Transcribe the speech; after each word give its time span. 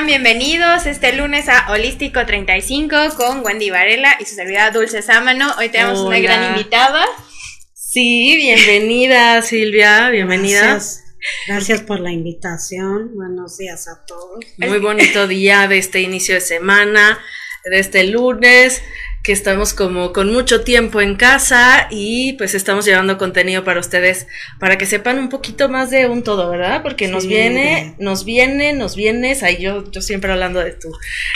están? 0.00 0.06
Bienvenidos 0.06 0.86
este 0.86 1.12
lunes 1.12 1.48
a 1.48 1.70
Holístico 1.70 2.24
35 2.24 2.96
con 3.16 3.44
Wendy 3.44 3.70
Varela 3.70 4.16
y 4.20 4.24
su 4.24 4.34
servidora 4.34 4.70
Dulce 4.70 5.02
Sámano. 5.02 5.52
Hoy 5.58 5.68
tenemos 5.68 5.98
una 6.00 6.18
gran 6.20 6.50
invitada. 6.50 7.04
Sí, 7.74 8.34
bienvenida 8.36 9.42
Silvia, 9.42 10.10
bienvenida. 10.10 10.60
Gracias. 10.60 11.04
Gracias 11.46 11.82
por 11.82 12.00
la 12.00 12.12
invitación. 12.12 13.14
Buenos 13.14 13.58
días 13.58 13.88
a 13.88 14.04
todos. 14.06 14.44
Muy 14.58 14.78
bonito 14.78 15.26
día 15.26 15.68
de 15.68 15.78
este 15.78 16.00
inicio 16.00 16.34
de 16.34 16.40
semana, 16.40 17.18
de 17.64 17.78
este 17.78 18.04
lunes 18.04 18.82
que 19.22 19.32
estamos 19.32 19.74
como 19.74 20.12
con 20.14 20.32
mucho 20.32 20.62
tiempo 20.64 21.00
en 21.02 21.14
casa 21.16 21.88
y 21.90 22.32
pues 22.34 22.54
estamos 22.54 22.86
llevando 22.86 23.18
contenido 23.18 23.64
para 23.64 23.78
ustedes 23.78 24.26
para 24.58 24.78
que 24.78 24.86
sepan 24.86 25.18
un 25.18 25.28
poquito 25.28 25.68
más 25.68 25.90
de 25.90 26.06
un 26.06 26.22
todo, 26.22 26.48
¿verdad? 26.50 26.82
Porque 26.82 27.06
nos 27.08 27.26
viene, 27.26 27.94
nos 27.98 28.24
viene, 28.24 28.72
nos 28.72 28.96
vienes, 28.96 29.42
ahí 29.42 29.58
yo, 29.60 29.90
yo 29.90 30.00
siempre 30.00 30.32
hablando 30.32 30.60
de 30.60 30.72
tú. 30.72 30.90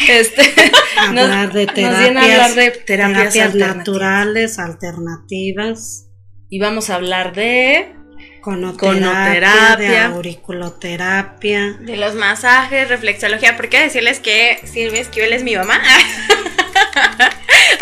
Este, 0.09 0.43
nos- 1.13 1.25
hablar 1.25 1.53
de 1.53 1.67
nos 1.67 1.75
viene 1.77 1.91
a 1.91 2.23
terapias, 2.23 2.41
hablar 2.41 2.55
de 2.55 2.71
terapias, 2.71 3.37
alternativas. 3.37 3.77
naturales, 3.77 4.59
alternativas, 4.59 6.07
Y 6.49 6.59
vamos 6.61 6.89
a 6.89 6.95
hablar 6.95 7.35
de 7.35 7.93
conoterapia, 8.41 9.11
Conoterapia. 9.11 9.91
de 9.91 9.99
auriculoterapia. 9.99 11.73
De 11.81 11.97
los 11.97 12.15
masajes, 12.15 12.89
reflexología. 12.89 13.57
¿Por 13.57 13.69
qué 13.69 13.81
decirles 13.81 14.21
que 14.21 14.59
Silvia 14.65 15.01
Esquivel 15.01 15.33
es 15.33 15.43
mi 15.43 15.57
mamá? 15.57 15.81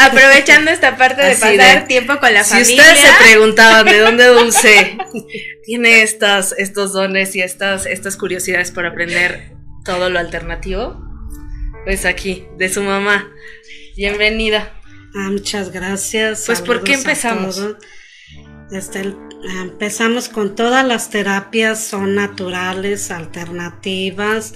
Aprovechando 0.06 0.70
esta 0.70 0.96
parte 0.96 1.22
de 1.22 1.32
Así 1.32 1.40
pasar 1.56 1.80
de, 1.82 1.86
tiempo 1.86 2.18
con 2.18 2.32
la 2.34 2.44
si 2.44 2.50
familia. 2.54 2.82
ustedes 2.84 3.00
se 3.00 3.24
preguntaban 3.24 3.86
de 3.86 3.98
dónde 4.00 4.26
Dulce 4.26 4.96
tiene 5.64 6.02
estas, 6.02 6.52
estos 6.58 6.92
dones 6.92 7.34
y 7.36 7.40
estas, 7.42 7.86
estas 7.86 8.16
curiosidades 8.16 8.70
por 8.70 8.86
aprender 8.86 9.52
todo 9.84 10.10
lo 10.10 10.18
alternativo, 10.18 11.00
pues 11.84 12.04
aquí, 12.04 12.46
de 12.58 12.68
su 12.68 12.82
mamá. 12.82 13.30
Bienvenida. 13.96 14.72
Ah, 15.14 15.28
muchas 15.30 15.70
gracias. 15.72 16.44
Pues, 16.46 16.60
¿por 16.62 16.82
qué 16.84 16.94
empezamos? 16.94 17.60
Este, 18.70 19.00
el- 19.00 19.16
empezamos 19.60 20.28
con 20.28 20.54
todas 20.54 20.86
las 20.86 21.10
terapias 21.10 21.82
son 21.84 22.14
naturales, 22.14 23.10
alternativas, 23.10 24.54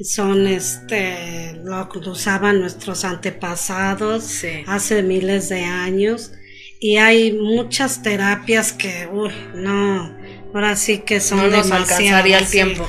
son 0.00 0.46
este 0.46 1.60
lo 1.64 1.88
que 1.88 1.98
usaban 1.98 2.60
nuestros 2.60 3.04
antepasados 3.04 4.24
Sí. 4.24 4.62
hace 4.66 5.02
miles 5.02 5.48
de 5.48 5.64
años 5.64 6.32
y 6.80 6.96
hay 6.98 7.32
muchas 7.32 8.02
terapias 8.02 8.72
que 8.72 9.08
uy, 9.12 9.32
no 9.54 10.16
ahora 10.54 10.76
sí 10.76 10.98
que 10.98 11.20
son 11.20 11.38
no 11.50 11.56
nos 11.58 11.70
alcanzaría 11.72 12.38
el 12.38 12.46
sí. 12.46 12.52
tiempo. 12.52 12.86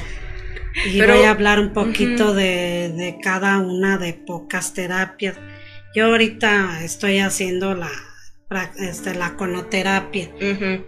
Y 0.86 1.00
Pero- 1.00 1.16
voy 1.16 1.26
a 1.26 1.32
hablar 1.32 1.60
un 1.60 1.74
poquito 1.74 2.34
de, 2.34 2.94
de 2.96 3.18
cada 3.22 3.58
una 3.58 3.98
de 3.98 4.14
pocas 4.14 4.74
terapias. 4.74 5.36
Yo 5.96 6.06
ahorita 6.06 6.84
estoy 6.84 7.18
haciendo 7.18 7.74
la, 7.74 7.90
este, 8.78 9.16
la 9.16 9.36
conoterapia, 9.36 10.30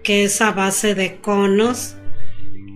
que 0.04 0.24
es 0.26 0.40
a 0.42 0.52
base 0.52 0.94
de 0.94 1.18
conos, 1.20 1.96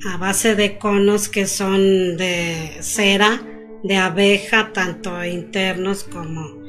a 0.06 0.18
base 0.18 0.56
de 0.56 0.78
conos 0.78 1.30
que 1.30 1.48
son 1.48 2.18
de 2.18 2.78
cera, 2.82 3.42
de 3.84 3.98
abeja, 3.98 4.72
tanto 4.74 5.24
internos 5.24 6.04
como, 6.04 6.62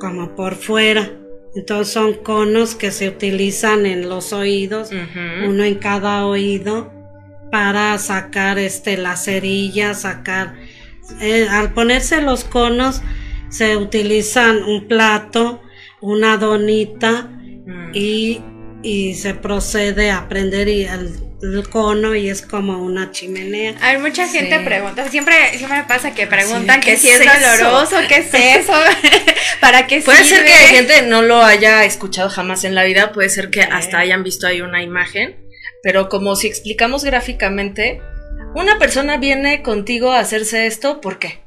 como 0.00 0.34
por 0.34 0.54
fuera. 0.54 1.10
Entonces 1.54 1.92
son 1.92 2.14
conos 2.14 2.74
que 2.74 2.90
se 2.90 3.08
utilizan 3.08 3.86
en 3.86 4.08
los 4.08 4.32
oídos 4.32 4.90
uno 5.46 5.64
en 5.64 5.76
cada 5.76 6.26
oído 6.26 6.92
para 7.50 7.96
sacar 7.98 8.58
este 8.58 8.96
la 8.98 9.16
cerilla, 9.16 9.94
sacar 9.94 10.56
eh, 11.20 11.46
al 11.50 11.72
ponerse 11.72 12.20
los 12.20 12.44
conos 12.44 13.00
se 13.48 13.78
utilizan 13.78 14.62
un 14.62 14.86
plato, 14.86 15.62
una 16.02 16.36
donita 16.36 17.30
Mm. 17.68 17.90
y, 17.92 18.40
y 18.82 19.14
se 19.14 19.34
procede 19.34 20.10
a 20.10 20.26
prender 20.26 20.68
y 20.68 20.84
el, 20.84 21.10
el 21.42 21.68
cono 21.68 22.14
y 22.16 22.28
es 22.28 22.42
como 22.42 22.82
una 22.82 23.10
chimenea. 23.12 23.74
A 23.80 23.92
ver, 23.92 24.00
mucha 24.00 24.26
gente 24.28 24.58
Sí. 24.58 24.64
pregunta, 24.64 25.08
siempre, 25.08 25.34
siempre 25.56 25.78
me 25.78 25.84
pasa 25.84 26.12
que 26.14 26.26
preguntan 26.26 26.80
Sí, 26.82 26.86
que 26.86 26.90
¿qué 26.92 26.96
si 26.98 27.08
es, 27.10 27.20
es 27.20 27.26
doloroso, 27.60 27.96
qué 28.08 28.16
es 28.16 28.34
eso, 28.34 28.72
para 29.60 29.86
qué 29.86 30.00
Puede 30.00 30.24
ser 30.24 30.44
que 30.44 30.52
sirve? 30.52 30.68
gente 30.76 31.02
no 31.02 31.22
lo 31.22 31.42
haya 31.42 31.84
escuchado 31.84 32.28
jamás 32.28 32.64
en 32.64 32.74
la 32.74 32.82
vida, 32.84 33.12
puede 33.12 33.28
ser 33.28 33.50
que 33.50 33.62
Sí. 33.62 33.68
hasta 33.70 33.98
hayan 34.00 34.24
visto 34.24 34.46
ahí 34.46 34.60
una 34.62 34.82
imagen, 34.82 35.36
pero 35.82 36.08
como 36.08 36.34
si 36.34 36.48
explicamos 36.48 37.04
gráficamente, 37.04 38.00
una 38.54 38.78
persona 38.78 39.16
viene 39.18 39.62
contigo 39.62 40.12
a 40.12 40.20
hacerse 40.20 40.66
esto, 40.66 41.00
¿por 41.00 41.18
qué? 41.20 41.40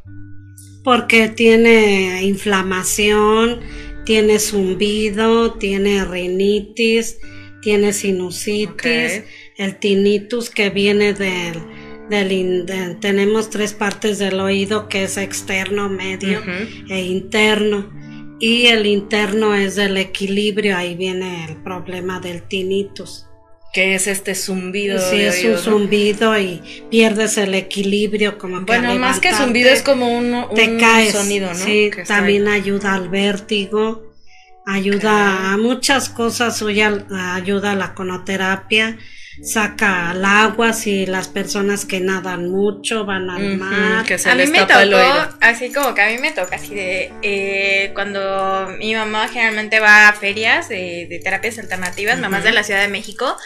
Porque 0.84 1.28
tiene 1.28 2.24
inflamación, 2.24 3.60
tiene 4.06 4.40
zumbido, 4.40 5.54
tiene 5.56 6.04
rinitis, 6.06 7.18
tiene 7.62 7.94
sinusitis, 7.94 9.20
Ok. 9.20 9.26
El 9.62 9.76
tinnitus 9.78 10.50
que 10.50 10.70
viene 10.72 11.14
del, 11.14 11.62
del 12.10 12.98
tenemos 13.00 13.50
tres 13.50 13.74
partes 13.74 14.18
del 14.18 14.40
oído 14.40 14.90
que 14.90 15.04
es 15.04 15.18
externo, 15.18 15.88
medio 15.88 16.42
e 16.90 17.02
interno. 17.02 17.90
Y 18.40 18.66
el 18.68 18.88
interno 18.88 19.54
es 19.54 19.76
del 19.76 19.98
equilibrio, 19.98 20.76
ahí 20.76 20.96
viene 20.96 21.46
el 21.46 21.58
problema 21.58 22.20
del 22.20 22.42
tinnitus. 22.42 23.28
Que 23.72 23.94
es 23.94 24.08
este 24.08 24.34
zumbido. 24.34 25.00
De 25.12 25.28
es 25.28 25.46
un 25.46 25.58
zumbido 25.58 26.38
y 26.38 26.60
pierdes 26.90 27.38
el 27.38 27.54
equilibrio 27.54 28.40
como 28.40 28.62
Bueno, 28.62 28.96
más 28.96 29.20
que 29.20 29.32
zumbido 29.32 29.70
es 29.70 29.84
como 29.84 30.10
un, 30.18 30.34
un 30.34 30.56
te 30.56 30.76
caes. 30.78 31.12
sonido, 31.14 31.50
¿no? 31.50 31.56
Sí, 31.56 31.92
Que 31.96 32.04
también 32.04 32.48
ayuda 32.48 32.96
al 32.96 33.10
vértigo, 33.10 34.12
ayuda 34.66 35.54
a 35.54 35.58
muchas 35.58 36.10
cosas, 36.10 36.62
ayuda 36.64 37.72
a 37.72 37.76
la 37.76 37.94
conoterapia, 37.94 38.98
saca 39.44 40.12
el 40.12 40.26
agua 40.26 40.74
si 40.74 41.06
las 41.06 41.28
personas 41.28 41.86
que 41.86 42.00
nadan 42.00 42.50
mucho 42.50 43.06
van 43.06 43.30
al 43.30 43.58
mar. 43.58 44.06
que 44.06 44.18
se 44.18 44.30
a 44.30 44.36
mí 44.36 44.46
me 44.48 44.60
el 44.60 44.68
tocó, 44.68 45.38
así 45.40 45.72
como 45.72 45.94
que 45.94 46.02
a 46.02 46.10
mí 46.10 46.18
me 46.18 46.32
toca 46.32 46.58
así 46.58 46.76
de 46.76 47.12
eh, 47.22 47.92
cuando 47.94 48.70
mi 48.78 48.94
mamá 48.96 49.28
generalmente 49.28 49.80
va 49.80 50.10
a 50.10 50.14
ferias 50.14 50.70
de, 50.70 51.08
de 51.10 51.20
terapias 51.20 51.60
alternativas, 51.60 52.20
mamás 52.20 52.40
Ujú. 52.42 52.48
de 52.50 52.54
la 52.54 52.64
Ciudad 52.64 52.82
de 52.82 52.88
México, 52.88 53.38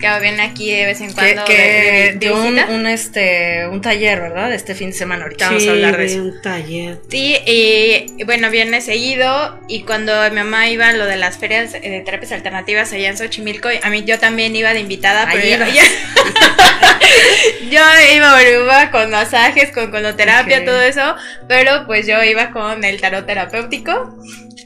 que 0.00 0.08
vienen 0.20 0.40
aquí 0.40 0.70
de 0.74 0.86
vez 0.86 1.00
en 1.02 1.08
Que, 1.08 1.14
cuando 1.14 1.44
que 1.44 1.52
de, 1.56 1.62
de- 1.62 2.12
de 2.12 2.18
dio 2.18 2.34
un, 2.36 2.58
un, 2.58 2.86
este, 2.86 3.66
un 3.68 3.80
taller, 3.82 4.20
¿verdad? 4.20 4.48
De 4.48 4.56
este 4.56 4.74
fin 4.74 4.90
de 4.90 4.96
semana. 4.96 5.24
Ahorita 5.24 5.46
vamos 5.48 5.62
Sí, 5.62 5.68
a 5.68 5.72
hablar 5.72 5.96
de 5.98 6.04
eso. 6.06 6.16
un 6.22 6.40
taller. 6.40 6.98
Sí, 7.10 7.36
y 7.46 8.24
bueno, 8.24 8.50
viene 8.50 8.80
seguido 8.80 9.60
y 9.68 9.82
cuando 9.82 10.12
mi 10.30 10.36
mamá 10.36 10.68
iba 10.70 10.88
a 10.88 10.92
lo 10.94 11.04
de 11.04 11.16
las 11.16 11.36
ferias 11.38 11.74
eh, 11.74 11.90
de 11.90 12.00
terapias 12.00 12.32
alternativas 12.32 12.92
allá 12.92 13.08
en 13.10 13.18
Xochimilco, 13.18 13.68
a 13.82 13.90
mí 13.90 14.02
yo 14.04 14.18
también 14.18 14.56
iba 14.56 14.72
de 14.72 14.80
invitada, 14.80 15.28
Ahí 15.28 15.38
pero 15.42 15.66
ibas. 15.70 15.74
yo, 15.74 15.82
yo 17.70 17.80
iba, 18.14 18.42
iba 18.42 18.90
con 18.90 19.10
masajes, 19.10 19.70
con 19.72 19.90
conoterapia, 19.90 20.58
Ok. 20.60 20.64
todo 20.64 20.80
eso, 20.82 21.14
pero 21.48 21.86
pues 21.86 22.06
yo 22.06 22.22
iba 22.24 22.50
con 22.50 22.82
el 22.84 23.00
tarot 23.00 23.26
terapéutico 23.26 24.16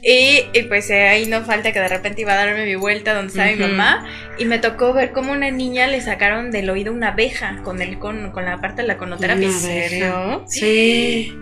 y, 0.03 0.45
y, 0.53 0.63
pues 0.63 0.89
eh, 0.89 1.07
ahí 1.07 1.25
no 1.25 1.43
falta 1.43 1.71
que 1.71 1.79
de 1.79 1.87
repente 1.87 2.21
iba 2.21 2.33
a 2.33 2.45
darme 2.45 2.65
mi 2.65 2.75
vuelta 2.75 3.13
donde 3.13 3.29
estaba 3.31 3.49
mi 3.49 3.55
mamá 3.55 4.05
y 4.37 4.45
me 4.45 4.59
tocó 4.59 4.93
ver 4.93 5.11
cómo 5.11 5.31
una 5.33 5.49
niña 5.51 5.87
le 5.87 6.01
sacaron 6.01 6.51
del 6.51 6.69
oído 6.69 6.93
una 6.93 7.09
abeja 7.09 7.61
con 7.63 7.81
el 7.81 7.97
con, 7.99 8.31
con 8.31 8.45
la 8.45 8.59
parte 8.61 8.81
de 8.83 8.87
la 8.87 8.97
conoterapia. 8.97 9.47
¿En 9.47 9.53
serio? 9.53 10.45
Sí, 10.47 11.33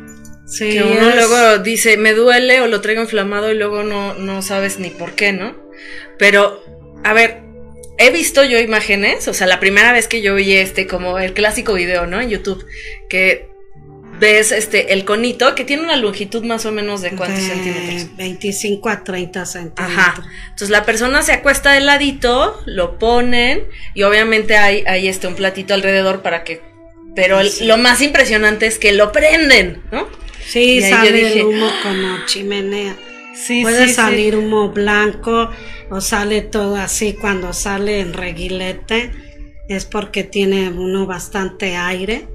sí. 0.47 0.69
Que 0.71 0.83
uno 0.83 1.09
es- 1.09 1.15
luego 1.15 1.57
dice, 1.59 1.97
me 1.97 2.13
duele 2.13 2.61
o 2.61 2.67
lo 2.67 2.81
traigo 2.81 3.01
inflamado 3.01 3.51
y 3.51 3.55
luego 3.57 3.83
no, 3.83 4.13
no 4.15 4.41
sabes 4.41 4.79
ni 4.79 4.89
por 4.89 5.13
qué, 5.13 5.33
¿no? 5.33 5.55
Pero, 6.17 6.63
a 7.03 7.13
ver, 7.13 7.41
he 7.97 8.11
visto 8.11 8.43
yo 8.43 8.59
imágenes, 8.59 9.27
o 9.27 9.33
sea, 9.33 9.47
la 9.47 9.59
primera 9.59 9.91
vez 9.91 10.07
que 10.07 10.21
yo 10.21 10.35
vi 10.35 10.53
este, 10.53 10.87
como 10.87 11.19
el 11.19 11.33
clásico 11.33 11.73
video, 11.73 12.05
¿no? 12.07 12.21
En 12.21 12.29
YouTube, 12.29 12.65
que 13.09 13.49
ves 14.19 14.51
este, 14.51 14.93
el 14.93 15.03
conito, 15.05 15.55
que 15.55 15.63
tiene 15.65 15.83
una 15.83 15.95
longitud 15.97 16.43
más 16.43 16.65
o 16.65 16.71
menos 16.71 17.01
de 17.01 17.11
cuántos 17.11 17.41
de 17.41 17.49
centímetros. 17.49 18.15
25 18.17 18.89
a 18.89 19.03
30 19.03 19.45
centímetros. 19.45 19.97
Ajá. 19.97 20.23
Entonces 20.45 20.69
la 20.69 20.85
persona 20.85 21.21
se 21.21 21.33
acuesta 21.33 21.73
de 21.73 21.81
ladito, 21.81 22.61
lo 22.65 22.97
ponen 22.97 23.63
y 23.93 24.03
obviamente 24.03 24.57
hay, 24.57 24.83
hay 24.87 25.07
este 25.07 25.27
un 25.27 25.35
platito 25.35 25.73
alrededor 25.73 26.21
para 26.21 26.43
que. 26.43 26.61
Pero 27.15 27.39
el- 27.39 27.49
Sí. 27.49 27.65
lo 27.65 27.77
más 27.77 28.01
impresionante 28.01 28.65
es 28.67 28.77
que 28.77 28.91
lo 28.93 29.11
prenden, 29.11 29.81
¿no? 29.91 30.07
Sí, 30.45 30.81
sale 30.81 31.11
dije, 31.11 31.39
el 31.39 31.45
humo 31.45 31.69
como 31.81 32.25
chimenea. 32.25 32.95
Sí, 33.35 33.63
Puede 33.63 33.89
salir 33.89 34.35
humo 34.37 34.69
blanco 34.69 35.49
o 35.89 35.99
sale 36.01 36.41
todo 36.41 36.75
así 36.77 37.13
cuando 37.13 37.51
sale 37.53 37.99
en 37.99 38.13
reguilete. 38.13 39.11
Es 39.67 39.85
porque 39.85 40.23
tiene 40.23 40.69
uno 40.69 41.05
bastante 41.05 41.75
aire 41.75 42.27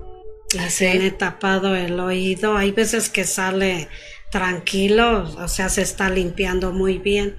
y 0.55 0.58
Ah, 0.58 0.69
tiene 0.76 1.11
tapado 1.11 1.76
el 1.76 1.99
oído. 2.00 2.56
Hay 2.56 2.73
veces 2.73 3.08
que 3.08 3.25
sale 3.25 3.88
tranquilo, 4.31 5.25
o 5.38 5.49
sea, 5.49 5.69
se 5.69 5.82
está 5.82 6.08
limpiando 6.11 6.73
muy 6.73 6.99
bien. 6.99 7.37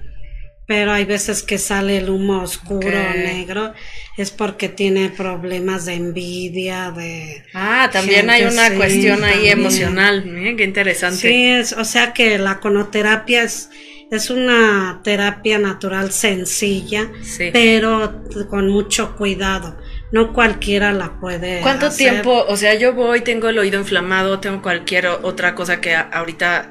pero 0.66 0.92
hay 0.92 1.04
veces 1.04 1.42
que 1.42 1.58
sale 1.58 1.98
el 1.98 2.08
humo 2.08 2.40
oscuro 2.42 2.86
Ok. 2.88 3.16
negro, 3.16 3.74
es 4.16 4.30
porque 4.30 4.68
tiene 4.70 5.10
problemas 5.10 5.84
de 5.84 5.94
envidia, 5.94 6.92
de... 6.92 7.42
Ah, 7.52 7.90
también 7.92 8.30
hay 8.30 8.44
una 8.44 8.68
sí, 8.70 8.76
cuestión 8.76 9.24
ahí 9.24 9.48
emocional. 9.48 10.24
Miren, 10.24 10.56
qué 10.56 10.64
interesante. 10.64 11.18
Sí, 11.18 11.44
es, 11.46 11.72
o 11.74 11.84
sea 11.84 12.14
que 12.14 12.38
la 12.38 12.60
conoterapia 12.60 13.42
es, 13.42 13.68
es 14.10 14.30
una 14.30 15.00
terapia 15.04 15.58
natural 15.58 16.10
sencilla, 16.12 17.10
Sí. 17.22 17.50
pero 17.52 18.22
con 18.48 18.70
mucho 18.70 19.14
cuidado. 19.16 19.76
No 20.12 20.34
cualquiera 20.34 20.92
la 20.92 21.18
puede 21.18 21.60
¿Cuánto 21.62 21.86
hacer. 21.86 22.10
tiempo? 22.10 22.44
O 22.46 22.56
sea, 22.56 22.74
yo 22.74 22.92
voy, 22.92 23.22
tengo 23.22 23.48
el 23.48 23.58
oído 23.58 23.80
inflamado, 23.80 24.40
tengo 24.40 24.60
cualquier 24.60 25.06
otra 25.06 25.54
cosa 25.54 25.80
que 25.80 25.94
ahorita 25.94 26.70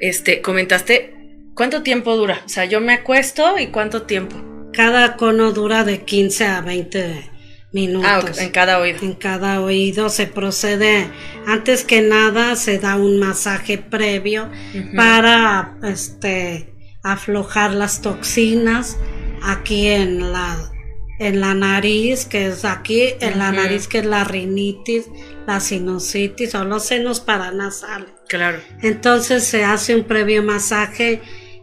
este, 0.00 0.40
comentaste. 0.40 1.14
¿Cuánto 1.54 1.82
tiempo 1.82 2.16
dura? 2.16 2.40
O 2.46 2.48
sea, 2.48 2.64
yo 2.64 2.80
me 2.80 2.94
acuesto 2.94 3.58
y 3.58 3.66
cuánto 3.66 4.02
tiempo. 4.02 4.36
Cada 4.72 5.16
cono 5.16 5.52
dura 5.52 5.84
de 5.84 6.02
15 6.02 6.46
a 6.46 6.60
20 6.62 7.30
minutos. 7.72 8.10
Ah, 8.10 8.20
ok, 8.20 8.38
en 8.38 8.50
cada 8.50 8.78
oído. 8.78 8.98
En 9.02 9.14
cada 9.14 9.60
oído 9.60 10.08
se 10.08 10.26
procede, 10.26 11.10
antes 11.46 11.84
que 11.84 12.00
nada 12.00 12.56
se 12.56 12.78
da 12.78 12.96
un 12.96 13.18
masaje 13.18 13.76
previo 13.78 14.48
para 14.96 15.76
este 15.82 16.72
aflojar 17.02 17.72
las 17.72 18.02
toxinas 18.02 18.96
aquí 19.42 19.88
en 19.88 20.32
la 20.32 20.70
en 21.18 21.40
la 21.40 21.54
nariz, 21.54 22.26
que 22.26 22.46
es 22.46 22.64
aquí, 22.64 23.14
en 23.20 23.38
la 23.38 23.50
nariz 23.52 23.88
que 23.88 23.98
es 23.98 24.06
la 24.06 24.24
rinitis, 24.24 25.06
la 25.46 25.60
sinusitis 25.60 26.54
o 26.54 26.64
los 26.64 26.84
senos 26.84 27.20
paranasales. 27.20 28.10
Claro. 28.28 28.58
Entonces 28.82 29.44
se 29.44 29.64
hace 29.64 29.96
un 29.96 30.04
previo 30.04 30.42
masaje, 30.42 31.20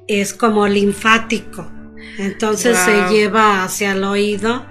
es 0.07 0.33
como 0.33 0.67
linfático. 0.67 1.71
Entonces 2.17 2.77
Wow. 2.77 2.85
se 2.85 3.13
lleva 3.13 3.63
hacia 3.63 3.93
el 3.93 4.03
oído 4.03 4.65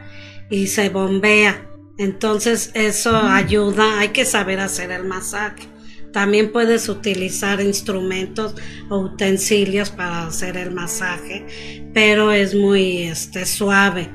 y 0.50 0.66
se 0.66 0.88
bombea. 0.88 1.70
Entonces 1.98 2.70
eso 2.74 3.16
ayuda, 3.16 4.00
hay 4.00 4.08
que 4.08 4.24
saber 4.24 4.60
hacer 4.60 4.90
el 4.90 5.04
masaje. 5.04 5.68
También 6.12 6.52
puedes 6.52 6.88
utilizar 6.88 7.60
instrumentos 7.60 8.54
o 8.88 8.98
utensilios 8.98 9.90
para 9.90 10.26
hacer 10.26 10.56
el 10.56 10.70
masaje, 10.70 11.90
pero 11.92 12.30
es 12.30 12.54
muy 12.54 13.04
este, 13.04 13.46
suave. 13.46 14.10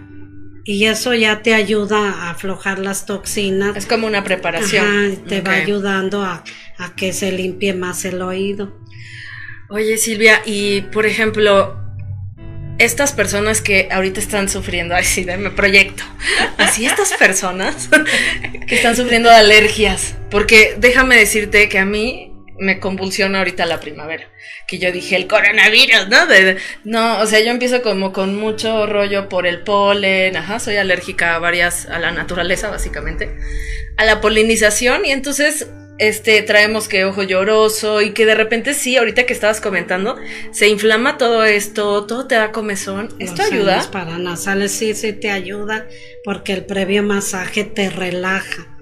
Y 0.71 0.85
eso 0.85 1.15
ya 1.15 1.41
te 1.41 1.55
ayuda 1.55 2.11
a 2.11 2.29
aflojar 2.29 2.77
las 2.77 3.07
toxinas. 3.07 3.75
Es 3.75 3.87
como 3.87 4.05
una 4.05 4.23
preparación. 4.23 4.85
Ajá, 4.85 5.27
te 5.27 5.41
va 5.41 5.53
ayudando 5.53 6.21
a, 6.21 6.43
a 6.77 6.95
que 6.95 7.11
se 7.11 7.31
limpie 7.31 7.73
más 7.73 8.05
el 8.05 8.21
oído. 8.21 8.77
Oye, 9.69 9.97
Silvia, 9.97 10.43
y 10.45 10.81
por 10.81 11.07
ejemplo, 11.07 11.75
estas 12.77 13.13
personas 13.13 13.61
que 13.61 13.89
ahorita 13.91 14.19
están 14.19 14.47
sufriendo, 14.47 14.93
ay, 14.95 15.05
sí, 15.05 15.25
me 15.25 15.49
proyecto, 15.49 16.03
así 16.59 16.85
estas 16.85 17.13
personas 17.13 17.89
que 18.67 18.75
están 18.75 18.95
sufriendo 18.95 19.27
de 19.27 19.37
alergias, 19.37 20.17
porque 20.29 20.75
déjame 20.77 21.17
decirte 21.17 21.67
que 21.67 21.79
a 21.79 21.85
mí 21.85 22.28
me 22.59 22.79
convulsiona 22.79 23.39
ahorita 23.39 23.65
la 23.65 23.79
primavera, 23.79 24.27
que 24.67 24.79
yo 24.79 24.91
dije 24.91 25.15
el 25.15 25.27
coronavirus, 25.27 26.07
¿no? 26.09 26.25
De- 26.27 26.57
no, 26.83 27.19
o 27.19 27.25
sea, 27.25 27.39
yo 27.39 27.51
empiezo 27.51 27.81
como 27.81 28.11
con 28.13 28.35
mucho 28.35 28.85
rollo 28.85 29.29
por 29.29 29.47
el 29.47 29.61
polen, 29.63 30.35
ajá, 30.37 30.59
soy 30.59 30.75
alérgica 30.77 31.35
a 31.35 31.39
varias, 31.39 31.85
a 31.87 31.99
la 31.99 32.11
naturaleza 32.11 32.69
básicamente, 32.69 33.29
a 33.97 34.05
la 34.05 34.21
polinización 34.21 35.05
y 35.05 35.11
entonces 35.11 35.67
este 35.99 36.41
traemos 36.43 36.87
que 36.87 37.03
ojo 37.03 37.23
lloroso 37.23 38.01
y 38.01 38.11
que 38.11 38.25
de 38.25 38.33
repente 38.35 38.73
sí, 38.73 38.95
ahorita 38.95 39.25
que 39.25 39.33
estabas 39.33 39.59
comentando, 39.59 40.15
se 40.51 40.69
inflama 40.69 41.17
todo 41.17 41.43
esto, 41.43 42.05
todo 42.05 42.25
te 42.25 42.35
da 42.35 42.53
comezón. 42.53 43.09
¿Esto 43.19 43.41
Los 43.41 43.51
ayuda? 43.51 43.71
senos 43.73 43.87
paranasales 43.87 44.71
sí, 44.71 44.93
sí 44.93 45.11
te 45.11 45.29
ayuda 45.29 45.85
porque 46.23 46.53
el 46.53 46.65
previo 46.65 47.03
masaje 47.03 47.65
te 47.65 47.89
relaja 47.89 48.77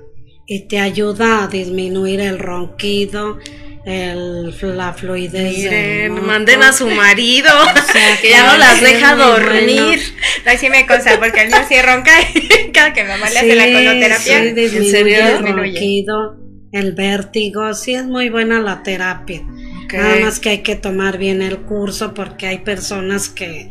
y 0.46 0.68
te 0.68 0.80
ayuda 0.80 1.44
a 1.44 1.48
disminuir 1.48 2.20
el 2.22 2.38
ronquido, 2.40 3.40
el, 3.88 4.54
la 4.78 4.94
fluidez. 4.94 5.58
Miren, 5.58 6.26
manden 6.26 6.62
a 6.62 6.74
su 6.74 6.88
marido, 7.04 7.50
sea, 7.92 8.18
que 8.22 8.30
ya 8.32 8.46
no 8.52 8.58
las 8.58 8.80
sí, 8.80 8.86
deja 8.86 9.16
dormir. 9.16 10.00
bueno. 10.00 10.02
Ay, 10.46 10.58
sí 10.58 10.70
me 10.70 10.86
consta, 10.86 11.18
porque 11.20 11.42
el 11.44 11.48
mío 11.48 11.58
sí 11.68 11.82
ronca 11.82 12.12
y 12.34 12.72
cada 12.74 12.92
que 12.94 13.04
mi 13.04 13.10
mamá 13.10 13.30
le 13.30 13.40
hace 13.40 13.56
la 13.56 13.64
Sí, 13.66 13.74
coloterapia. 13.74 14.44
sí, 14.44 14.52
disminuye 14.52 14.92
serio? 14.92 15.18
el 15.20 15.34
Disminuye. 15.38 15.72
ronquido, 15.72 16.38
el 16.74 16.92
vértigo, 16.94 17.74
sí 17.74 17.96
es 17.96 18.04
muy 18.06 18.30
buena 18.30 18.60
la 18.60 18.84
terapia. 18.84 19.42
Nada 19.94 20.18
más 20.18 20.40
que 20.42 20.50
hay 20.50 20.58
que 20.64 20.76
tomar 20.76 21.18
bien 21.18 21.42
el 21.42 21.60
curso 21.60 22.14
porque 22.14 22.46
hay 22.48 22.58
personas 22.60 23.30
que, 23.30 23.70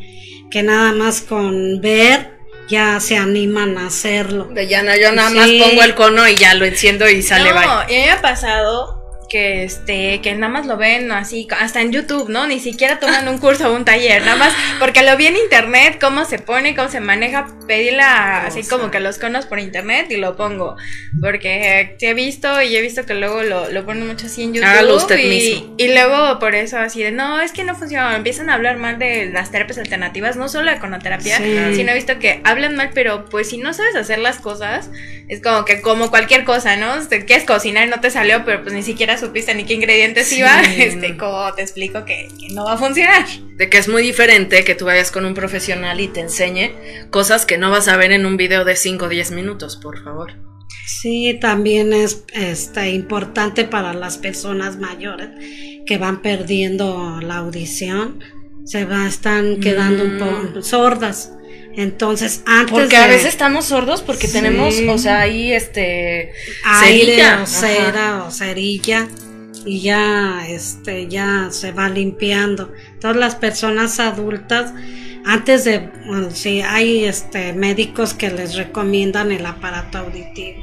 que 0.50 0.62
nada 0.62 0.92
más 0.92 1.20
con 1.20 1.82
ver 1.82 2.30
ya 2.70 2.98
se 3.00 3.19
animan 3.19 3.76
a 3.76 3.86
hacerlo. 3.88 4.46
De 4.46 4.66
ya 4.66 4.82
no, 4.82 4.96
yo 4.96 5.12
nada 5.12 5.28
más 5.28 5.46
Sí. 5.46 5.60
pongo 5.62 5.82
el 5.82 5.94
cono 5.94 6.26
y 6.26 6.34
ya 6.36 6.54
lo 6.54 6.64
enciendo 6.64 7.06
y 7.08 7.22
sale 7.22 7.50
no, 7.52 7.56
bye. 7.86 7.86
me 7.98 8.10
ha 8.10 8.22
pasado 8.22 9.02
que 9.36 9.64
este 9.64 10.20
que 10.22 10.34
nada 10.34 10.50
más 10.50 10.64
lo 10.66 10.76
ven 10.78 11.12
así 11.12 11.46
hasta 11.60 11.82
en 11.82 11.92
YouTube, 11.92 12.30
¿no? 12.30 12.46
Ni 12.46 12.58
siquiera 12.58 12.98
toman 12.98 13.28
un 13.28 13.36
curso 13.38 13.70
o 13.70 13.76
un 13.76 13.84
taller, 13.84 14.22
nada 14.22 14.36
más 14.36 14.54
porque 14.78 15.02
lo 15.02 15.14
vi 15.16 15.26
en 15.26 15.36
internet 15.36 15.98
cómo 16.00 16.24
se 16.24 16.38
pone, 16.38 16.74
cómo 16.74 16.88
se 16.88 17.00
maneja, 17.00 17.46
pedí 17.66 17.90
la 17.90 18.46
así 18.46 18.62
como 18.62 18.90
que 18.90 19.00
los 19.00 19.18
conos 19.18 19.44
por 19.44 19.58
internet 19.58 20.06
y 20.10 20.16
lo 20.16 20.36
pongo, 20.36 20.76
porque 21.20 21.80
eh, 21.80 21.96
he 22.00 22.14
visto 22.14 22.62
y 22.62 22.76
he 22.76 22.80
visto 22.80 23.04
que 23.04 23.14
luego 23.14 23.42
lo, 23.42 23.70
lo 23.70 23.84
ponen 23.84 24.06
mucho 24.06 24.26
así 24.26 24.42
en 24.44 24.54
YouTube 24.54 24.68
Hágalo 24.70 24.96
usted 24.96 25.18
y, 25.18 25.28
mismo. 25.28 25.74
y 25.76 25.88
luego 25.92 26.38
por 26.38 26.54
eso 26.54 26.78
así 26.78 27.02
de 27.02 27.10
no, 27.12 27.40
es 27.40 27.52
que 27.52 27.64
no 27.64 27.74
funciona, 27.74 28.16
empiezan 28.16 28.48
a 28.48 28.54
hablar 28.54 28.76
mal 28.78 28.98
de 28.98 29.26
las 29.26 29.50
terapias 29.50 29.78
alternativas, 29.78 30.36
no 30.36 30.48
solo 30.48 30.70
de 30.70 30.78
conoterapia, 30.78 31.36
Sí. 31.36 31.74
sino 31.74 31.90
he 31.92 31.94
visto 31.94 32.18
que 32.18 32.40
hablan 32.44 32.76
mal, 32.76 32.90
pero 32.94 33.26
pues 33.26 33.50
si 33.50 33.58
no 33.58 33.74
sabes 33.74 33.96
hacer 33.96 34.18
las 34.18 34.38
cosas, 34.38 34.90
es 35.28 35.42
como 35.42 35.64
que 35.64 35.80
como 35.82 36.08
cualquier 36.10 36.44
cosa, 36.44 36.76
¿no? 36.76 36.96
Te 37.08 37.24
quieres 37.24 37.44
cocinar 37.44 37.86
y 37.86 37.90
no 37.90 38.00
te 38.00 38.10
salió, 38.10 38.44
pero 38.44 38.62
pues 38.62 38.72
ni 38.72 38.82
siquiera 38.82 39.18
supiste 39.26 39.55
ni 39.55 39.64
qué 39.64 39.75
ingredientes 39.75 40.28
Sí. 40.28 40.38
iba, 40.38 40.61
este, 40.62 41.17
como 41.17 41.52
te 41.55 41.62
explico 41.62 42.05
que, 42.05 42.28
que 42.40 42.49
no 42.55 42.64
va 42.64 42.73
a 42.75 42.78
funcionar. 42.78 43.26
De 43.56 43.69
que 43.69 43.78
es 43.78 43.88
muy 43.88 44.02
diferente 44.02 44.64
que 44.64 44.75
tú 44.75 44.84
vayas 44.87 45.11
con 45.11 45.25
un 45.25 45.34
profesional 45.34 46.00
y 46.00 46.08
te 46.08 46.20
enseñe 46.20 46.70
cosas 47.11 47.46
que 47.46 47.58
no 47.58 47.70
vas 47.70 47.88
a 47.88 47.96
ver 47.96 48.12
en 48.12 48.26
un 48.26 48.37
video 48.37 48.64
de 48.64 48.76
5 48.76 49.05
o 49.06 49.08
10 49.08 49.31
minutos, 49.32 49.76
por 49.76 50.02
favor. 50.02 50.32
Sí, 50.87 51.37
también 51.40 51.93
es 51.93 52.25
este, 52.32 52.90
importante 52.90 53.64
para 53.64 53.93
las 53.93 54.19
personas 54.19 54.78
mayores 54.78 55.31
que 55.87 55.99
van 55.99 56.22
perdiendo 56.22 57.20
la 57.20 57.37
audición, 57.38 58.20
se 58.65 58.84
va, 58.84 59.06
están 59.06 59.60
quedando 59.60 60.05
un 60.05 60.19
poco 60.19 60.62
sordas. 60.62 61.32
Entonces, 61.77 62.43
antes 62.46 62.72
Porque 62.72 62.96
de 62.96 63.03
a 63.03 63.06
veces 63.06 63.27
estamos 63.27 63.67
sordos 63.67 64.00
porque 64.03 64.27
Sí. 64.29 64.32
tenemos, 64.32 64.74
o 64.89 64.96
sea, 64.98 65.20
ahí 65.20 65.53
este 65.53 66.32
aire 66.65 67.05
cerilla. 67.17 67.43
o 67.43 67.46
cera 67.46 68.24
o 68.24 68.31
cerilla 68.31 69.08
y 69.67 69.81
ya 69.81 70.46
este 70.49 71.08
ya 71.08 71.49
se 71.51 71.73
va 71.73 71.89
limpiando. 71.89 72.73
Todas 73.01 73.17
las 73.17 73.35
personas 73.35 74.01
adultas 74.01 74.73
antes 75.27 75.65
de 75.65 75.91
bueno, 76.06 76.31
sí 76.31 76.63
hay 76.63 77.05
este 77.05 77.53
médicos 77.53 78.15
que 78.15 78.31
les 78.31 78.55
recomiendan 78.55 79.32
el 79.32 79.44
aparato 79.44 79.99
auditivo, 79.99 80.63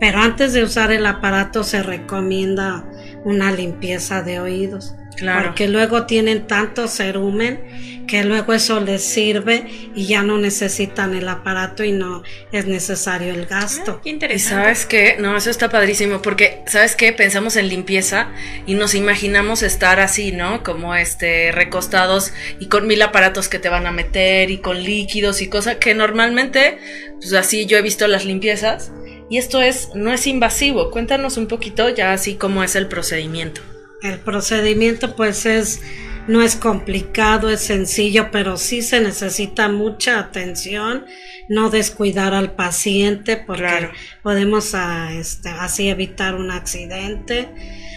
pero 0.00 0.20
antes 0.20 0.54
de 0.54 0.64
usar 0.64 0.90
el 0.92 1.04
aparato 1.04 1.62
se 1.62 1.82
recomienda 1.82 2.86
una 3.24 3.52
limpieza 3.52 4.22
de 4.22 4.40
oídos. 4.40 4.94
Claro. 5.18 5.48
Porque 5.48 5.68
luego 5.68 6.06
tienen 6.06 6.46
tanto 6.46 6.86
cerumen 6.86 8.06
que 8.06 8.24
luego 8.24 8.54
eso 8.54 8.80
les 8.80 9.04
sirve 9.04 9.66
y 9.94 10.06
ya 10.06 10.22
no 10.22 10.38
necesitan 10.38 11.14
el 11.14 11.28
aparato 11.28 11.84
y 11.84 11.92
no 11.92 12.22
es 12.52 12.66
necesario 12.66 13.34
el 13.34 13.46
gasto. 13.46 14.00
Qué 14.02 14.08
Y 14.10 14.12
interesante. 14.12 14.54
sabes 14.54 14.86
qué, 14.86 15.16
no, 15.18 15.36
eso 15.36 15.50
está 15.50 15.68
padrísimo, 15.68 16.22
porque 16.22 16.62
sabes 16.66 16.96
qué, 16.96 17.12
pensamos 17.12 17.56
en 17.56 17.68
limpieza 17.68 18.28
y 18.66 18.74
nos 18.74 18.94
imaginamos 18.94 19.62
estar 19.62 20.00
así, 20.00 20.32
¿no? 20.32 20.62
Como 20.62 20.94
este, 20.94 21.52
recostados 21.52 22.32
y 22.58 22.66
con 22.66 22.86
mil 22.86 23.02
aparatos 23.02 23.48
que 23.48 23.58
te 23.58 23.68
van 23.68 23.86
a 23.86 23.92
meter 23.92 24.50
y 24.50 24.58
con 24.58 24.82
líquidos 24.82 25.42
y 25.42 25.48
cosas 25.48 25.76
que 25.76 25.94
normalmente, 25.94 26.78
pues 27.20 27.32
así 27.34 27.66
yo 27.66 27.76
he 27.76 27.82
visto 27.82 28.08
las 28.08 28.24
limpiezas 28.24 28.90
y 29.28 29.36
esto 29.36 29.60
es, 29.60 29.90
no 29.94 30.12
es 30.12 30.26
invasivo. 30.26 30.90
Cuéntanos 30.90 31.36
un 31.36 31.46
poquito 31.46 31.90
ya 31.90 32.14
así 32.14 32.36
cómo 32.36 32.64
es 32.64 32.74
el 32.74 32.88
procedimiento. 32.88 33.60
El 34.02 34.18
procedimiento 34.20 35.16
pues 35.16 35.46
es 35.46 35.80
no 36.28 36.42
es 36.42 36.56
complicado, 36.56 37.48
es 37.48 37.62
sencillo, 37.62 38.30
pero 38.30 38.58
sí 38.58 38.82
se 38.82 39.00
necesita 39.00 39.68
mucha 39.70 40.18
atención, 40.18 41.06
no 41.48 41.70
descuidar 41.70 42.34
al 42.34 42.52
paciente 42.52 43.38
porque 43.38 43.62
Claro. 43.62 43.92
podemos 44.22 44.74
ah, 44.74 45.08
este, 45.14 45.48
así 45.48 45.88
evitar 45.88 46.34
un 46.34 46.50
accidente. 46.50 47.48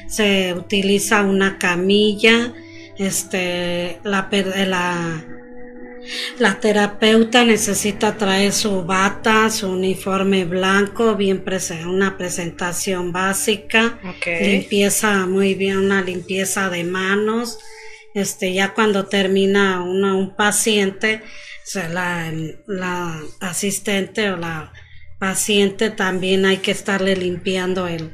Se 0.08 0.53
utiliza 0.53 1.24
una 1.24 1.60
camilla, 1.60 2.53
este 2.98 4.00
la 4.03 4.29
la 4.31 5.25
la 6.39 6.60
terapeuta 6.60 7.43
necesita 7.46 8.17
traer 8.17 8.51
su 8.53 8.84
bata, 8.84 9.50
su 9.50 9.70
uniforme 9.70 10.46
blanco, 10.46 11.15
bien 11.15 11.43
prese- 11.46 11.86
una 11.86 12.17
presentación 12.17 13.12
básica, 13.12 14.00
Ok. 14.03 14.25
limpieza 14.41 15.25
muy 15.27 15.53
bien, 15.55 15.77
una 15.77 16.01
limpieza 16.01 16.70
de 16.70 16.84
manos 16.84 17.60
este, 18.13 18.53
ya 18.53 18.74
cuando 18.74 19.05
termina 19.05 19.81
una, 19.84 20.15
un 20.15 20.36
paciente, 20.36 21.22
o 21.24 21.65
sea, 21.65 21.88
la, 21.88 22.29
la 22.67 23.22
asistente 23.39 24.31
o 24.31 24.36
la 24.38 24.74
paciente 25.17 25.91
también 25.91 26.46
hay 26.46 26.58
que 26.58 26.72
estarle 26.72 27.15
limpiando 27.15 27.88
el, 27.88 28.12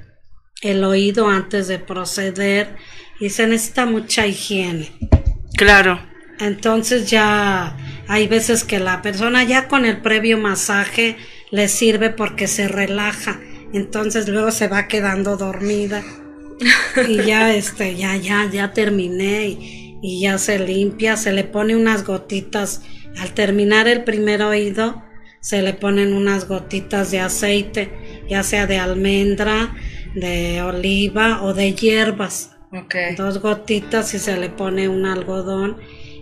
el 0.61 0.83
oído 0.83 1.27
antes 1.29 1.67
de 1.67 1.79
proceder 1.79 2.75
y 3.19 3.29
se 3.31 3.47
necesita 3.47 3.85
mucha 3.87 4.27
higiene. 4.27 4.91
Claro. 5.57 5.99
Entonces 6.39 7.09
ya 7.09 7.75
hay 8.07 8.27
veces 8.27 8.63
que 8.63 8.79
la 8.79 9.01
persona 9.01 9.43
ya 9.43 9.67
con 9.67 9.85
el 9.85 10.01
previo 10.01 10.37
masaje 10.37 11.17
le 11.51 11.67
sirve 11.67 12.09
porque 12.09 12.47
se 12.47 12.67
relaja, 12.67 13.39
entonces 13.73 14.27
luego 14.27 14.51
se 14.51 14.67
va 14.67 14.87
quedando 14.87 15.37
dormida 15.37 16.03
y 17.07 17.17
ya 17.25 17.53
este 17.53 17.95
ya 17.95 18.15
ya 18.17 18.49
ya 18.51 18.73
terminé 18.73 19.47
y, 19.47 19.99
y 20.01 20.21
ya 20.21 20.37
se 20.37 20.59
limpia, 20.59 21.15
se 21.15 21.31
le 21.31 21.43
pone 21.43 21.75
unas 21.75 22.05
gotitas 22.05 22.81
al 23.17 23.33
terminar 23.33 23.87
el 23.87 24.03
primer 24.03 24.41
oído 24.41 25.03
se 25.39 25.61
le 25.61 25.73
ponen 25.73 26.13
unas 26.13 26.47
gotitas 26.47 27.11
de 27.11 27.21
aceite, 27.21 27.89
ya 28.29 28.43
sea 28.43 28.67
de 28.67 28.79
almendra, 28.79 29.73
de 30.13 30.61
oliva 30.61 31.41
o 31.43 31.53
de 31.53 31.73
hierbas. 31.73 32.51
Ok. 32.73 32.95
Dos 33.15 33.39
gotitas 33.39 34.13
y 34.13 34.19
se 34.19 34.35
le 34.35 34.49
pone 34.49 34.89
un 34.89 35.05
algodón 35.05 35.77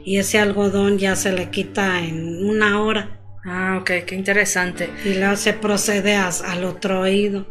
y 0.06 0.18
ese 0.20 0.38
algodón 0.40 0.98
ya 1.00 1.16
se 1.16 1.32
le 1.34 1.50
quita 1.50 2.00
en 2.00 2.46
una 2.46 2.82
hora 2.82 3.20
Ah, 3.48 3.78
ok, 3.82 3.92
qué 4.08 4.16
interesante. 4.16 4.90
y 5.04 5.16
luego 5.16 5.36
se 5.36 5.54
procede 5.54 6.16
a- 6.16 6.30
al 6.48 6.64
otro 6.64 7.02
oído. 7.02 7.46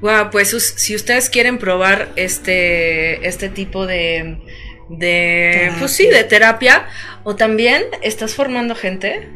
Wow, 0.00 0.30
pues 0.30 0.50
si 0.76 0.94
ustedes 0.94 1.28
quieren 1.28 1.58
probar 1.58 2.08
este, 2.16 3.26
este 3.26 3.48
tipo 3.48 3.86
de, 3.86 4.38
de, 4.90 5.72
pues 5.78 5.90
sí, 5.92 6.06
de 6.06 6.22
terapia, 6.24 6.86
o 7.24 7.34
también 7.36 7.82
estás 8.02 8.34
formando 8.34 8.74
gente. 8.76 9.28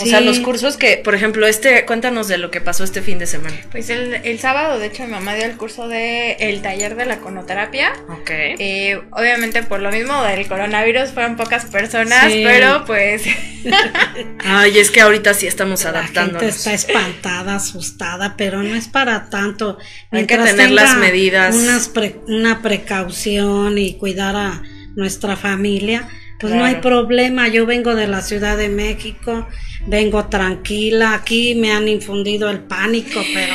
O 0.00 0.06
sea, 0.06 0.20
los 0.22 0.40
cursos 0.40 0.76
que, 0.78 0.96
por 0.96 1.14
ejemplo, 1.14 1.46
este, 1.46 1.84
cuéntanos 1.84 2.26
de 2.26 2.38
lo 2.38 2.50
que 2.50 2.60
pasó 2.60 2.82
este 2.82 3.02
fin 3.02 3.18
de 3.18 3.26
semana. 3.26 3.54
Pues 3.70 3.90
el, 3.90 4.14
el 4.24 4.38
sábado, 4.40 4.78
de 4.78 4.86
hecho, 4.86 5.04
mi 5.04 5.10
mamá 5.10 5.34
dio 5.34 5.44
el 5.44 5.56
curso 5.56 5.86
de 5.86 6.32
el 6.40 6.62
taller 6.62 6.96
de 6.96 7.04
la 7.04 7.18
conoterapia. 7.18 7.92
Ok. 8.08 8.30
Eh, 8.30 9.00
obviamente 9.10 9.62
por 9.62 9.80
lo 9.80 9.90
mismo 9.92 10.22
del 10.24 10.46
coronavirus 10.48 11.10
fueron 11.10 11.36
pocas 11.36 11.66
personas, 11.66 12.32
Sí. 12.32 12.42
pero 12.44 12.84
pues 12.86 13.22
Ay, 14.44 14.78
es 14.78 14.90
que 14.90 15.00
ahorita 15.00 15.34
sí 15.34 15.46
estamos 15.46 15.84
La 15.84 15.90
gente 15.90 15.98
adaptándonos. 16.20 16.56
está 16.56 16.72
espantada, 16.72 17.56
asustada, 17.56 18.34
pero 18.36 18.62
no 18.62 18.74
es 18.74 18.88
para 18.88 19.28
tanto. 19.30 19.78
Hay 20.10 20.26
que 20.26 20.38
tener 20.38 20.70
las 20.70 20.96
medidas. 20.96 21.54
unas 21.54 21.88
pre- 21.88 22.16
una 22.28 22.62
precaución 22.62 23.78
y 23.78 23.94
cuidar 23.98 24.36
a 24.36 24.62
nuestra 24.96 25.36
familia, 25.36 26.08
pues 26.42 26.52
no 26.54 26.64
hay 26.64 26.74
problema. 26.76 27.46
Yo 27.46 27.66
vengo 27.66 27.94
de 27.94 28.08
la 28.08 28.20
Ciudad 28.20 28.58
de 28.58 28.68
México, 28.68 29.46
vengo 29.86 30.26
tranquila. 30.26 31.14
Aquí 31.14 31.54
me 31.54 31.70
han 31.70 31.86
infundido 31.86 32.50
el 32.50 32.58
pánico, 32.58 33.20
pero 33.32 33.54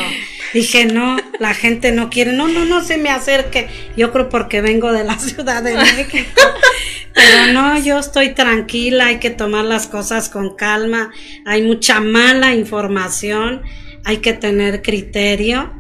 dije 0.54 0.86
no, 0.86 1.18
la 1.38 1.54
gente 1.54 1.92
no 1.92 2.10
quiere. 2.10 2.32
No, 2.32 2.48
no, 2.48 2.64
no 2.64 2.82
se 2.82 2.98
me 2.98 3.10
acerque. 3.10 3.68
Yo 3.98 4.14
creo 4.14 4.30
porque 4.30 4.62
vengo 4.62 4.94
de 4.94 5.04
la 5.04 5.20
Ciudad 5.20 5.62
de 5.62 5.76
México. 5.76 6.18
Pero 7.14 7.52
no, 7.52 7.78
yo 7.78 8.00
estoy 8.00 8.34
tranquila, 8.34 9.08
hay 9.08 9.18
que 9.18 9.32
tomar 9.32 9.66
las 9.66 9.88
cosas 9.88 10.30
con 10.30 10.56
calma, 10.56 11.12
hay 11.46 11.64
mucha 11.64 12.00
mala 12.00 12.54
información, 12.54 13.64
hay 14.06 14.18
que 14.18 14.34
tener 14.34 14.84
criterio 14.84 15.74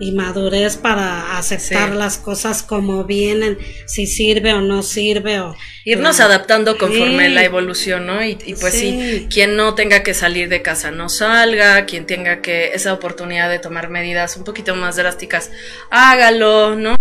y 0.00 0.12
madurez 0.12 0.76
para 0.76 1.38
aceptar 1.38 1.90
Sí. 1.90 1.96
las 1.96 2.18
cosas 2.18 2.62
como 2.62 3.04
vienen, 3.04 3.58
si 3.86 4.06
sirve 4.06 4.52
o 4.52 4.60
no 4.60 4.82
sirve 4.82 5.40
o 5.40 5.54
Irnos 5.84 6.20
adaptando 6.20 6.78
conforme 6.78 7.26
Sí. 7.28 7.34
la 7.34 7.44
evolución, 7.44 8.06
¿no? 8.06 8.24
Y, 8.24 8.38
y 8.46 8.54
pues 8.54 8.72
sí. 8.74 8.98
Sí. 9.00 9.28
quien 9.32 9.56
no 9.56 9.74
tenga 9.74 10.02
que 10.04 10.14
salir 10.14 10.48
de 10.48 10.62
casa 10.62 10.90
no 10.92 11.08
salga, 11.08 11.86
quien 11.86 12.06
tenga 12.06 12.40
que 12.40 12.72
esa 12.74 12.92
oportunidad 12.92 13.50
de 13.50 13.58
tomar 13.58 13.88
medidas 13.90 14.36
un 14.36 14.44
poquito 14.44 14.74
más 14.76 14.96
drásticas, 14.96 15.50
hágalo, 15.90 16.74
¿no? 16.76 16.96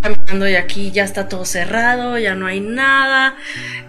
Caminando 0.00 0.48
y 0.48 0.54
aquí 0.56 0.90
ya 0.90 1.04
está 1.04 1.28
todo 1.28 1.44
cerrado, 1.44 2.18
ya 2.18 2.34
no 2.34 2.46
hay 2.46 2.60
nada. 2.60 3.36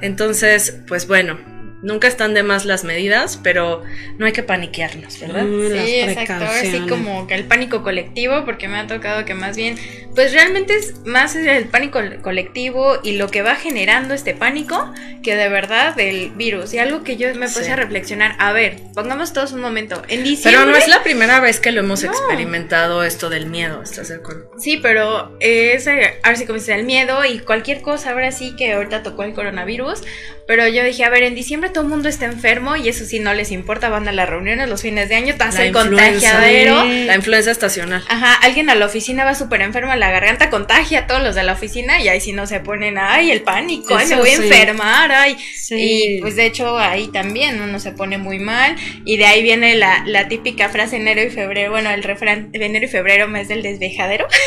Entonces, 0.02 0.78
pues 0.88 1.08
bueno, 1.08 1.38
nunca 1.82 2.08
están 2.08 2.34
de 2.34 2.44
más 2.44 2.66
las 2.66 2.84
medidas, 2.84 3.40
pero 3.44 3.84
no 4.18 4.26
hay 4.26 4.32
que 4.32 4.44
paniquearnos, 4.44 5.20
¿verdad? 5.20 5.44
Mm, 5.44 5.68
Sí, 5.72 5.96
exacto, 6.00 6.34
así 6.46 6.70
precauciones. 6.70 6.90
como 6.92 7.28
que 7.28 7.36
el 7.36 7.44
pánico 7.46 7.84
colectivo, 7.84 8.44
porque 8.46 8.68
me 8.68 8.78
ha 8.78 8.88
tocado 8.88 9.26
que 9.26 9.34
más 9.36 9.56
bien, 9.56 9.78
pues 10.16 10.34
realmente 10.34 10.76
es 10.76 11.06
más 11.06 11.36
el 11.36 11.66
pánico 11.66 12.00
colectivo 12.22 12.98
y 13.04 13.18
lo 13.18 13.28
que 13.30 13.42
va 13.42 13.56
generando 13.56 14.14
este 14.14 14.34
pánico 14.34 14.94
que 15.22 15.36
de 15.36 15.50
verdad 15.50 15.96
del 15.96 16.30
virus. 16.32 16.74
Y 16.74 16.80
algo 16.80 17.04
que 17.04 17.18
yo 17.18 17.34
me 17.36 17.48
puse 17.48 17.66
Sí. 17.66 17.72
a 17.72 17.76
reflexionar, 17.76 18.36
a 18.40 18.52
ver, 18.54 18.78
pongamos 18.94 19.34
todos 19.34 19.52
un 19.54 19.62
momento, 19.62 20.02
en 20.08 20.24
diciembre... 20.24 20.60
Pero 20.62 20.72
no 20.72 20.78
es 20.78 20.88
la 20.88 21.04
primera 21.04 21.40
vez 21.40 21.60
que 21.60 21.72
lo 21.72 21.82
hemos 21.82 22.04
No. 22.04 22.12
experimentado 22.12 23.04
esto 23.04 23.30
del 23.30 23.48
miedo, 23.48 23.82
¿estás 23.84 24.10
de 24.10 24.16
acuerdo? 24.16 24.52
Sí, 24.60 24.78
pero 24.78 25.36
es, 25.40 25.88
eh, 25.88 26.20
ahora 26.24 26.38
sí 26.38 26.46
como 26.46 26.60
dice, 26.60 26.74
el 26.76 26.86
miedo 26.86 27.26
y 27.26 27.40
cualquier 27.40 27.82
cosa, 27.82 28.12
ahora 28.12 28.32
sí 28.32 28.56
que 28.56 28.74
ahorita 28.74 29.02
tocó 29.04 29.24
el 29.24 29.34
coronavirus, 29.34 30.02
pero 30.48 30.68
yo 30.68 30.84
dije, 30.84 31.04
a 31.04 31.10
ver, 31.10 31.24
en 31.24 31.34
diciembre 31.36 31.65
todo 31.70 31.84
el 31.84 31.90
mundo 31.90 32.10
está 32.10 32.26
enfermo 32.26 32.76
y 32.76 32.90
eso 32.90 33.06
sí 33.06 33.20
no 33.20 33.34
les 33.34 33.52
importa, 33.52 33.90
van 33.90 34.08
a 34.08 34.12
las 34.12 34.30
reuniones 34.30 34.70
los 34.70 34.82
fines 34.82 35.10
de 35.10 35.16
año, 35.16 35.36
La 35.38 35.64
el 35.64 35.72
contagiadero. 35.72 36.84
La 36.86 37.16
influenza 37.16 37.52
estacional. 37.52 38.04
Ajá, 38.08 38.34
alguien 38.42 38.70
a 38.70 38.76
la 38.76 38.86
oficina 38.86 39.24
va 39.26 39.36
súper 39.36 39.62
enfermo 39.62 39.92
en 39.94 40.00
la 40.00 40.12
garganta, 40.12 40.50
contagia 40.50 41.00
a 41.00 41.08
todos 41.08 41.22
los 41.24 41.36
de 41.36 41.44
la 41.44 41.54
oficina 41.54 42.00
y 42.02 42.08
ahí 42.10 42.22
sí 42.22 42.32
no 42.34 42.48
se 42.48 42.60
ponen, 42.60 42.98
ay, 42.98 43.32
el 43.32 43.42
pánico, 43.42 43.96
ay, 43.96 44.08
me 44.08 44.16
voy 44.16 44.30
a 44.30 44.34
enfermar, 44.36 45.12
ay. 45.12 45.38
Sí. 45.56 45.76
Y 46.18 46.22
pues 46.22 46.36
de 46.36 46.46
hecho 46.46 46.78
ahí 46.78 47.08
también 47.08 47.62
uno 47.62 47.80
se 47.80 47.92
pone 47.92 48.18
muy 48.18 48.40
mal 48.40 48.76
y 49.06 49.18
de 49.18 49.26
ahí 49.26 49.42
viene 49.44 49.76
la, 49.76 50.04
la 50.06 50.28
típica 50.28 50.70
frase 50.70 50.98
enero 50.98 51.22
y 51.24 51.30
febrero, 51.30 51.72
bueno, 51.72 51.90
el 51.92 52.04
refrán 52.04 52.52
de 52.52 52.66
enero 52.66 52.86
y 52.86 52.90
febrero 52.90 53.28
mes 53.28 53.48
del 53.48 53.62
desvejadero. 53.62 54.28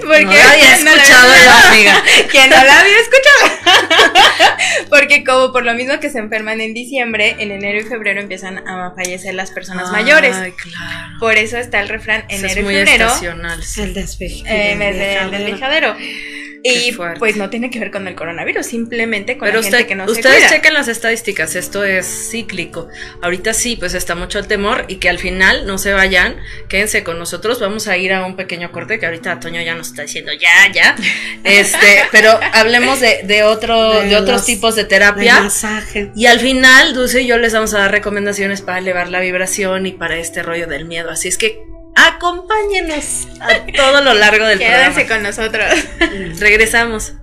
Porque 0.00 0.24
No 0.24 0.32
la 0.32 0.50
había 0.52 0.76
no 0.78 0.84
la 0.84 1.02
escuchado 1.02 1.32
amiga. 1.68 2.02
que 2.30 2.48
no 2.48 2.64
la 2.64 2.80
había 2.80 2.96
escuchado. 2.98 3.59
Porque 4.90 5.24
como 5.24 5.52
por 5.52 5.64
lo 5.64 5.74
mismo 5.74 5.98
que 6.00 6.10
se 6.10 6.18
enferman 6.18 6.60
en 6.60 6.74
diciembre, 6.74 7.36
en 7.38 7.50
enero 7.50 7.80
y 7.80 7.84
febrero 7.84 8.20
empiezan 8.20 8.66
a 8.68 8.92
fallecer 8.94 9.34
las 9.34 9.50
personas 9.50 9.90
mayores. 9.90 10.36
Ay, 10.36 10.52
claro. 10.52 11.18
Por 11.18 11.36
eso 11.36 11.56
está 11.58 11.80
el 11.80 11.88
refrán 11.88 12.24
enero 12.28 12.48
es 12.48 12.56
y 12.56 12.62
muy 12.62 12.74
febrero. 12.74 13.06
estacional. 13.06 13.62
sí. 13.62 13.80
el 13.82 13.94
despeje. 13.94 14.42
eh, 14.46 14.76
mes 14.76 14.96
del 14.96 15.30
desvejadero. 15.30 15.96
Y 16.62 16.92
pues 17.18 17.36
no 17.36 17.48
tiene 17.50 17.70
que 17.70 17.78
ver 17.78 17.90
con 17.90 18.06
el 18.06 18.14
coronavirus, 18.14 18.66
simplemente 18.66 19.38
con 19.38 19.46
Pero 19.48 19.58
la 19.58 19.62
gente 19.62 19.76
usted- 19.78 19.88
que 19.88 19.94
no 19.94 20.04
se 20.06 20.12
ustedes 20.12 20.36
cuida. 20.36 20.48
chequen 20.50 20.74
las 20.74 20.88
estadísticas, 20.88 21.56
esto 21.56 21.84
es 21.84 22.28
cíclico. 22.30 22.88
Ahorita 23.22 23.54
sí, 23.54 23.76
pues 23.76 23.94
está 23.94 24.14
mucho 24.14 24.38
el 24.38 24.46
temor 24.46 24.84
y 24.88 24.96
que 24.96 25.08
al 25.08 25.18
final 25.18 25.66
no 25.66 25.78
se 25.78 25.92
vayan, 25.92 26.36
quédense 26.68 27.02
con 27.02 27.18
nosotros, 27.18 27.60
vamos 27.60 27.88
a 27.88 27.96
ir 27.96 28.12
a 28.12 28.24
un 28.26 28.36
pequeño 28.36 28.72
corte 28.72 28.98
que 28.98 29.06
ahorita 29.06 29.40
Toño 29.40 29.62
ya 29.62 29.74
nos 29.74 29.88
está 29.88 30.02
diciendo 30.02 30.32
ya, 30.32 30.70
ya. 30.72 30.96
Este, 31.44 32.04
pero 32.12 32.38
hablemos 32.52 33.00
de, 33.00 33.20
de 33.24 33.42
otro, 33.42 34.00
de, 34.00 34.08
De 34.08 34.16
otros 34.16 34.36
los- 34.38 34.46
tipos 34.46 34.76
de 34.76 34.82
De 34.82 34.88
terapia. 34.88 35.40
masaje. 35.42 36.10
Y 36.14 36.26
al 36.26 36.40
final, 36.40 36.94
Dulce 36.94 37.22
y 37.22 37.26
yo 37.26 37.38
les 37.38 37.52
vamos 37.54 37.72
a 37.74 37.78
dar 37.78 37.90
recomendaciones 37.90 38.60
para 38.62 38.78
elevar 38.78 39.08
la 39.08 39.20
vibración 39.20 39.86
y 39.86 39.92
para 39.92 40.18
este 40.18 40.42
rollo 40.42 40.66
del 40.66 40.84
miedo. 40.84 41.10
Así 41.10 41.28
es 41.28 41.38
que 41.38 41.58
acompáñenos 41.94 43.28
a 43.40 43.66
todo 43.76 44.00
lo 44.02 44.14
largo 44.14 44.46
del 44.46 44.58
Quédense 44.58 45.04
programa. 45.04 45.08
con 45.08 45.22
nosotros. 45.22 45.66
Regresamos. 46.40 47.14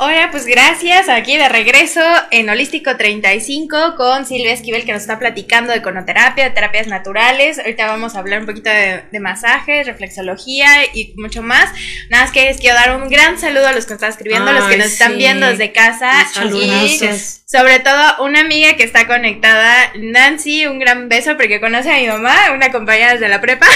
Hola, 0.00 0.28
pues 0.30 0.46
gracias. 0.46 1.08
Aquí 1.08 1.36
de 1.36 1.48
regreso 1.48 2.00
en 2.30 2.48
Holístico 2.48 2.96
35 2.96 3.96
con 3.96 4.26
Silvia 4.26 4.52
Esquivel 4.52 4.84
que 4.84 4.92
nos 4.92 5.02
está 5.02 5.18
platicando 5.18 5.72
de 5.72 5.82
conoterapia, 5.82 6.44
de 6.44 6.50
terapias 6.50 6.86
naturales. 6.86 7.58
Ahorita 7.58 7.88
vamos 7.88 8.14
a 8.14 8.20
hablar 8.20 8.38
un 8.38 8.46
poquito 8.46 8.70
de, 8.70 9.02
de 9.10 9.18
masajes, 9.18 9.88
reflexología 9.88 10.84
y 10.94 11.14
mucho 11.16 11.42
más. 11.42 11.72
Nada 12.10 12.22
más 12.22 12.32
que 12.32 12.44
les 12.44 12.58
quiero 12.58 12.76
dar 12.76 12.94
un 12.94 13.08
gran 13.08 13.40
saludo 13.40 13.66
a 13.66 13.72
los 13.72 13.86
que 13.86 13.94
nos 13.94 13.96
están 13.96 14.10
escribiendo, 14.10 14.48
a 14.48 14.52
los 14.52 14.68
que 14.68 14.76
nos 14.76 14.86
están 14.86 15.18
viendo 15.18 15.48
desde 15.48 15.72
casa. 15.72 16.12
Y 16.44 17.00
sobre 17.44 17.80
todo 17.80 18.22
una 18.24 18.40
amiga 18.40 18.76
que 18.76 18.84
está 18.84 19.08
conectada, 19.08 19.90
Nancy, 19.96 20.66
un 20.66 20.78
gran 20.78 21.08
beso 21.08 21.36
porque 21.36 21.60
conoce 21.60 21.90
a 21.90 21.96
mi 21.96 22.06
mamá, 22.06 22.36
una 22.54 22.70
compañera 22.70 23.14
desde 23.14 23.28
la 23.28 23.40
prepa. 23.40 23.66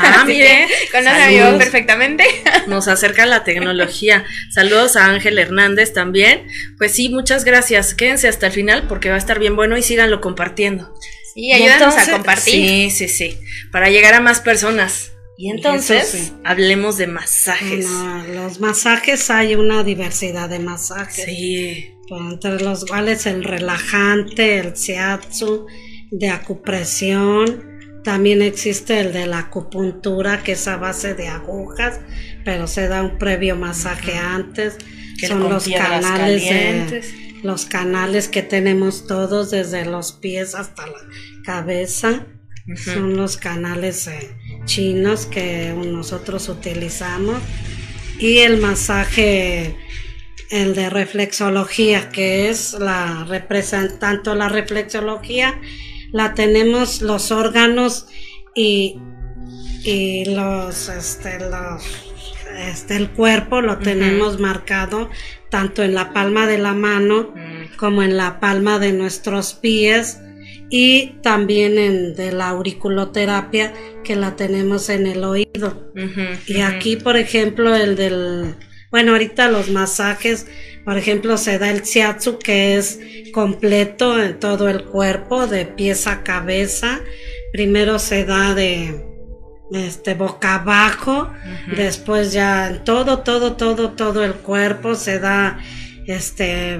Ah, 0.00 0.24
mire. 0.26 0.66
Conoce 0.90 1.22
a 1.22 1.28
mi 1.28 1.38
mamá 1.38 1.58
perfectamente. 1.58 2.24
Nos 2.66 2.88
acerca 2.88 3.26
la 3.26 3.44
tecnología. 3.44 4.24
Saludos 4.50 4.96
a 4.96 5.04
Ángel 5.04 5.38
Hernández 5.38 5.67
también. 5.92 6.46
Pues 6.76 6.92
sí, 6.92 7.08
muchas 7.08 7.44
gracias. 7.44 7.94
Quédense 7.94 8.28
hasta 8.28 8.46
el 8.46 8.52
final 8.52 8.86
porque 8.88 9.08
va 9.08 9.16
a 9.16 9.18
estar 9.18 9.38
bien 9.38 9.56
bueno 9.56 9.76
y 9.76 9.82
síganlo 9.82 10.20
compartiendo. 10.20 10.94
Sí, 11.34 11.52
ayúdanos 11.52 11.96
a 11.96 12.10
compartir. 12.10 12.90
Sí, 12.90 12.90
sí, 12.90 13.08
sí. 13.08 13.38
Para 13.70 13.90
llegar 13.90 14.14
a 14.14 14.20
más 14.20 14.40
personas. 14.40 15.12
Y 15.40 15.50
entonces, 15.50 16.08
sí. 16.08 16.32
hablemos 16.42 16.98
de 16.98 17.06
masajes. 17.06 17.86
No, 17.86 18.24
los 18.26 18.58
masajes 18.58 19.30
hay 19.30 19.54
una 19.54 19.84
diversidad 19.84 20.48
de 20.48 20.58
masajes. 20.58 21.26
Sí. 21.26 21.94
entre 22.10 22.60
los 22.60 22.84
cuales 22.84 23.24
el 23.26 23.44
relajante, 23.44 24.58
el 24.58 24.72
shiatsu, 24.72 25.66
de 26.10 26.30
acupresión, 26.30 27.78
También 28.02 28.42
existe 28.42 29.00
el 29.00 29.12
de 29.12 29.26
la 29.26 29.40
acupuntura, 29.40 30.42
que 30.42 30.52
es 30.52 30.66
a 30.66 30.76
base 30.76 31.14
de 31.14 31.28
agujas, 31.28 32.00
pero 32.44 32.66
se 32.66 32.88
da 32.88 33.02
un 33.02 33.18
previo 33.18 33.54
masaje 33.54 34.16
antes. 34.16 34.76
Que 35.18 35.26
Son 35.26 35.40
los 35.50 35.64
canales 35.84 36.42
de- 36.42 37.02
los 37.42 37.66
canales 37.66 38.28
que 38.28 38.42
tenemos 38.42 39.06
todos 39.06 39.50
desde 39.50 39.84
los 39.84 40.12
pies 40.12 40.54
hasta 40.54 40.86
la 40.86 40.98
cabeza. 41.44 42.26
Son 42.76 43.16
los 43.16 43.36
canales 43.36 44.06
eh, 44.08 44.36
chinos 44.66 45.26
que 45.26 45.72
nosotros 45.74 46.48
utilizamos. 46.48 47.38
Y 48.18 48.38
el 48.38 48.58
masaje, 48.58 49.76
el 50.50 50.74
de 50.74 50.90
reflexología, 50.90 52.10
que 52.10 52.48
es 52.50 52.72
la 52.74 53.24
represent- 53.28 53.98
tanto 53.98 54.34
la 54.34 54.48
reflexología, 54.48 55.60
la 56.12 56.34
tenemos 56.34 57.00
los 57.00 57.30
órganos 57.30 58.06
y, 58.54 58.98
y 59.84 60.24
los, 60.26 60.88
este, 60.88 61.38
los, 61.38 61.82
este, 62.58 62.96
el 62.96 63.10
cuerpo 63.10 63.60
lo 63.60 63.78
tenemos 63.78 64.40
marcado 64.40 65.10
tanto 65.50 65.82
en 65.82 65.94
la 65.94 66.12
palma 66.12 66.46
de 66.46 66.58
la 66.58 66.74
mano 66.74 67.32
Mm, 67.58 67.76
como 67.76 68.02
en 68.02 68.16
la 68.16 68.40
palma 68.40 68.78
de 68.78 68.92
nuestros 68.92 69.54
pies 69.54 70.20
y 70.70 71.14
también 71.22 71.78
en 71.78 72.14
de 72.14 72.32
la 72.32 72.48
auriculoterapia 72.48 73.72
que 74.04 74.16
la 74.16 74.36
tenemos 74.36 74.88
en 74.90 75.06
el 75.06 75.24
oído. 75.24 75.92
Y 76.46 76.60
aquí, 76.60 76.96
por 76.96 77.16
ejemplo, 77.16 77.74
el 77.74 77.96
del, 77.96 78.54
bueno, 78.90 79.12
ahorita 79.12 79.48
los 79.48 79.70
masajes, 79.70 80.46
por 80.84 80.98
ejemplo, 80.98 81.38
se 81.38 81.58
da 81.58 81.70
el 81.70 81.82
shiatsu 81.82 82.38
que 82.38 82.76
es 82.76 83.00
completo 83.32 84.22
en 84.22 84.38
todo 84.38 84.68
el 84.68 84.84
cuerpo, 84.84 85.46
de 85.46 85.64
pies 85.64 86.06
a 86.06 86.22
cabeza. 86.22 87.00
Primero 87.52 87.98
se 87.98 88.24
da 88.24 88.54
de 88.54 89.04
este 89.72 90.14
boca 90.14 90.56
abajo, 90.56 91.30
después 91.76 92.32
ya 92.32 92.68
en 92.68 92.84
todo, 92.84 93.20
todo, 93.20 93.56
todo, 93.56 93.92
todo 93.92 94.24
el 94.24 94.34
cuerpo 94.34 94.94
se 94.94 95.18
da 95.18 95.58
este 96.06 96.78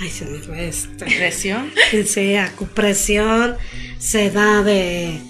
ay 0.00 0.08
se 0.08 0.24
me 0.24 0.38
fue 0.38 0.68
este. 0.68 1.04
Presión. 1.04 1.70
Sí, 2.06 2.36
acupresión. 2.36 3.56
Se 3.98 4.30
da 4.30 4.62
de, 4.62 5.20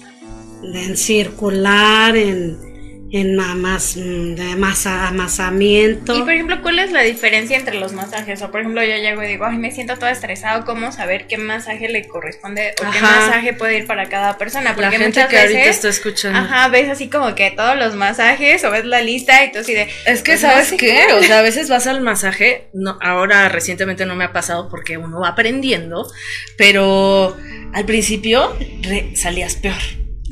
de 0.61 0.83
en 0.85 0.97
circular, 0.97 2.15
en, 2.15 2.70
en 3.13 3.37
amas- 3.39 3.95
de 3.95 4.55
masa, 4.55 5.07
amasamiento. 5.09 6.15
Y 6.15 6.21
por 6.21 6.31
ejemplo, 6.31 6.61
¿cuál 6.61 6.79
es 6.79 6.91
la 6.91 7.01
diferencia 7.01 7.57
entre 7.57 7.77
los 7.79 7.91
masajes? 7.93 8.41
O 8.41 8.51
por 8.51 8.61
ejemplo, 8.61 8.81
yo 8.83 8.95
llego 8.95 9.21
y 9.23 9.27
digo, 9.27 9.45
ay, 9.45 9.57
me 9.57 9.71
siento 9.71 9.97
todo 9.97 10.09
estresado, 10.09 10.63
¿cómo 10.65 10.91
saber 10.93 11.27
qué 11.27 11.37
masaje 11.37 11.89
le 11.89 12.07
corresponde 12.07 12.73
o 12.79 12.89
qué 12.91 13.01
masaje 13.01 13.53
puede 13.53 13.79
ir 13.79 13.85
para 13.87 14.07
cada 14.07 14.37
persona? 14.37 14.69
La 14.69 14.75
Porque 14.75 14.91
gente 14.91 15.07
muchas 15.07 15.27
que 15.29 15.37
ahorita 15.39 15.57
veces, 15.59 15.75
está 15.75 15.89
escuchando. 15.89 16.39
ajá, 16.39 16.69
ves 16.69 16.89
así 16.89 17.09
como 17.09 17.35
que 17.35 17.51
todos 17.51 17.77
los 17.77 17.95
masajes 17.95 18.63
o 18.63 18.71
ves 18.71 18.85
la 18.85 19.01
lista 19.01 19.43
y 19.43 19.51
tú 19.51 19.59
así 19.59 19.73
de, 19.73 19.89
Es 20.05 20.21
que, 20.23 20.31
Pues 20.31 20.43
no 20.43 20.49
¿sabes 20.49 20.67
sé 20.67 20.77
qué? 20.77 21.07
O 21.13 21.21
sea, 21.21 21.39
a 21.39 21.41
veces 21.43 21.67
vas 21.69 21.87
al 21.87 22.01
masaje, 22.01 22.69
no, 22.73 22.97
ahora 23.01 23.49
recientemente 23.49 24.05
no 24.05 24.15
me 24.15 24.23
ha 24.23 24.31
pasado 24.31 24.69
porque 24.69 24.97
uno 24.97 25.19
va 25.19 25.29
aprendiendo, 25.29 26.09
pero 26.57 27.35
al 27.73 27.85
principio 27.85 28.55
re- 28.81 29.15
salías 29.15 29.55
peor 29.55 29.75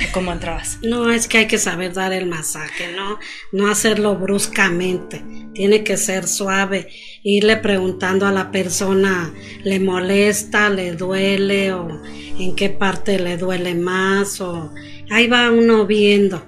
cómo 0.08 0.32
entrabas. 0.32 0.80
No, 0.82 1.12
es 1.12 1.28
que 1.28 1.40
hay 1.40 1.48
que 1.48 1.58
saber 1.58 1.94
dar 1.94 2.14
el 2.14 2.26
masaje, 2.26 2.92
¿no? 2.94 3.20
No 3.52 3.70
hacerlo 3.70 4.16
bruscamente. 4.16 5.24
Tiene 5.54 5.84
que 5.84 5.98
ser 5.98 6.28
suave. 6.28 6.90
Irle 7.24 7.58
preguntando 7.58 8.26
a 8.26 8.32
la 8.32 8.52
persona, 8.52 9.34
¿le 9.64 9.80
molesta, 9.80 10.70
le 10.70 10.94
duele 10.94 11.74
o 11.74 12.02
en 12.40 12.56
qué 12.56 12.70
parte 12.70 13.20
le 13.20 13.38
duele 13.38 13.76
más? 13.76 14.42
O 14.42 14.74
ahí 15.10 15.28
va 15.28 15.52
uno 15.52 15.86
viendo. 15.86 16.46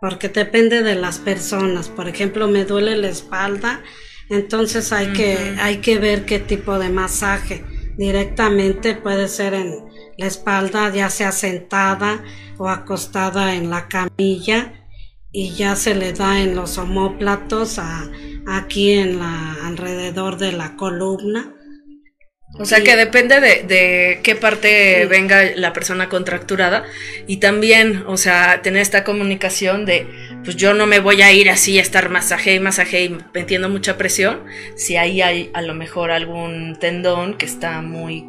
Porque 0.00 0.28
depende 0.28 0.82
de 0.82 0.94
las 0.94 1.18
personas. 1.18 1.88
Por 1.88 2.08
ejemplo, 2.08 2.48
me 2.48 2.64
duele 2.64 2.96
la 2.96 3.08
espalda, 3.08 3.82
entonces 4.30 4.92
hay 4.92 5.08
que 5.08 5.36
hay 5.60 5.78
que 5.78 5.98
ver 5.98 6.24
qué 6.24 6.38
tipo 6.38 6.78
de 6.78 6.88
masaje. 6.88 7.64
Directamente 8.00 8.94
puede 8.94 9.28
ser 9.28 9.52
en 9.52 9.74
la 10.16 10.24
espalda, 10.26 10.88
ya 10.90 11.10
sea 11.10 11.32
sentada 11.32 12.24
o 12.56 12.70
acostada 12.70 13.54
en 13.54 13.68
la 13.68 13.88
camilla 13.88 14.88
y 15.30 15.50
ya 15.50 15.76
se 15.76 15.94
le 15.94 16.14
da 16.14 16.40
en 16.40 16.56
los 16.56 16.78
omóplatos 16.78 17.78
a- 17.78 18.10
aquí 18.48 18.92
en 18.92 19.18
la 19.18 19.52
alrededor 19.66 20.38
de 20.38 20.52
la 20.52 20.76
columna. 20.76 21.54
O 22.54 22.64
sea 22.64 22.82
que 22.82 22.96
depende 22.96 23.40
de, 23.40 23.62
de 23.62 24.20
qué 24.22 24.34
parte 24.34 25.02
Sí. 25.02 25.06
venga 25.08 25.44
la 25.54 25.72
persona 25.72 26.08
contracturada 26.08 26.84
y 27.26 27.38
también, 27.38 28.04
o 28.06 28.16
sea, 28.16 28.60
tener 28.62 28.82
esta 28.82 29.04
comunicación 29.04 29.86
de, 29.86 30.06
pues 30.44 30.56
yo 30.56 30.74
no 30.74 30.86
me 30.86 30.98
voy 31.00 31.22
a 31.22 31.32
ir 31.32 31.48
así 31.48 31.78
a 31.78 31.82
estar 31.82 32.08
masaje 32.10 32.54
y 32.54 32.60
masaje 32.60 33.04
y 33.04 33.16
metiendo 33.32 33.68
mucha 33.68 33.96
presión, 33.96 34.44
si 34.76 34.96
ahí 34.96 35.22
hay 35.22 35.50
a 35.54 35.62
lo 35.62 35.74
mejor 35.74 36.10
algún 36.10 36.76
tendón 36.78 37.34
que 37.38 37.46
está 37.46 37.80
muy, 37.82 38.26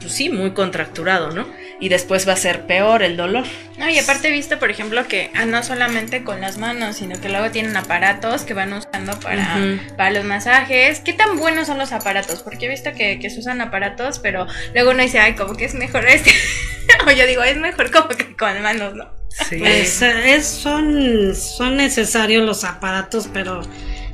pues 0.00 0.12
sí, 0.12 0.28
muy 0.30 0.52
contracturado, 0.52 1.30
¿no? 1.32 1.46
Y 1.80 1.88
después 1.88 2.28
va 2.28 2.34
a 2.34 2.36
ser 2.36 2.66
peor 2.66 3.02
el 3.02 3.16
dolor. 3.16 3.44
No, 3.78 3.88
y 3.90 3.98
aparte 3.98 4.28
he 4.28 4.30
visto, 4.30 4.58
por 4.60 4.70
ejemplo, 4.70 5.06
que 5.08 5.30
ah, 5.34 5.44
no 5.44 5.62
solamente 5.64 6.22
con 6.22 6.40
las 6.40 6.56
manos, 6.58 6.96
sino 6.96 7.20
que 7.20 7.28
luego 7.28 7.50
tienen 7.50 7.76
aparatos 7.76 8.42
que 8.42 8.54
van 8.54 8.72
usando 8.72 9.18
para, 9.18 9.58
para 9.96 10.10
los 10.12 10.24
masajes. 10.24 11.00
¿Qué 11.00 11.12
tan 11.12 11.36
buenos 11.38 11.66
son 11.66 11.78
los 11.78 11.90
aparatos? 11.92 12.42
Porque 12.42 12.66
he 12.66 12.68
visto 12.68 12.92
que, 12.92 13.18
que 13.18 13.30
se 13.30 13.40
usan 13.40 13.60
aparatos, 13.60 14.20
pero 14.20 14.46
luego 14.74 14.90
uno 14.92 15.02
dice, 15.02 15.18
ay, 15.18 15.34
como 15.34 15.56
que 15.56 15.64
es 15.64 15.74
mejor 15.74 16.06
este. 16.06 16.30
o 17.06 17.10
yo 17.10 17.26
digo, 17.26 17.42
es 17.42 17.56
mejor 17.56 17.90
como 17.90 18.08
que 18.08 18.36
con 18.36 18.62
manos, 18.62 18.94
¿no? 18.94 19.10
Sí. 19.48 19.56
Pues, 19.58 20.02
eh, 20.02 20.34
es- 20.36 20.46
son, 20.46 21.34
son 21.34 21.76
necesarios 21.76 22.44
los 22.44 22.62
aparatos, 22.64 23.28
pero 23.32 23.62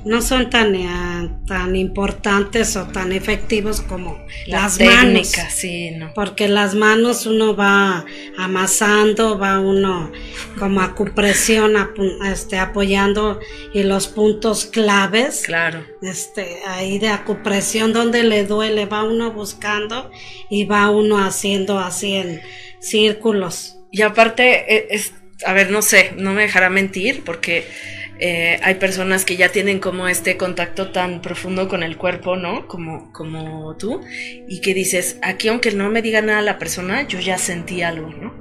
no 0.08 0.22
son 0.22 0.50
tan, 0.50 0.74
eh, 0.74 1.30
tan 1.46 1.76
importantes 1.76 2.76
o 2.76 2.86
tan 2.86 3.12
efectivos 3.12 3.80
como 3.82 4.18
La 4.46 4.62
las 4.62 4.78
técnica, 4.78 5.42
manos. 5.42 5.52
sí, 5.54 5.90
no. 5.92 6.12
Porque 6.14 6.48
las 6.48 6.74
manos 6.74 7.26
uno 7.26 7.54
va 7.54 8.04
amasando, 8.38 9.38
va 9.38 9.60
uno 9.60 10.10
como 10.58 10.80
acupresión, 10.80 11.74
este, 12.26 12.58
apoyando 12.58 13.38
y 13.74 13.82
los 13.82 14.08
puntos 14.08 14.66
claves, 14.66 15.42
Claro. 15.46 15.84
este, 16.02 16.58
ahí 16.66 16.98
de 16.98 17.08
acupresión 17.10 17.92
donde 17.92 18.22
le 18.24 18.44
duele, 18.44 18.86
va 18.86 19.04
uno 19.04 19.32
buscando 19.32 20.10
y 20.50 20.64
va 20.64 20.90
uno 20.90 21.18
haciendo 21.24 21.78
así 21.78 22.14
en 22.14 22.40
círculos. 22.80 23.76
Y 23.90 24.02
aparte, 24.02 24.64
e- 24.74 24.86
es, 24.90 25.12
a 25.46 25.52
ver, 25.52 25.70
no 25.70 25.82
sé, 25.82 26.12
no 26.16 26.32
me 26.32 26.42
dejará 26.42 26.68
mentir 26.70 27.22
porque 27.24 27.66
eh, 28.20 28.58
hay 28.62 28.74
personas 28.76 29.24
que 29.24 29.36
ya 29.36 29.50
tienen 29.50 29.78
como 29.78 30.08
este 30.08 30.36
contacto 30.36 30.90
tan 30.90 31.20
profundo 31.20 31.68
con 31.68 31.82
el 31.82 31.96
cuerpo, 31.96 32.36
¿no? 32.36 32.66
Como, 32.66 33.12
como 33.12 33.76
tú, 33.76 34.00
y 34.48 34.60
que 34.60 34.74
dices, 34.74 35.18
aquí 35.22 35.48
aunque 35.48 35.72
no 35.72 35.88
me 35.88 36.02
diga 36.02 36.20
nada 36.20 36.42
la 36.42 36.58
persona, 36.58 37.06
yo 37.06 37.20
ya 37.20 37.38
sentí 37.38 37.82
algo, 37.82 38.08
¿no? 38.10 38.34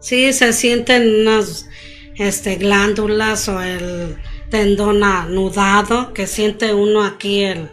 Sí, 0.00 0.32
se 0.32 0.52
sienten 0.52 1.22
unas 1.22 1.68
este, 2.16 2.56
glándulas 2.56 3.48
o 3.48 3.60
el 3.62 4.16
tendón 4.50 5.02
anudado 5.02 6.12
que 6.12 6.26
siente 6.26 6.72
uno 6.74 7.02
aquí 7.04 7.44
el 7.44 7.68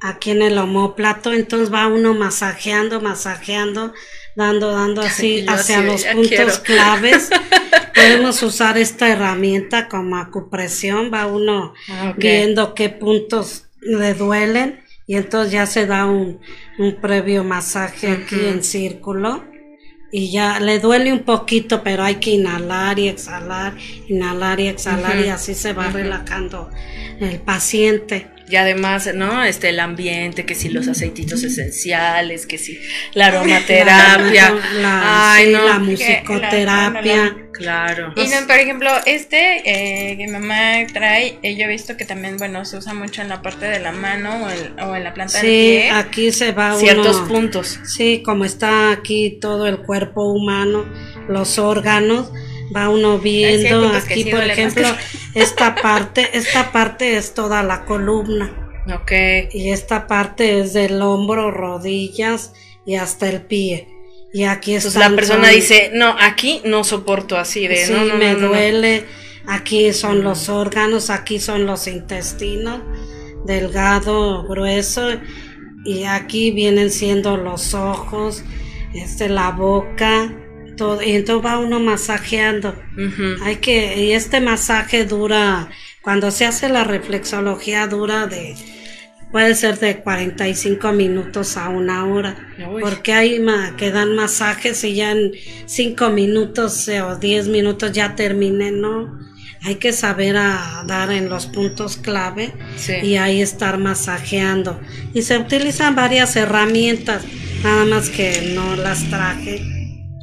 aquí 0.00 0.30
en 0.30 0.42
el 0.42 0.58
omóplato, 0.58 1.32
entonces 1.32 1.72
va 1.72 1.88
uno 1.88 2.14
masajeando, 2.14 3.00
masajeando, 3.00 3.92
dando, 4.38 4.70
dando 4.72 5.02
así 5.02 5.44
Yo 5.44 5.52
hacia 5.52 5.82
los 5.82 6.04
puntos 6.04 6.28
quiero. 6.28 6.62
claves. 6.62 7.28
Podemos 7.94 8.42
usar 8.42 8.78
esta 8.78 9.08
herramienta 9.08 9.88
como 9.88 10.16
acupresión, 10.16 11.10
va 11.12 11.26
uno 11.26 11.74
Ah, 11.90 12.14
viendo 12.16 12.74
qué 12.74 12.88
puntos 12.88 13.64
le 13.80 14.14
duelen 14.14 14.80
y 15.06 15.16
entonces 15.16 15.52
ya 15.52 15.66
se 15.66 15.86
da 15.86 16.06
un, 16.06 16.38
un 16.78 17.00
previo 17.00 17.42
masaje 17.44 18.08
aquí 18.08 18.36
en 18.46 18.62
círculo 18.62 19.44
y 20.12 20.30
ya 20.30 20.60
le 20.60 20.78
duele 20.78 21.12
un 21.12 21.24
poquito, 21.24 21.82
pero 21.82 22.02
hay 22.04 22.14
que 22.16 22.30
inhalar 22.30 22.98
y 22.98 23.08
exhalar, 23.08 23.74
inhalar 24.08 24.60
y 24.60 24.68
exhalar 24.68 25.18
y 25.18 25.28
así 25.28 25.54
se 25.54 25.72
va 25.74 25.88
Ujú. 25.88 25.96
relajando 25.98 26.70
el 27.20 27.40
paciente. 27.40 28.30
Y 28.50 28.56
además, 28.56 29.10
¿no? 29.14 29.44
Este, 29.44 29.68
el 29.68 29.80
ambiente, 29.80 30.46
que 30.46 30.54
si 30.54 30.68
los 30.70 30.88
aceititos 30.88 31.42
esenciales, 31.42 32.46
que 32.46 32.56
si 32.58 32.78
la 33.12 33.26
aromaterapia. 33.26 34.50
La, 34.74 34.80
la- 34.80 35.32
Ay, 35.34 35.46
sí, 35.46 35.52
no. 35.52 35.64
la 35.66 35.78
musicoterapia. 35.78 37.36
Claro. 37.52 38.12
Y 38.16 38.28
no, 38.28 38.46
por 38.46 38.56
ejemplo, 38.56 38.88
este 39.04 39.62
eh, 40.12 40.16
que 40.16 40.26
mi 40.26 40.32
mamá 40.32 40.86
trae, 40.92 41.38
eh, 41.42 41.56
yo 41.56 41.64
he 41.64 41.68
visto 41.68 41.96
que 41.96 42.04
también, 42.04 42.36
bueno, 42.36 42.64
se 42.64 42.76
usa 42.76 42.94
mucho 42.94 43.20
en 43.20 43.28
la 43.28 43.42
parte 43.42 43.66
de 43.66 43.80
la 43.80 43.90
mano 43.90 44.44
o, 44.44 44.48
el- 44.48 44.74
o 44.80 44.94
en 44.94 45.02
la 45.04 45.12
planta 45.12 45.38
del 45.38 45.42
Sí, 45.50 45.78
pie. 45.80 45.90
aquí 45.90 46.30
se 46.30 46.52
va 46.52 46.76
Ciertos 46.76 47.16
uno. 47.16 47.28
puntos. 47.28 47.80
Sí, 47.84 48.22
como 48.24 48.44
está 48.44 48.92
aquí 48.92 49.38
todo 49.40 49.66
el 49.66 49.78
cuerpo 49.78 50.24
humano, 50.32 50.86
los 51.28 51.58
órganos, 51.58 52.30
va 52.74 52.88
uno 52.88 53.18
viendo 53.18 53.88
aquí, 53.90 54.24
por 54.24 54.42
ejemplo, 54.42 54.88
esta 55.34 55.74
parte, 55.74 56.30
esta 56.32 56.72
parte 56.72 57.16
es 57.16 57.34
toda 57.34 57.62
la 57.62 57.84
columna 57.84 58.52
Ok. 58.94 59.12
y 59.52 59.70
esta 59.70 60.06
parte 60.06 60.60
es 60.60 60.72
del 60.72 61.00
hombro, 61.02 61.50
rodillas 61.50 62.52
y 62.86 62.96
hasta 62.96 63.28
el 63.28 63.42
pie. 63.42 63.88
Y 64.32 64.44
aquí 64.44 64.74
están 64.74 65.12
la 65.12 65.16
persona 65.16 65.48
dice, 65.48 65.90
no, 65.94 66.14
aquí 66.18 66.60
no 66.64 66.84
soporto 66.84 67.36
así 67.36 67.66
de, 67.66 67.86
sí, 67.86 67.92
no, 67.92 68.04
no, 68.04 68.14
me 68.16 68.32
no, 68.32 68.34
no, 68.34 68.40
no". 68.40 68.48
duele. 68.48 69.04
Aquí 69.46 69.92
son 69.94 70.22
los 70.22 70.50
órganos, 70.50 71.08
aquí 71.08 71.40
son 71.40 71.64
los 71.64 71.86
intestinos, 71.86 72.80
delgado, 73.46 74.46
grueso, 74.46 75.08
y 75.84 76.04
aquí 76.04 76.50
vienen 76.50 76.90
siendo 76.90 77.38
los 77.38 77.72
ojos, 77.72 78.42
este, 78.92 79.30
la 79.30 79.50
boca, 79.52 80.30
todo, 80.78 81.02
y 81.02 81.10
entonces 81.12 81.44
va 81.44 81.58
uno 81.58 81.78
masajeando. 81.80 82.74
Hay 83.44 83.56
que, 83.56 84.02
y 84.02 84.12
este 84.12 84.40
masaje 84.40 85.04
dura, 85.04 85.68
cuando 86.00 86.30
se 86.30 86.46
hace 86.46 86.70
la 86.70 86.84
reflexología 86.84 87.86
dura 87.86 88.26
de, 88.26 88.54
puede 89.30 89.54
ser 89.54 89.78
de 89.78 89.98
45 89.98 90.92
minutos 90.92 91.58
a 91.58 91.68
una 91.68 92.06
hora, 92.06 92.34
Uy. 92.70 92.80
porque 92.80 93.12
hay 93.12 93.40
ma- 93.40 93.76
que 93.76 93.90
dan 93.90 94.14
masajes 94.16 94.82
y 94.84 94.94
ya 94.94 95.10
en 95.12 95.32
5 95.66 96.08
minutos 96.08 96.88
eh, 96.88 97.02
o 97.02 97.16
10 97.16 97.48
minutos 97.48 97.92
ya 97.92 98.16
terminé, 98.16 98.70
¿no? 98.70 99.18
Hay 99.64 99.74
que 99.74 99.92
saber 99.92 100.36
a 100.36 100.84
dar 100.86 101.10
en 101.10 101.28
los 101.28 101.46
puntos 101.46 101.96
clave 101.96 102.52
Sí. 102.76 102.92
y 103.02 103.16
ahí 103.16 103.42
estar 103.42 103.76
masajeando. 103.76 104.80
Y 105.14 105.22
se 105.22 105.36
utilizan 105.36 105.96
varias 105.96 106.36
herramientas, 106.36 107.24
nada 107.64 107.84
más 107.84 108.08
que 108.08 108.52
no 108.54 108.76
las 108.76 109.10
traje, 109.10 109.60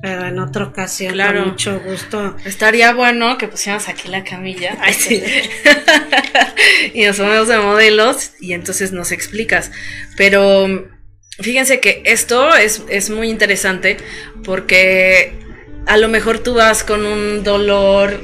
pero 0.06 0.28
en 0.28 0.38
otra 0.38 0.66
ocasión 0.66 1.14
Claro. 1.14 1.40
con 1.40 1.50
mucho 1.54 1.80
gusto. 1.80 2.38
Estaría 2.46 2.94
bueno 2.94 3.40
que 3.40 3.48
pusiéramos 3.48 3.88
aquí 3.90 4.08
la 4.08 4.24
camilla. 4.24 4.78
Ay, 4.80 4.94
sí. 4.94 5.24
y 6.94 7.06
nos 7.06 7.18
ponemos 7.18 7.48
de 7.48 7.58
modelos 7.58 8.34
y 8.40 8.54
entonces 8.54 8.92
nos 8.92 9.12
explicas. 9.12 9.72
Pero 10.16 10.88
fíjense 11.40 11.80
que 11.80 12.04
esto 12.06 12.56
es, 12.56 12.84
es 12.88 13.10
muy 13.10 13.32
interesante 13.32 13.98
porque 14.44 15.34
a 15.88 15.98
lo 15.98 16.08
mejor 16.08 16.38
tú 16.38 16.54
vas 16.54 16.84
con 16.84 17.04
un 17.04 17.44
dolor 17.44 18.22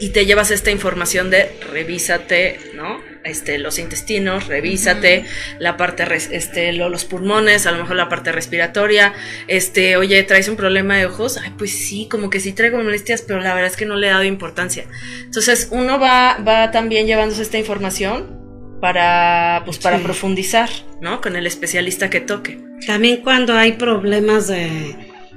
y 0.00 0.08
te 0.08 0.24
llevas 0.24 0.50
esta 0.50 0.70
información 0.70 1.28
de 1.28 1.50
revísate, 1.70 2.60
¿no? 2.74 2.98
Este, 3.24 3.58
los 3.58 3.78
intestinos, 3.78 4.48
revísate, 4.48 5.24
la 5.58 5.76
parte, 5.78 6.04
res- 6.04 6.28
este, 6.30 6.72
lo- 6.74 6.90
los 6.90 7.04
pulmones, 7.06 7.66
a 7.66 7.72
lo 7.72 7.78
mejor 7.78 7.96
la 7.96 8.08
parte 8.10 8.32
respiratoria, 8.32 9.14
este, 9.48 9.96
oye, 9.96 10.22
¿traes 10.24 10.48
un 10.48 10.56
problema 10.56 10.96
de 10.98 11.06
ojos? 11.06 11.38
Ay, 11.42 11.52
pues 11.56 11.70
sí, 11.72 12.06
como 12.10 12.28
que 12.28 12.38
sí 12.40 12.52
traigo 12.52 12.76
molestias, 12.82 13.22
pero 13.22 13.40
la 13.40 13.54
verdad 13.54 13.70
es 13.70 13.76
que 13.78 13.86
no 13.86 13.96
le 13.96 14.08
he 14.08 14.10
dado 14.10 14.24
importancia. 14.24 14.84
Entonces, 15.22 15.68
uno 15.70 15.98
va, 15.98 16.36
va 16.46 16.70
también 16.70 17.06
llevándose 17.06 17.40
esta 17.42 17.56
información 17.58 18.40
para, 18.80 19.62
pues, 19.64 19.78
para 19.78 19.96
Sí. 19.98 20.04
profundizar, 20.04 20.68
¿no? 21.00 21.20
Con 21.22 21.36
el 21.36 21.46
especialista 21.46 22.10
que 22.10 22.20
toque. 22.20 22.60
También 22.86 23.22
cuando 23.22 23.54
hay 23.56 23.72
problemas 23.72 24.48
de, 24.48 24.94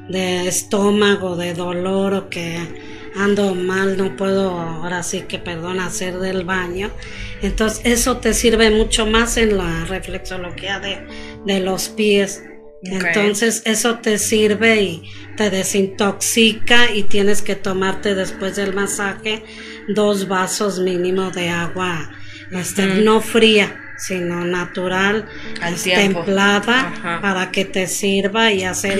de 0.10 0.48
estómago, 0.48 1.38
de 1.38 1.54
dolor 1.54 2.14
o 2.14 2.30
que 2.30 2.58
ando 3.18 3.56
mal, 3.56 3.98
no 3.98 4.16
puedo 4.16 4.52
ahora 4.60 5.04
sí 5.04 5.22
que 5.22 5.40
perdón 5.40 5.80
hacer 5.80 6.20
del 6.20 6.44
baño. 6.44 6.92
Entonces 7.42 7.82
eso 7.84 8.18
te 8.18 8.34
sirve 8.34 8.70
mucho 8.72 9.06
más 9.06 9.38
en 9.38 9.58
la 9.58 9.86
reflexología 9.86 10.80
de, 10.80 11.06
de 11.46 11.60
los 11.60 11.90
pies. 11.90 12.44
Entonces 12.84 13.64
eso 13.66 14.00
te 14.00 14.18
sirve 14.20 14.82
y 14.82 15.12
te 15.36 15.50
desintoxica 15.50 16.92
y 16.92 17.04
tienes 17.04 17.42
que 17.42 17.56
tomarte 17.56 18.14
después 18.14 18.56
del 18.56 18.74
masaje 18.74 19.44
dos 19.88 20.28
vasos 20.28 20.80
mínimo 20.80 21.32
de 21.32 21.50
agua, 21.50 22.12
este, 22.52 22.86
no 22.86 23.22
fría, 23.22 23.80
sino 23.98 24.46
natural, 24.46 25.26
Al 25.62 25.76
templada 25.76 26.88
Ajá. 26.88 27.22
para 27.22 27.52
que 27.52 27.66
te 27.66 27.88
sirva 27.88 28.52
y 28.52 28.64
hacer 28.64 29.00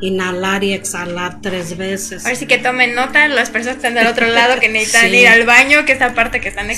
inhalar 0.00 0.62
y 0.64 0.72
exhalar 0.72 1.40
tres 1.40 1.76
veces. 1.76 2.24
Ahora 2.24 2.36
sí 2.36 2.46
que 2.46 2.58
tomen 2.58 2.94
nota 2.94 3.26
las 3.28 3.50
personas 3.50 3.76
que 3.76 3.86
están 3.86 3.94
del 3.94 4.06
otro 4.06 4.26
lado 4.26 4.60
que 4.60 4.68
necesitan 4.68 5.10
Sí. 5.10 5.16
ir 5.16 5.28
al 5.28 5.44
baño, 5.44 5.84
que 5.86 5.92
esta 5.92 6.14
parte 6.14 6.40
que 6.40 6.48
están 6.48 6.70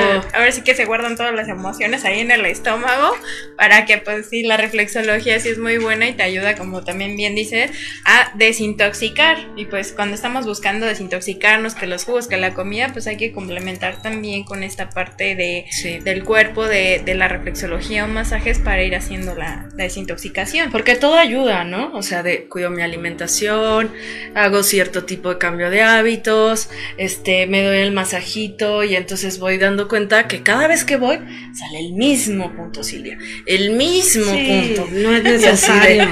el- 0.00 0.22
ahora 0.34 0.52
sí 0.52 0.62
que 0.62 0.74
se 0.74 0.84
guardan 0.84 1.16
todas 1.16 1.34
las 1.34 1.48
emociones 1.48 2.04
ahí 2.04 2.20
en 2.20 2.30
el 2.30 2.46
estómago, 2.46 3.14
para 3.56 3.84
que 3.86 3.98
pues 3.98 4.28
sí, 4.30 4.42
la 4.44 4.56
reflexología 4.56 5.40
sí 5.40 5.48
es 5.48 5.58
muy 5.58 5.78
buena 5.78 6.08
y 6.08 6.12
te 6.12 6.22
ayuda, 6.22 6.54
como 6.54 6.84
también 6.84 7.16
bien 7.16 7.34
dices, 7.34 7.70
a 8.04 8.30
desintoxicar. 8.36 9.38
Y 9.56 9.64
pues 9.66 9.92
cuando 9.92 10.14
estamos 10.14 10.46
buscando 10.46 10.86
desintoxicarnos, 10.86 11.74
que 11.74 11.86
los 11.86 12.04
jugos, 12.04 12.28
que 12.28 12.36
la 12.36 12.54
comida, 12.54 12.88
pues 12.92 13.06
hay 13.06 13.16
que 13.16 13.32
complementar 13.32 14.00
también 14.02 14.44
con 14.44 14.62
esta 14.62 14.90
parte 14.90 15.34
de, 15.34 15.66
Sí. 15.70 15.98
del 15.98 16.24
cuerpo, 16.24 16.66
de, 16.66 17.00
de 17.04 17.14
la 17.14 17.28
reflexología 17.28 18.04
o 18.04 18.08
masajes 18.08 18.58
para 18.58 18.82
ir 18.82 18.94
haciendo 18.94 19.34
la, 19.34 19.68
la 19.76 19.84
desintoxicación. 19.84 20.70
Porque 20.70 20.94
todo 20.96 21.16
ayuda, 21.16 21.64
¿no? 21.64 21.79
O 21.94 22.02
sea, 22.02 22.22
de 22.22 22.46
cuido 22.48 22.70
mi 22.70 22.82
alimentación, 22.82 23.92
hago 24.34 24.62
cierto 24.62 25.04
tipo 25.04 25.30
de 25.30 25.38
cambio 25.38 25.70
de 25.70 25.82
hábitos, 25.82 26.68
este, 26.96 27.46
me 27.46 27.62
doy 27.62 27.78
el 27.78 27.92
masajito 27.92 28.84
y 28.84 28.94
entonces 28.96 29.38
voy 29.38 29.58
dando 29.58 29.88
cuenta 29.88 30.28
que 30.28 30.42
cada 30.42 30.66
vez 30.68 30.84
que 30.84 30.96
voy 30.96 31.18
sale 31.54 31.80
el 31.80 31.92
mismo 31.94 32.52
punto, 32.54 32.84
Silvia, 32.84 33.18
el 33.46 33.70
mismo 33.72 34.32
Sí, 34.32 34.74
punto. 34.76 34.88
no 34.92 35.12
es 35.14 35.22
necesario. 35.24 36.08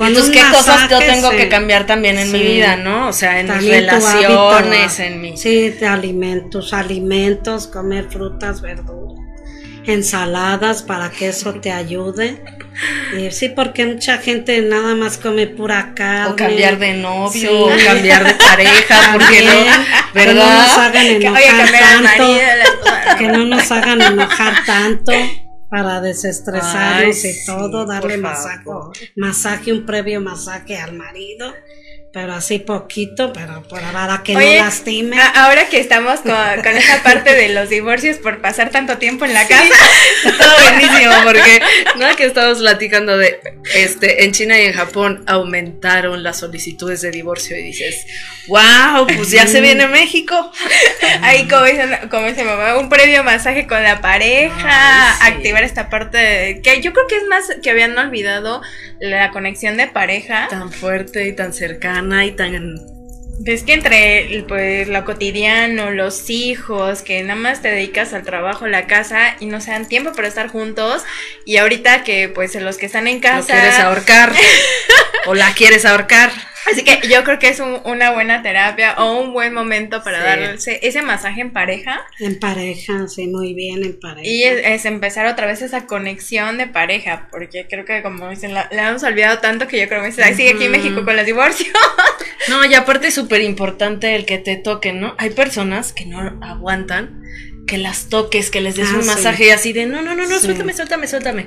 Entonces, 0.00 0.30
¿qué 0.30 0.40
cosas 0.50 0.90
yo 0.90 0.98
tengo 0.98 1.30
que 1.30 1.48
cambiar 1.48 1.86
también 1.86 2.18
en 2.18 2.32
mi 2.32 2.42
vida, 2.42 2.76
no? 2.76 3.08
O 3.08 3.12
sea, 3.12 3.38
en 3.38 3.46
mis 3.46 3.54
También 3.56 3.84
relaciones, 3.84 4.98
hábito, 4.98 5.02
en 5.02 5.20
mi... 5.20 5.36
Sí, 5.36 5.68
de 5.70 5.86
alimentos, 5.86 6.72
alimentos, 6.72 7.68
comer 7.68 8.08
frutas, 8.10 8.62
verduras, 8.62 9.20
ensaladas 9.86 10.82
para 10.82 11.10
que 11.10 11.28
eso 11.28 11.54
te 11.54 11.70
ayude. 11.70 12.42
Y 13.18 13.30
sí, 13.30 13.48
porque 13.50 13.86
mucha 13.86 14.18
gente 14.18 14.60
nada 14.62 14.94
más 14.94 15.18
come 15.18 15.46
pura 15.46 15.92
carne. 15.94 16.32
O 16.32 16.36
cambiar 16.36 16.78
de 16.78 16.94
novio, 16.94 17.30
Sí. 17.30 17.46
o 17.46 17.68
cambiar 17.84 18.24
de 18.24 18.34
pareja, 18.34 19.12
¿por 19.12 19.28
qué 19.28 19.42
no? 19.42 20.12
Que 20.12 20.26
no 20.34 20.44
nos 20.44 20.78
hagan 20.78 21.06
enojar 21.06 21.70
tanto. 21.70 22.38
que 23.18 23.28
no 23.28 23.44
nos 23.44 23.70
hagan 23.70 24.00
enojar 24.02 24.64
tanto 24.64 25.12
para 25.68 26.00
desestresarnos 26.00 27.24
Ay, 27.24 27.30
y 27.30 27.46
todo, 27.46 27.86
darle 27.86 28.16
masaje, 28.18 28.64
masaje, 29.16 29.72
un 29.72 29.86
previo 29.86 30.20
masaje 30.20 30.76
al 30.76 30.92
marido, 30.94 31.54
pero 32.12 32.34
así 32.34 32.58
poquito, 32.58 33.32
pero 33.32 33.62
por 33.62 33.80
para 33.80 34.22
que 34.22 34.36
Oye, 34.36 34.58
no 34.58 34.64
lastime. 34.64 35.18
a- 35.18 35.44
ahora 35.46 35.66
que 35.68 35.80
estamos 35.80 36.20
con, 36.20 36.32
con 36.62 36.76
esa 36.76 37.02
parte 37.02 37.32
de 37.34 37.48
los 37.50 37.68
divorcios 37.70 38.18
por 38.18 38.40
pasar 38.42 38.68
tanto 38.70 38.98
tiempo 38.98 39.24
en 39.24 39.32
la 39.32 39.46
casa, 39.46 39.64
Está 40.24 40.54
buenísimo 40.70 41.12
porque 41.24 41.60
no 41.98 42.14
que 42.16 42.24
estamos 42.26 42.58
platicando 42.58 43.16
de 43.16 43.40
este 43.74 44.24
en 44.24 44.32
China 44.32 44.58
y 44.58 44.66
en 44.66 44.72
Japón 44.74 45.24
aumentaron 45.26 46.22
las 46.22 46.38
solicitudes 46.40 47.00
de 47.00 47.10
divorcio 47.10 47.56
y 47.56 47.62
dices, 47.62 48.04
"Wow, 48.48 49.06
pues 49.06 49.30
ya 49.30 49.46
se 49.46 49.60
viene 49.60 49.86
México." 49.88 50.52
ahí 51.22 51.48
como 51.48 51.64
dice, 51.64 51.98
como 52.10 52.26
dice 52.26 52.44
mamá, 52.44 52.76
un 52.78 52.88
previo 52.88 53.24
masaje 53.24 53.66
con 53.66 53.82
la 53.82 54.00
pareja, 54.02 55.12
Ay, 55.20 55.32
sí. 55.32 55.36
activar 55.38 55.62
esta 55.64 55.88
parte 55.88 56.18
de, 56.18 56.60
que 56.60 56.80
yo 56.82 56.92
creo 56.92 57.06
que 57.06 57.16
es 57.16 57.24
más 57.28 57.44
que 57.62 57.70
habían 57.70 57.96
olvidado 57.96 58.60
la 59.00 59.30
conexión 59.30 59.76
de 59.76 59.86
pareja. 59.86 60.46
Tan 60.50 60.70
fuerte 60.72 61.26
y 61.26 61.32
tan 61.32 61.52
cercana 61.52 62.01
y 62.24 62.32
tan 62.32 62.80
Es 63.44 63.62
que 63.62 63.72
entre 63.72 64.44
pues 64.48 64.88
lo 64.88 65.04
cotidiano, 65.04 65.90
los 65.90 66.30
hijos, 66.30 67.02
que 67.02 67.22
nada 67.22 67.38
más 67.38 67.62
te 67.62 67.68
dedicas 67.68 68.12
al 68.12 68.22
trabajo, 68.22 68.66
la 68.66 68.86
casa 68.86 69.36
y 69.40 69.46
no 69.46 69.60
se 69.60 69.70
dan 69.72 69.88
tiempo 69.88 70.12
para 70.12 70.28
estar 70.28 70.48
juntos 70.48 71.02
y 71.44 71.56
ahorita 71.56 72.04
que 72.04 72.28
pues 72.28 72.54
los 72.54 72.76
que 72.76 72.86
están 72.86 73.08
en 73.08 73.16
lo 73.16 73.22
casa 73.22 73.54
quieres 73.54 73.78
ahorcar 73.78 74.32
o 75.26 75.34
la 75.34 75.52
quieres 75.54 75.84
ahorcar. 75.84 76.30
Así 76.70 76.84
que 76.84 77.08
yo 77.08 77.24
creo 77.24 77.38
que 77.38 77.48
es 77.48 77.58
un- 77.60 77.80
una 77.84 78.12
buena 78.12 78.42
terapia 78.42 78.94
o 78.98 79.20
un 79.20 79.32
buen 79.32 79.52
momento 79.52 80.02
para 80.04 80.56
Sí. 80.58 80.70
ese, 80.80 81.02
masaje 81.02 81.40
en 81.40 81.52
pareja 81.52 82.00
En 82.20 82.38
pareja, 82.38 83.08
sí, 83.08 83.26
muy 83.26 83.52
bien 83.54 83.82
en 83.84 83.98
pareja. 83.98 84.26
y 84.28 84.44
es, 84.44 84.60
es 84.64 84.84
empezar 84.84 85.26
otra 85.26 85.46
vez 85.46 85.60
esa 85.62 85.86
conexión 85.86 86.58
de 86.58 86.66
pareja, 86.68 87.28
porque 87.30 87.66
creo 87.68 87.84
que 87.84 88.02
como 88.02 88.28
dicen, 88.30 88.54
la, 88.54 88.68
la 88.70 88.88
hemos 88.90 89.02
olvidado 89.02 89.38
tanto 89.40 89.66
que 89.66 89.80
yo 89.80 89.88
creo 89.88 90.00
que 90.02 90.08
me 90.10 90.14
dice, 90.14 90.34
sigue 90.34 90.50
aquí 90.50 90.64
en. 90.66 90.72
México 90.72 91.04
con 91.04 91.16
los 91.16 91.26
divorcios. 91.26 91.68
No, 92.48 92.64
y 92.64 92.74
aparte 92.74 93.06
es 93.06 93.14
súper 93.14 93.40
importante 93.40 94.16
el 94.16 94.26
que 94.26 94.36
te 94.36 94.56
toquen, 94.56 94.98
¿no? 95.00 95.14
Hay 95.18 95.30
personas 95.30 95.92
que 95.92 96.06
no 96.06 96.18
aguantan 96.42 97.22
que 97.68 97.78
las 97.78 98.08
toques, 98.08 98.50
que 98.50 98.60
les 98.60 98.74
des 98.74 98.88
Ah, 98.92 98.96
un 98.96 99.02
sí. 99.02 99.08
masaje 99.08 99.46
y 99.46 99.50
así 99.50 99.72
de, 99.72 99.86
no, 99.86 100.02
no, 100.02 100.16
no, 100.16 100.26
no, 100.26 100.38
Sí. 100.40 100.46
suéltame, 100.46 100.72
suéltame, 100.74 101.06
suéltame. 101.06 101.46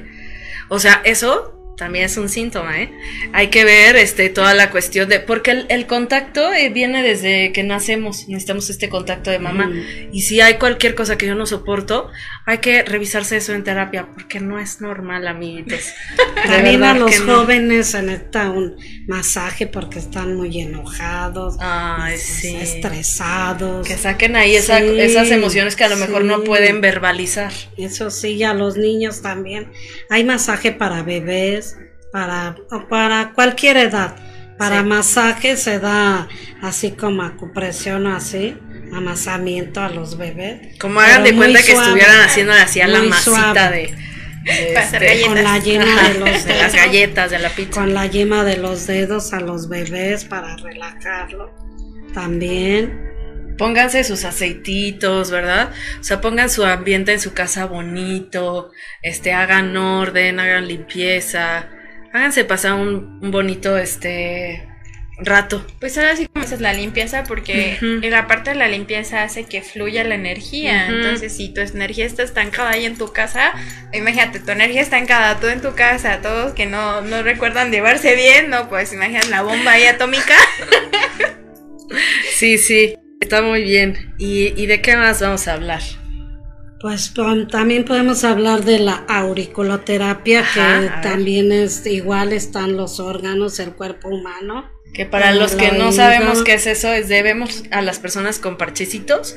O 0.70 0.80
sea, 0.80 1.02
eso 1.04 1.55
también 1.78 2.06
es 2.06 2.18
un 2.18 2.30
síntoma, 2.30 2.80
¿eh? 2.82 2.90
Hay 3.34 3.48
que 3.50 3.66
ver 3.66 3.96
este, 3.98 4.30
toda 4.30 4.54
la 4.54 4.72
cuestión 4.72 5.10
de, 5.10 5.20
porque 5.20 5.52
el, 5.52 5.66
el 5.70 5.88
contacto 5.88 6.54
eh, 6.54 6.70
viene 6.70 7.04
desde 7.04 7.52
que 7.52 7.64
nacemos, 7.64 8.28
necesitamos 8.28 8.70
este 8.70 8.90
contacto 8.90 9.30
de 9.30 9.40
mamá. 9.40 9.68
Mm. 9.68 10.10
Y 10.14 10.22
si 10.22 10.40
hay 10.42 10.56
cualquier 10.56 10.96
cosa 10.96 11.18
que 11.18 11.26
yo 11.28 11.36
no 11.36 11.46
soporto, 11.46 12.10
hay 12.46 12.60
que 12.60 12.84
revisarse 12.84 13.38
eso 13.38 13.54
en 13.54 13.64
terapia, 13.64 14.08
porque 14.14 14.40
no 14.40 14.60
es 14.60 14.80
normal, 14.82 15.28
amiguitos. 15.28 15.82
También 16.46 16.84
a 16.84 16.94
los 16.94 17.12
que 17.12 17.20
no. 17.20 17.36
jóvenes 17.42 17.88
se 17.88 18.02
necesita 18.04 18.50
un 18.52 18.76
masaje 19.08 19.68
porque 19.68 20.00
están 20.00 20.36
muy 20.36 20.60
enojados, 20.62 21.56
Ay, 21.60 22.16
es- 22.16 22.22
sí. 22.22 22.56
estresados. 22.56 23.88
Que 23.88 23.98
saquen 23.98 24.36
ahí 24.36 24.56
esa- 24.56 24.80
esas 24.80 25.32
emociones 25.32 25.76
que 25.76 25.84
a 25.84 25.90
lo 25.90 25.98
mejor 25.98 26.24
no 26.24 26.44
pueden 26.44 26.82
verbalizar. 26.82 27.52
Eso 27.78 28.10
sí, 28.12 28.34
y 28.34 28.44
a 28.44 28.54
los 28.54 28.78
niños 28.78 29.22
también. 29.22 29.72
Hay 30.10 30.24
masaje 30.24 30.72
para 30.72 31.04
bebés, 31.04 31.65
para, 32.16 32.56
para 32.90 33.34
cualquier 33.34 33.76
edad. 33.76 34.16
Para 34.58 34.84
masaje 34.84 35.58
se 35.58 35.80
da 35.80 36.30
así 36.62 36.92
como 36.92 37.24
acupresión 37.24 38.08
o 38.08 38.16
así, 38.16 38.58
amasamiento 38.94 39.82
a 39.82 39.90
los 39.90 40.18
bebés. 40.18 40.80
Como 40.80 41.02
hagan 41.02 41.26
de 41.26 41.36
cuenta 41.36 41.62
que 41.62 41.74
estuvieran 41.74 42.22
haciendo 42.22 42.54
así 42.54 42.80
a 42.80 42.88
la 42.88 43.02
masita 43.02 43.70
de, 43.70 43.94
este, 44.46 45.24
con 45.26 45.44
la 45.44 45.58
yema 45.58 46.04
de 46.04 46.20
los 46.20 46.46
de 46.46 46.56
las 46.56 46.74
galletas 46.74 47.32
de 47.32 47.40
la 47.40 47.50
pizza. 47.50 47.82
Con 47.82 47.94
la 47.94 48.06
yema 48.06 48.46
de 48.46 48.56
los 48.56 48.88
dedos 48.88 49.34
a 49.34 49.42
los 49.42 49.68
bebés 49.68 50.24
para 50.24 50.56
relajarlo. 50.56 51.54
También. 52.14 53.12
Pónganse 53.58 54.06
sus 54.06 54.24
aceititos, 54.24 55.32
¿verdad? 55.32 55.74
O 56.00 56.04
sea, 56.04 56.22
pongan 56.22 56.50
su 56.50 56.64
ambiente 56.64 57.12
en 57.12 57.20
su 57.20 57.34
casa 57.34 57.66
bonito, 57.66 58.72
este, 59.02 59.34
hagan 59.34 59.76
orden, 59.76 60.40
hagan 60.40 60.68
limpieza, 60.68 61.75
háganse 62.16 62.46
pasar 62.46 62.74
un, 62.74 63.32
bonito, 63.32 63.78
este, 63.78 64.68
rato. 65.18 65.66
Pues 65.80 65.98
ahora 65.98 66.16
sí 66.16 66.28
como 66.28 66.46
es 66.46 66.60
la 66.60 66.74
limpieza 66.74 67.24
porque 67.24 67.78
la 68.02 68.28
parte 68.28 68.52
de 68.52 68.56
la 68.56 68.68
limpieza 68.68 69.24
hace 69.24 69.46
que 69.46 69.62
fluya 69.62 70.04
la 70.04 70.16
energía. 70.16 70.88
Entonces, 70.88 71.36
si 71.36 71.54
tu 71.54 71.62
energía 71.62 72.06
está 72.06 72.24
estancada 72.24 72.72
ahí 72.72 72.86
en 72.86 72.98
tu 72.98 73.14
casa, 73.14 73.54
imagínate, 73.94 74.40
tu 74.40 74.52
energía 74.52 74.82
estancada 74.82 75.40
tú 75.40 75.48
en 75.48 75.62
tu 75.62 75.76
casa, 75.76 76.22
todos 76.22 76.54
que 76.54 76.66
no, 76.66 77.02
no 77.02 77.24
recuerdan 77.24 77.72
llevarse 77.72 78.16
bien, 78.16 78.50
¿no? 78.50 78.70
Pues 78.70 78.94
imagínate 78.94 79.30
la 79.30 79.42
bomba 79.42 79.72
ahí 79.72 79.86
atómica. 79.86 80.36
sí, 82.36 82.58
sí. 82.58 82.96
Está 83.22 83.42
muy 83.42 83.64
bien. 83.64 84.14
¿Y, 84.18 84.66
de 84.66 84.82
qué 84.82 84.96
más 84.98 85.22
vamos 85.22 85.48
a 85.48 85.54
hablar? 85.54 85.82
Pues 86.86 87.14
también 87.50 87.84
podemos 87.84 88.24
hablar 88.24 88.64
de 88.64 88.78
la 88.78 89.06
auriculoterapia, 89.08 90.46
que 90.54 90.92
también 91.02 91.52
es 91.52 91.84
igual, 91.88 92.32
están 92.32 92.78
los 92.78 93.00
órganos, 93.00 93.58
el 93.58 93.72
cuerpo 93.72 94.10
humano. 94.10 94.70
Que 94.94 95.08
para 95.08 95.32
los 95.32 95.56
que 95.56 95.72
no 95.72 95.92
sabemos 95.92 96.44
qué 96.44 96.54
es 96.54 96.68
eso, 96.68 96.94
es 96.94 97.08
debemos 97.08 97.64
a 97.72 97.82
las 97.82 97.98
personas 97.98 98.38
con 98.38 98.60
parchecitos 98.60 99.36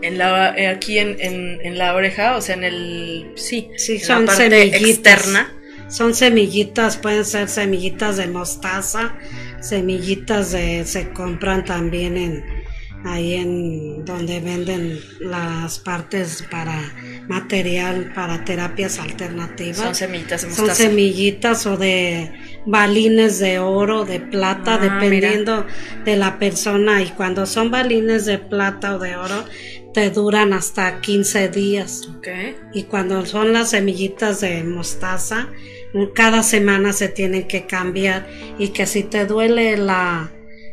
en 0.00 0.16
la, 0.16 0.56
eh, 0.56 0.68
aquí 0.68 0.98
en, 0.98 1.18
en, 1.20 1.76
la 1.76 1.94
oreja, 1.94 2.38
o 2.38 2.40
sea, 2.40 2.54
en 2.54 2.64
el, 2.64 3.32
sí, 3.34 3.68
sí 3.76 3.98
son 3.98 4.24
la 4.24 4.32
parte 4.32 4.62
externa. 4.74 5.52
Son 5.90 6.14
semillitas, 6.14 6.96
pueden 6.96 7.26
ser 7.26 7.50
semillitas 7.50 8.16
de 8.16 8.28
mostaza, 8.28 9.14
semillitas 9.60 10.52
de, 10.52 10.86
se 10.86 11.10
compran 11.10 11.66
también 11.66 12.16
en, 12.16 12.44
ahí 13.04 13.34
en 13.34 14.04
donde 14.04 14.40
venden 14.40 15.00
las 15.20 15.78
partes 15.78 16.44
para 16.50 16.92
material 17.28 18.12
para 18.14 18.44
terapias 18.44 18.98
alternativas. 18.98 19.76
Son 19.76 19.94
semillitas 19.94 20.40
Son 20.42 20.74
semillitas 20.74 21.66
o 21.66 21.76
de 21.76 22.32
balines 22.66 23.38
de 23.38 23.58
oro, 23.58 24.04
de 24.04 24.20
plata, 24.20 24.74
ah, 24.74 24.78
dependiendo 24.78 25.66
de 26.04 26.16
la 26.16 26.38
persona. 26.38 27.02
Y 27.02 27.10
cuando 27.10 27.46
son 27.46 27.70
balines 27.70 28.24
de 28.26 28.38
plata 28.38 28.96
o 28.96 28.98
de 28.98 29.16
oro, 29.16 29.44
te 29.94 30.10
duran 30.10 30.52
hasta 30.52 31.00
15 31.00 31.48
días. 31.48 32.08
Y 32.72 32.84
cuando 32.84 33.24
son 33.26 33.52
las 33.52 33.70
semillitas 33.70 34.40
de 34.40 34.64
mostaza, 34.64 35.48
cada 36.14 36.42
semana 36.42 36.92
se 36.92 37.08
tienen 37.08 37.46
que 37.46 37.66
cambiar. 37.66 38.26
Y 38.58 38.68
que 38.68 38.86
si 38.86 39.02
te 39.02 39.26
duele 39.26 39.76
la 39.76 40.30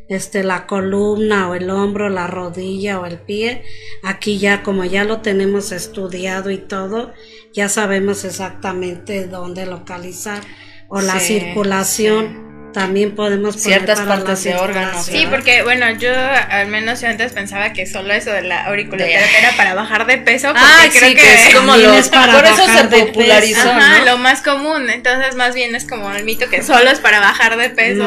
este, 0.07 0.43
la 0.43 0.67
columna 0.67 1.49
o 1.49 1.55
el 1.55 1.69
hombro, 1.69 2.09
la 2.09 2.27
rodilla 2.27 2.99
o 2.99 3.05
el 3.05 3.19
pie. 3.19 3.63
Aquí 4.03 4.37
ya 4.37 4.63
como 4.63 4.85
ya 4.85 5.03
lo 5.03 5.21
tenemos 5.21 5.71
estudiado 5.71 6.51
y 6.51 6.57
todo, 6.57 7.13
ya 7.53 7.69
sabemos 7.69 8.23
exactamente 8.25 9.27
dónde 9.27 9.65
localizar 9.65 10.41
o 10.87 11.01
la 11.01 11.19
circulación 11.19 12.44
también 12.75 13.15
podemos 13.15 13.55
poner 13.55 13.79
ciertas 13.79 14.01
partes 14.01 14.43
de 14.43 14.53
órganos. 14.53 15.05
Sí, 15.05 15.25
porque 15.29 15.63
bueno, 15.63 15.89
yo 15.97 16.11
al 16.13 16.67
menos 16.67 16.99
yo 16.99 17.07
antes 17.07 17.31
pensaba 17.31 17.71
que 17.71 17.85
solo 17.85 18.13
eso 18.13 18.31
de 18.31 18.41
la 18.41 18.65
auriculoterapia 18.65 19.39
era 19.39 19.55
para 19.55 19.73
bajar 19.73 20.05
de 20.05 20.17
peso, 20.17 20.49
porque 20.49 20.61
ah, 20.61 20.89
creo 20.91 21.15
que, 21.15 21.33
es 21.33 21.55
como 21.55 21.77
lo, 21.77 21.93
por 21.93 22.43
eso 22.43 22.67
se 22.67 22.83
popularizó, 23.05 23.69
Ajá, 23.69 24.03
lo 24.03 24.17
más 24.17 24.41
común, 24.41 24.89
entonces 24.89 25.35
más 25.35 25.55
bien 25.55 25.73
es 25.73 25.85
como 25.85 26.11
el 26.11 26.25
mito 26.25 26.49
que 26.49 26.63
solo 26.63 26.89
es 26.89 26.99
para 26.99 27.21
bajar 27.21 27.55
de 27.55 27.69
peso, 27.69 28.03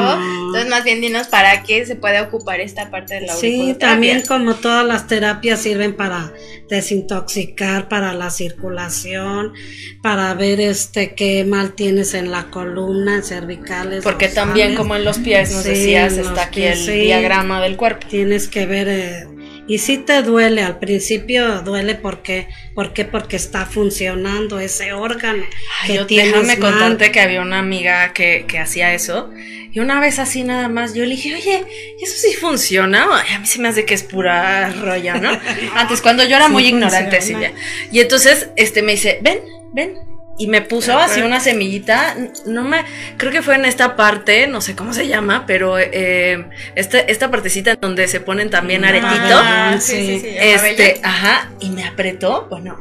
entonces 0.47 0.69
más 0.69 0.85
bien 0.85 1.01
dinos 1.01 1.29
para 1.29 1.63
qué 1.63 1.87
se 1.87 1.97
puede 1.97 2.21
ocupar 2.21 2.61
esta 2.61 2.91
parte 2.91 3.15
de 3.15 3.21
la 3.23 3.33
auriculoterapia. 3.33 3.73
Sí, 3.73 3.79
también 3.79 4.23
como 4.27 4.55
todas 4.57 4.85
las 4.85 5.07
terapias 5.07 5.63
sirven 5.63 5.97
para 5.97 6.31
desintoxicar, 6.69 7.89
para 7.89 8.13
la 8.13 8.29
circulación, 8.29 9.55
para 10.03 10.35
ver 10.35 10.61
este 10.61 11.15
qué 11.15 11.47
mal 11.47 11.73
tienes 11.73 12.13
en 12.13 12.31
la 12.31 12.51
columna, 12.51 13.15
en 13.17 13.23
cervicales. 13.23 14.05
Porque 14.05 14.29
también 14.29 14.58
como 14.77 14.97
en 14.97 15.05
los 15.05 15.19
pies, 15.19 15.53
nos 15.53 15.65
decías, 15.65 16.17
está 16.17 16.45
aquí 16.45 16.63
el 16.65 16.85
diagrama 16.87 17.61
del 17.63 17.77
cuerpo. 17.77 18.07
Tienes 18.09 18.49
que 18.49 18.67
ver 18.67 18.89
eh, 18.89 19.27
y 19.67 19.79
si 19.79 19.99
te 19.99 20.23
duele, 20.23 20.63
al 20.63 20.79
principio 20.79 21.63
duele 21.63 21.95
porque, 21.95 22.49
porque 22.75 23.05
porque 23.05 23.37
está 23.37 23.67
funcionando 23.67 24.61
ese 24.61 24.93
órgano. 24.93 25.45
Ay, 25.83 25.89
que 25.89 25.95
yo 25.95 26.05
déjame 26.07 26.59
contarte 26.59 27.13
que 27.13 27.21
había 27.21 27.43
una 27.43 27.59
amiga 27.59 28.13
que, 28.13 28.45
que 28.49 28.59
hacía 28.59 28.95
eso 28.95 29.31
y 29.71 29.81
una 29.81 30.01
vez 30.01 30.19
así 30.19 30.45
nada 30.45 30.69
más, 30.69 30.95
yo 30.95 31.05
le 31.05 31.11
dije, 31.11 31.35
oye, 31.35 31.65
¿eso 32.01 32.15
sí 32.17 32.35
funciona? 32.35 33.07
a 33.21 33.39
mí 33.39 33.47
se 33.47 33.61
me 33.61 33.69
hace 33.69 33.85
que 33.85 33.95
es 33.95 34.03
pura 34.03 34.73
roya, 34.73 35.17
¿no? 35.17 35.31
Antes, 35.75 36.01
cuando 36.01 36.25
yo 36.25 36.37
era 36.37 36.49
muy 36.49 36.67
ignorante, 36.67 37.21
Silvia. 37.21 37.53
Y 37.93 38.01
entonces, 38.01 38.49
este, 38.57 38.83
me 38.83 38.93
dice, 38.93 39.19
ven, 39.23 39.41
ven. 39.73 39.95
Y 40.39 40.47
me 40.47 40.63
puso 40.63 40.97
así 40.97 41.21
una 41.21 41.41
semillita, 41.41 42.17
no 42.47 42.63
me, 42.63 42.85
creo 43.17 43.33
que 43.33 43.43
fue 43.43 43.57
en 43.57 43.65
esta 43.65 43.97
parte, 43.97 44.47
no 44.47 44.61
sé 44.61 44.77
cómo 44.77 44.93
se 44.93 45.09
llama, 45.09 45.45
pero 45.47 45.81
eh, 45.81 46.47
esta, 46.77 47.01
esta 47.01 47.29
partecita 47.29 47.73
en 47.73 47.81
donde 47.81 48.07
se 48.07 48.21
ponen 48.21 48.49
también 48.49 48.85
ah, 48.85 48.89
aretitos. 48.89 49.85
sí, 49.85 49.97
sí, 49.97 50.21
sí, 50.21 50.29
este, 50.39 51.01
ajá, 51.03 51.51
y 51.59 51.71
me 51.71 51.85
apretó, 51.85 52.47
bueno, 52.49 52.79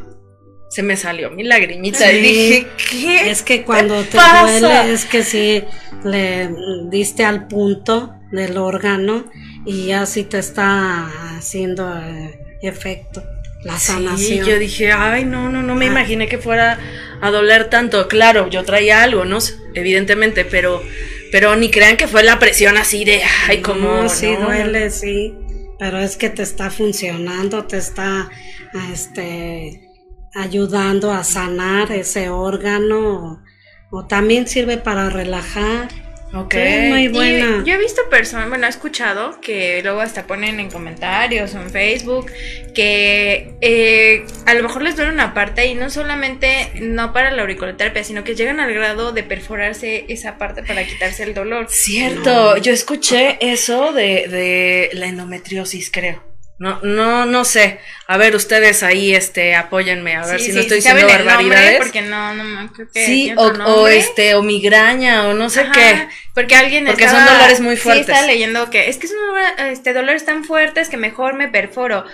se 0.70 0.84
me 0.84 0.98
salió 0.98 1.32
mi 1.32 1.44
lagrimita 1.44 2.12
y 2.12 2.22
dije, 2.22 2.68
¿qué? 2.92 3.32
Es 3.32 3.42
que 3.42 3.64
cuando 3.64 4.04
te 4.04 4.18
duele 4.18 4.94
es 4.94 5.06
que 5.06 5.24
sí 5.24 5.64
le 6.04 6.50
diste 6.90 7.26
al 7.26 7.48
punto 7.48 8.14
del 8.32 8.58
órgano 8.58 9.26
y 9.66 9.88
ya 9.88 10.06
sí 10.06 10.26
te 10.26 10.38
está 10.38 11.10
haciendo 11.38 11.98
eh, 11.98 12.58
efecto 12.62 13.24
la 13.68 13.78
sanación. 13.78 14.48
yo 14.48 14.58
dije, 14.58 14.94
ay, 14.94 15.26
no, 15.26 15.50
no, 15.50 15.62
no 15.62 15.76
me 15.76 15.86
ah. 15.86 15.90
imaginé 15.90 16.30
que 16.30 16.38
fuera 16.38 16.80
a 17.22 17.30
doler 17.32 17.70
tanto. 17.70 18.08
Claro, 18.08 18.48
yo 18.50 18.64
traía 18.64 19.04
algo, 19.04 19.26
¿no? 19.26 19.40
Evidentemente, 19.74 20.46
pero, 20.46 20.82
pero 21.34 21.56
ni 21.58 21.70
crean 21.70 21.98
que 21.98 22.08
fue 22.08 22.24
la 22.24 22.40
presión 22.40 22.78
así 22.78 23.04
de, 23.04 23.22
ay, 23.48 23.62
como. 23.62 24.04
No, 24.04 24.10
sí 24.10 24.36
duele, 24.38 24.90
sí. 24.90 25.36
Pero 25.80 26.00
es 26.00 26.16
que 26.16 26.30
te 26.30 26.44
está 26.44 26.72
funcionando, 26.72 27.66
te 27.66 27.78
está, 27.78 28.30
este, 28.94 29.82
ayudando 30.34 31.12
a 31.12 31.26
sanar 31.26 31.92
ese 31.92 32.30
órgano 32.30 33.44
o, 33.92 34.08
también 34.08 34.48
sirve 34.48 34.78
para 34.78 35.10
relajar. 35.10 35.90
Ok. 36.34 36.56
muy 36.90 37.08
buena. 37.08 37.64
yo 37.66 37.74
he 37.74 37.78
visto 37.78 38.02
personas, 38.10 38.50
bueno, 38.50 38.68
he 38.68 38.70
escuchado 38.70 39.40
que 39.40 39.82
luego 39.82 40.02
hasta 40.02 40.28
ponen 40.28 40.60
en 40.60 40.70
comentarios 40.70 41.56
o 41.56 41.62
en 41.62 41.70
Facebook 41.70 42.32
que 42.76 43.54
eh, 43.62 44.26
a 44.46 44.54
lo 44.54 44.64
mejor 44.64 44.82
les 44.82 44.96
duele 44.96 45.12
una 45.12 45.34
parte 45.34 45.68
y 45.68 45.74
no 45.74 45.90
solamente 45.90 46.72
no 46.82 47.14
para 47.14 47.32
la 47.32 47.42
auriculoterapia, 47.42 48.04
sino 48.04 48.24
que 48.24 48.36
llegan 48.36 48.60
al 48.60 48.74
grado 48.74 49.14
de 49.14 49.24
perforarse 49.24 50.06
esa 50.10 50.38
parte 50.38 50.64
para 50.64 50.86
quitarse 50.86 51.24
el 51.24 51.34
dolor. 51.34 51.68
Cierto, 51.70 52.58
yo 52.58 52.74
escuché 52.74 53.38
eso 53.40 53.94
de, 53.94 54.28
de 54.28 54.90
la 54.94 55.08
endometriosis, 55.08 55.90
creo. 55.90 56.27
No, 56.60 56.80
no, 56.82 57.26
no 57.28 57.46
sé. 57.46 57.80
A 58.08 58.18
ver, 58.18 58.36
ustedes 58.36 58.82
ahí, 58.82 59.14
este, 59.14 59.54
apóyenme, 59.54 60.16
a 60.16 60.26
ver 60.26 60.40
si 60.40 60.52
no 60.54 60.62
estoy 60.62 60.78
diciendo 60.78 61.06
barbaridades. 61.08 61.78
porque 61.78 62.02
no, 62.02 62.34
no, 62.34 62.74
creo 62.74 62.90
que 62.92 63.06
Sí, 63.06 63.32
o, 63.38 63.46
o, 63.46 63.88
este, 63.88 64.34
o 64.34 64.42
migraña, 64.42 65.28
o 65.28 65.34
no 65.34 65.50
sé 65.50 65.68
qué. 65.72 66.08
Porque 66.34 66.56
alguien 66.56 66.86
Porque 66.86 67.08
son 67.08 67.26
dolores 67.26 67.60
muy 67.60 67.78
fuertes. 67.78 68.08
Sí, 68.08 68.12
está 68.12 68.26
leyendo 68.26 68.70
que 68.72 68.90
es 68.90 68.98
que 68.98 69.08
son 69.08 69.18
este, 69.70 69.94
dolores 69.94 70.26
tan 70.26 70.44
fuertes 70.44 70.90
que 70.90 70.98
mejor 70.98 71.36
me 71.36 71.48
perforo. 71.48 72.06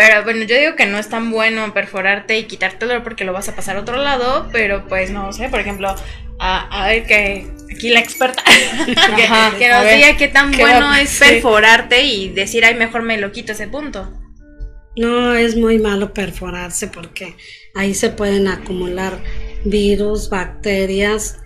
Pero 0.00 0.24
bueno, 0.24 0.44
yo 0.44 0.56
digo 0.56 0.76
que 0.76 0.86
no 0.86 0.96
es 0.96 1.10
tan 1.10 1.30
bueno 1.30 1.74
perforarte 1.74 2.38
y 2.38 2.44
quitarte 2.44 2.86
el 2.86 2.88
dolor 2.88 3.04
porque 3.04 3.26
lo 3.26 3.34
vas 3.34 3.50
a 3.50 3.54
pasar 3.54 3.76
a 3.76 3.80
otro 3.80 3.98
lado, 3.98 4.48
pero 4.50 4.86
pues 4.88 5.10
no 5.10 5.30
sé, 5.34 5.50
por 5.50 5.60
ejemplo, 5.60 5.94
a, 6.38 6.86
ver 6.86 7.04
que 7.06 7.46
aquí 7.70 7.90
la 7.90 8.00
experta 8.00 8.42
que, 8.86 9.68
nos 9.68 9.84
diga 9.84 10.16
qué 10.16 10.28
tan 10.28 10.52
bueno 10.52 10.94
es 10.94 11.18
perforarte 11.18 12.02
y 12.02 12.30
decir, 12.30 12.64
ay, 12.64 12.76
mejor 12.76 13.02
me 13.02 13.18
lo 13.18 13.30
quito 13.30 13.52
ese 13.52 13.68
punto. 13.68 14.10
No, 14.96 15.34
es 15.34 15.54
muy 15.54 15.78
malo 15.78 16.14
perforarse 16.14 16.86
porque 16.86 17.36
ahí 17.74 17.92
se 17.92 18.08
pueden 18.08 18.48
acumular 18.48 19.18
virus, 19.66 20.30
bacterias 20.30 21.40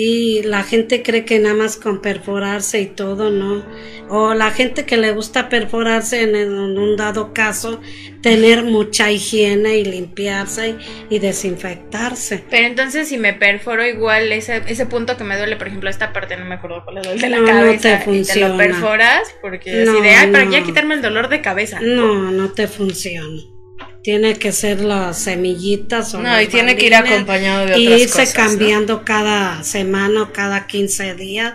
y 0.00 0.42
la 0.42 0.62
gente 0.62 1.02
cree 1.02 1.24
que 1.24 1.40
nada 1.40 1.56
más 1.56 1.76
con 1.76 2.00
perforarse 2.00 2.80
y 2.80 2.86
todo, 2.86 3.30
¿no? 3.30 3.64
O 4.08 4.32
la 4.32 4.52
gente 4.52 4.84
que 4.84 4.96
le 4.96 5.10
gusta 5.10 5.48
perforarse 5.48 6.22
en, 6.22 6.36
un 6.52 6.96
dado 6.96 7.34
caso, 7.34 7.80
tener 8.22 8.62
mucha 8.62 9.10
higiene 9.10 9.78
y 9.78 9.84
limpiarse 9.84 10.76
y, 11.10 11.18
desinfectarse. 11.18 12.44
Pero 12.48 12.68
entonces 12.68 13.08
si 13.08 13.18
me 13.18 13.32
perforo 13.32 13.84
igual 13.84 14.30
ese, 14.30 14.62
ese 14.68 14.86
punto 14.86 15.16
que 15.16 15.24
me 15.24 15.36
duele, 15.36 15.56
por 15.56 15.66
ejemplo, 15.66 15.90
esta 15.90 16.12
parte 16.12 16.36
no 16.36 16.44
me 16.44 16.54
acuerdo 16.54 16.84
cuál 16.84 16.98
es 16.98 17.06
el 17.08 17.20
de 17.20 17.30
la 17.30 17.44
cabeza, 17.44 17.98
no 17.98 18.04
te, 18.04 18.18
y 18.18 18.22
te 18.22 18.38
lo 18.38 18.56
perforas 18.56 19.34
porque 19.42 19.82
así 19.82 20.00
de, 20.00 20.10
ay, 20.10 20.30
para 20.30 20.48
ya 20.48 20.62
quitarme 20.62 20.94
el 20.94 21.02
dolor 21.02 21.28
de 21.28 21.40
cabeza. 21.40 21.80
No, 21.80 22.30
no 22.30 22.52
te 22.52 22.68
funciona 22.68 23.57
tiene 24.02 24.38
que 24.38 24.52
ser 24.52 24.80
las 24.80 25.18
semillitas 25.18 26.14
o 26.14 26.20
no 26.20 26.40
y 26.40 26.46
tiene 26.46 26.76
que 26.76 26.86
ir 26.86 26.94
acompañado 26.94 27.66
de 27.66 27.72
otras 27.72 27.78
y 27.78 28.02
irse 28.02 28.32
cambiando 28.32 29.04
cada 29.04 29.62
semana 29.64 30.22
o 30.22 30.32
cada 30.32 30.66
15 30.66 31.14
días 31.14 31.54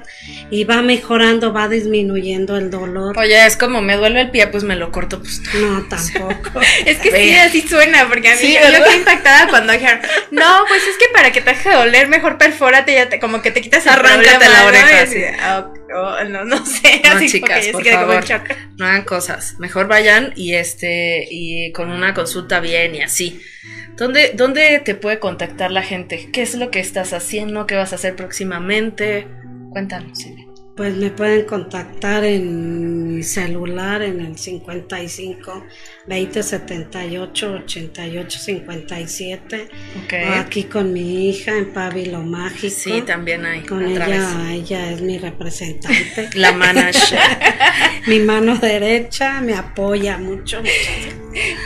y 0.50 0.64
va 0.66 0.82
mejorando 0.82 1.54
va 1.54 1.68
disminuyendo 1.68 2.58
el 2.58 2.70
dolor. 2.70 3.18
Oye 3.18 3.46
es 3.46 3.58
como 3.58 3.82
me 3.82 3.96
duele 3.96 4.22
el 4.22 4.32
pie 4.32 4.48
pues 4.48 4.64
me 4.64 4.76
lo 4.76 4.92
corto 4.92 5.20
pues. 5.20 5.42
No 5.56 5.84
tampoco. 5.84 6.60
Es 6.86 6.98
que 7.00 7.12
sí 7.12 7.36
así 7.36 7.62
suena 7.62 8.08
porque 8.08 8.30
a 8.30 8.36
mí 8.36 8.54
yo, 8.54 8.60
estoy 8.60 8.96
impactada 8.96 9.48
cuando 9.48 9.74
dijeron 9.74 10.02
no 10.32 10.64
pues 10.68 10.82
es 10.84 10.98
que 10.98 11.06
para 11.14 11.32
que 11.32 11.42
te 11.42 11.52
deje 11.52 11.72
doler 11.72 12.08
mejor 12.08 12.38
perfórate 12.38 12.94
ya 12.94 13.10
te, 13.10 13.20
como 13.20 13.42
que 13.42 13.52
te 13.52 13.62
quitas 13.62 13.88
arráncate 13.88 14.50
la 14.50 14.66
oreja 14.66 15.72
no, 16.30 16.46
no 16.46 16.66
sé 16.66 17.02
no 17.04 17.26
chicas 17.26 17.68
por 17.68 17.86
favor 17.86 18.24
no 18.78 18.86
hagan 18.86 19.04
cosas 19.04 19.56
mejor 19.60 19.88
vayan 19.88 20.34
y 20.36 20.56
este 20.56 21.28
y 21.30 21.72
con 21.72 21.90
una 21.90 22.14
consulta 22.14 22.24
consulta 22.24 22.62
bien 22.62 22.96
y 22.96 23.02
así. 23.02 23.42
¿Dónde, 23.98 24.32
¿Dónde 24.34 24.80
te 24.80 24.96
puede 24.96 25.20
contactar 25.20 25.72
la 25.72 25.84
gente? 25.84 26.30
¿Qué 26.32 26.42
es 26.42 26.56
lo 26.56 26.72
que 26.72 26.80
estás 26.80 27.14
haciendo? 27.14 27.68
¿Qué 27.68 27.76
vas 27.76 27.92
a 27.92 27.96
hacer 27.96 28.16
próximamente? 28.16 29.28
Cuéntanos, 29.70 30.18
Silvia. 30.18 30.48
Pues 30.76 30.96
me 30.96 31.12
pueden 31.12 31.46
contactar 31.46 32.24
en 32.24 33.03
mi 33.14 33.24
celular 33.24 34.02
en 34.02 34.20
el 34.20 34.38
55 34.38 35.66
20 36.08 36.44
78 36.44 37.54
88 37.64 38.40
57. 38.40 39.68
Okay. 40.04 40.24
Aquí 40.26 40.64
con 40.64 40.92
mi 40.92 41.30
hija 41.30 41.58
en 41.58 41.72
Pabilo 41.72 42.22
Mágico. 42.22 42.74
Sí, 42.76 43.02
también 43.02 43.46
hay. 43.46 43.62
Con 43.62 43.86
ella, 43.86 44.52
ella 44.52 44.92
es 44.92 45.02
mi 45.02 45.18
representante. 45.18 46.30
La 46.34 46.52
manager. 46.52 47.20
mi 48.08 48.20
mano 48.20 48.58
derecha 48.58 49.42
me 49.42 49.54
apoya 49.54 50.18
mucho. 50.18 50.62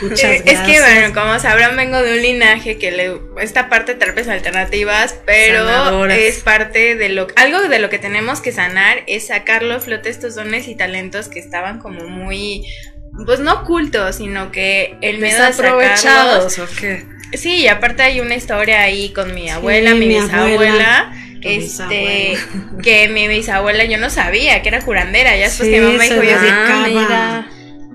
Muchas, 0.00 0.42
gracias. 0.42 0.44
Es 0.46 0.60
que 0.60 0.80
bueno, 0.80 1.14
como 1.14 1.38
sabrán, 1.38 1.76
vengo 1.76 2.00
de 2.00 2.14
un 2.14 2.22
linaje 2.22 2.78
que 2.78 2.90
le, 2.90 3.20
esta 3.40 3.68
parte 3.68 3.92
de 3.92 3.98
terapias 3.98 4.28
alternativas, 4.28 5.18
pero 5.26 6.06
es 6.06 6.38
parte 6.38 6.94
de 6.94 7.08
lo 7.10 7.26
algo 7.36 7.60
de 7.60 7.78
lo 7.78 7.90
que 7.90 7.98
tenemos 7.98 8.40
que 8.40 8.52
sanar 8.52 9.02
es 9.06 9.26
sacarlo 9.26 9.80
flote 9.80 10.08
estos 10.08 10.34
dones 10.34 10.68
y 10.68 10.74
talentos 10.74 11.28
que 11.28 11.38
estaban 11.48 11.78
como 11.78 12.04
muy, 12.04 12.66
pues 13.24 13.40
no 13.40 13.52
ocultos, 13.54 14.16
sino 14.16 14.52
que 14.52 14.96
el 15.00 15.18
miedo 15.18 15.42
a 15.42 15.48
aprovechados 15.48 16.58
o 16.58 16.66
qué. 16.78 17.06
Sí, 17.32 17.56
y 17.56 17.68
aparte 17.68 18.02
hay 18.02 18.20
una 18.20 18.34
historia 18.34 18.82
ahí 18.82 19.12
con 19.12 19.34
mi 19.34 19.50
abuela, 19.50 19.94
mi, 19.94 20.08
bisabuela. 20.08 21.12
este, 21.42 22.36
que 22.82 23.08
mi 23.08 23.28
bisabuela 23.28 23.84
yo 23.84 23.98
no 23.98 24.10
sabía 24.10 24.62
que 24.62 24.68
era 24.68 24.80
curandera, 24.80 25.36
ya 25.36 25.44
después 25.44 25.68
que 25.68 25.80
mi 25.80 25.92
mamá 25.92 26.04
dijo, 26.04 26.22
yo 26.22 26.36
ah, 26.38 27.46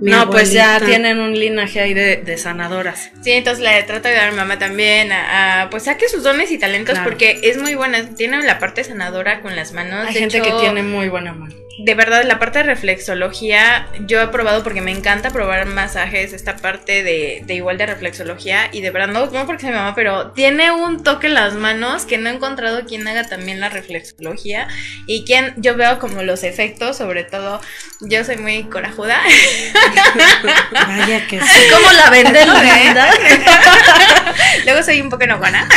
no, 0.01 0.29
pues 0.29 0.51
ya 0.51 0.79
tienen 0.79 1.19
un 1.19 1.39
linaje 1.39 1.79
ahí 1.79 1.93
de, 1.93 2.37
sanadoras. 2.37 3.11
Sí, 3.21 3.31
entonces 3.31 3.63
le 3.63 3.83
trato 3.83 4.07
de 4.07 4.15
dar 4.15 4.27
a 4.27 4.31
mi 4.31 4.37
mamá 4.37 4.59
también 4.59 5.11
a, 5.11 5.67
pues 5.71 5.83
saque 5.83 6.09
sus 6.09 6.23
dones 6.23 6.51
y 6.51 6.57
talentos 6.57 6.97
porque 6.99 7.39
es 7.43 7.57
muy 7.57 7.75
buena, 7.75 8.03
tiene 8.15 8.41
la 8.43 8.59
parte 8.59 8.83
sanadora 8.83 9.41
con 9.41 9.55
las 9.55 9.73
manos. 9.73 10.07
Hay 10.07 10.13
gente 10.13 10.41
que 10.41 10.51
tiene 10.59 10.83
muy 10.83 11.09
buena 11.09 11.33
mano 11.33 11.62
de 11.79 11.95
verdad, 11.95 12.23
la 12.23 12.37
parte 12.37 12.59
de 12.59 12.65
reflexología, 12.65 13.87
yo 14.05 14.21
he 14.21 14.27
probado 14.27 14.63
porque 14.63 14.81
me 14.81 14.91
encanta 14.91 15.31
probar 15.31 15.65
masajes, 15.65 16.31
esta 16.31 16.57
parte 16.57 17.03
de, 17.03 17.43
igual 17.47 17.79
de 17.79 17.87
reflexología, 17.87 18.69
y 18.71 18.81
de 18.81 18.91
verdad, 18.91 19.07
no, 19.07 19.25
no 19.25 19.47
porque 19.47 19.61
se 19.61 19.67
mi 19.67 19.73
mamá, 19.73 19.95
pero 19.95 20.31
tiene 20.31 20.71
un 20.71 21.03
toque 21.03 21.27
en 21.27 21.33
las 21.33 21.55
manos 21.55 22.05
que 22.05 22.19
no 22.19 22.29
he 22.29 22.33
encontrado 22.33 22.85
quien 22.85 23.07
haga 23.07 23.23
también 23.23 23.59
la 23.59 23.69
reflexología, 23.69 24.67
y 25.07 25.25
quien 25.25 25.55
yo 25.57 25.75
veo 25.75 25.97
como 25.97 26.21
los 26.21 26.43
efectos, 26.43 26.97
sobre 26.97 27.23
todo, 27.23 27.59
yo 28.01 28.23
soy 28.23 28.37
muy 28.37 28.63
corajuda. 28.65 29.19
Vaya 30.71 31.27
que 31.27 31.39
sí. 31.41 31.61
¿Cómo 31.71 31.91
la 31.93 32.09
vende 32.11 32.45
la 32.45 33.13
Luego 34.65 34.83
soy 34.83 35.01
un 35.01 35.09
poco 35.09 35.23
enojona. 35.23 35.67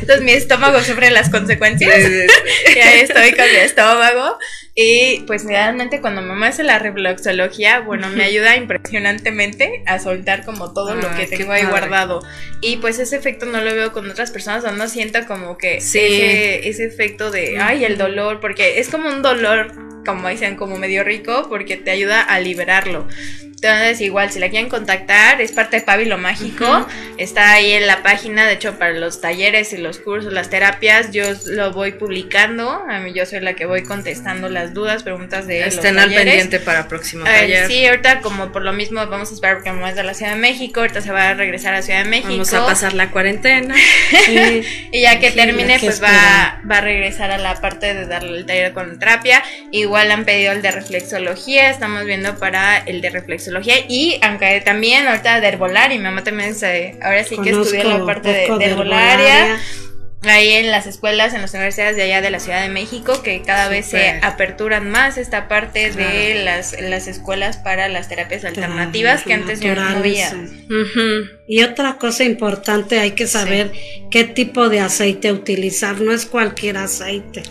Entonces 0.00 0.22
mi 0.22 0.32
estómago 0.32 0.80
sufre 0.80 1.10
las 1.10 1.28
consecuencias. 1.28 1.98
y 2.74 2.78
ahí 2.78 3.00
estoy 3.00 3.32
con 3.32 3.46
mi 3.46 3.56
estómago 3.56 4.11
hago 4.12 4.38
y 4.74 5.20
pues 5.26 5.44
realmente 5.44 6.00
cuando 6.00 6.22
mamá 6.22 6.48
hace 6.48 6.62
la 6.62 6.78
reflexología, 6.78 7.80
bueno, 7.80 8.08
me 8.08 8.24
ayuda 8.24 8.56
impresionantemente 8.56 9.82
a 9.86 9.98
soltar 9.98 10.46
como 10.46 10.72
todo 10.72 10.94
lo 10.94 11.14
que 11.14 11.26
tengo 11.26 11.52
ahí 11.52 11.64
guardado. 11.64 12.22
Y 12.62 12.78
pues 12.78 12.98
ese 12.98 13.16
efecto 13.16 13.44
no 13.44 13.60
lo 13.60 13.74
veo 13.74 13.92
con 13.92 14.10
otras 14.10 14.30
personas, 14.30 14.64
o 14.64 14.72
no 14.72 14.88
siento 14.88 15.26
como 15.26 15.58
que 15.58 15.76
ese, 15.76 16.66
ese 16.68 16.86
efecto 16.86 17.30
de, 17.30 17.58
ay, 17.58 17.84
el 17.84 17.98
dolor, 17.98 18.40
porque 18.40 18.80
es 18.80 18.88
como 18.88 19.08
un 19.08 19.20
dolor, 19.20 19.72
como 20.06 20.28
dicen, 20.28 20.56
como 20.56 20.78
medio 20.78 21.04
rico, 21.04 21.48
porque 21.50 21.76
te 21.76 21.90
ayuda 21.90 22.22
a 22.22 22.40
liberarlo. 22.40 23.06
Entonces, 23.62 24.00
igual, 24.00 24.32
si 24.32 24.40
la 24.40 24.50
quieren 24.50 24.68
contactar, 24.68 25.40
es 25.40 25.52
parte 25.52 25.76
de 25.76 25.82
Pabilo 25.82 26.18
Mágico. 26.18 26.84
Está 27.16 27.52
ahí 27.52 27.70
en 27.74 27.86
la 27.86 28.02
página, 28.02 28.44
de 28.44 28.54
hecho, 28.54 28.76
para 28.76 28.92
los 28.92 29.20
talleres 29.20 29.72
y 29.72 29.76
los 29.76 30.00
cursos, 30.00 30.32
las 30.32 30.50
terapias, 30.50 31.12
yo 31.12 31.22
lo 31.46 31.70
voy 31.72 31.92
publicando. 31.92 32.82
A 32.88 32.98
mí, 32.98 33.12
yo 33.12 33.24
soy 33.24 33.38
la 33.38 33.54
que 33.54 33.64
voy 33.64 33.84
contestando 33.84 34.48
las 34.48 34.61
dudas, 34.74 35.02
preguntas 35.02 35.46
de 35.46 35.66
Estén 35.66 35.98
al 35.98 36.12
pendiente 36.12 36.60
para 36.60 36.88
próximo 36.88 37.24
taller. 37.24 37.66
sí, 37.66 37.86
ahorita, 37.86 38.20
como 38.20 38.52
por 38.52 38.62
lo 38.62 38.72
mismo, 38.72 39.04
vamos 39.06 39.30
a 39.30 39.34
esperar 39.34 39.56
porque 39.56 39.72
mamá 39.72 39.90
es 39.90 39.96
de 39.96 40.04
la 40.04 40.14
Ciudad 40.14 40.32
de 40.32 40.38
México. 40.38 40.80
Ahorita 40.80 41.00
se 41.00 41.12
va 41.12 41.30
a 41.30 41.34
regresar 41.34 41.74
a 41.74 41.82
Ciudad 41.82 42.04
de 42.04 42.08
México. 42.08 42.30
Vamos 42.30 42.54
a 42.54 42.66
pasar 42.66 42.94
la 42.94 43.10
cuarentena. 43.10 43.74
y 44.92 45.00
ya 45.00 45.18
que 45.20 45.30
termine, 45.30 45.78
pues 45.80 46.02
va, 46.02 46.60
va 46.70 46.78
a 46.78 46.80
regresar 46.80 47.30
a 47.30 47.38
la 47.38 47.60
parte 47.60 47.94
de 47.94 48.06
darle 48.06 48.38
el 48.38 48.46
taller 48.46 48.72
con 48.72 48.98
terapia. 48.98 49.42
Igual 49.70 50.10
han 50.10 50.24
pedido 50.24 50.52
el 50.52 50.62
de 50.62 50.70
reflexología. 50.70 51.70
Estamos 51.70 52.04
viendo 52.04 52.38
para 52.38 52.78
el 52.78 53.00
de 53.00 53.10
reflexología 53.10 53.74
y 53.88 54.18
aunque 54.22 54.60
también 54.60 55.06
ahorita 55.06 55.40
de 55.40 55.48
herbolaria, 55.48 55.96
mi 55.96 56.04
mamá 56.04 56.24
también 56.24 56.54
se, 56.54 56.98
ahora 57.02 57.24
sí 57.24 57.36
que 57.42 57.50
estudió 57.50 57.84
la 57.84 58.04
parte 58.04 58.28
de, 58.30 58.44
herbolaria. 58.44 59.60
Ahí 60.24 60.52
en 60.52 60.70
las 60.70 60.86
escuelas, 60.86 61.34
en 61.34 61.42
las 61.42 61.52
universidades 61.52 61.96
de 61.96 62.02
allá 62.02 62.20
de 62.20 62.30
la 62.30 62.38
Ciudad 62.38 62.62
de 62.62 62.68
México, 62.68 63.22
que 63.22 63.42
cada 63.42 63.68
vez 63.68 63.86
se 63.86 64.20
aperturan 64.22 64.88
más 64.88 65.18
esta 65.18 65.48
parte 65.48 65.90
de 65.90 66.44
las, 66.44 66.80
las 66.80 67.08
escuelas 67.08 67.56
para 67.56 67.88
las 67.88 68.08
terapias 68.08 68.44
alternativas 68.44 69.24
que 69.24 69.34
antes 69.34 69.60
no 69.60 69.80
había. 69.82 70.32
Y 71.48 71.64
otra 71.64 71.98
cosa 71.98 72.22
importante, 72.22 73.00
hay 73.00 73.12
que 73.12 73.26
saber 73.26 73.72
qué 74.10 74.22
tipo 74.22 74.68
de 74.68 74.80
aceite 74.80 75.32
utilizar, 75.32 76.00
no 76.00 76.12
es 76.12 76.24
cualquier 76.24 76.76
aceite. 76.76 77.42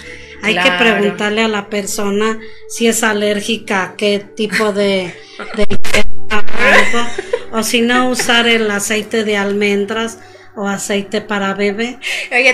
Hay 0.42 0.56
que 0.56 0.72
preguntarle 0.80 1.44
a 1.44 1.48
la 1.48 1.70
persona 1.70 2.40
si 2.70 2.88
es 2.88 3.04
alérgica 3.04 3.84
a 3.84 3.96
qué 3.96 4.24
tipo 4.36 4.72
de, 4.72 5.14
de 5.56 5.68
o 7.52 7.64
si 7.64 7.82
no 7.82 8.10
usar 8.10 8.48
el 8.48 8.72
aceite 8.72 9.24
de 9.24 9.38
almendras 9.38 10.20
o 10.56 10.68
aceite 10.68 11.22
para 11.22 11.54
bebé. 11.54 11.98
Oye, 12.32 12.54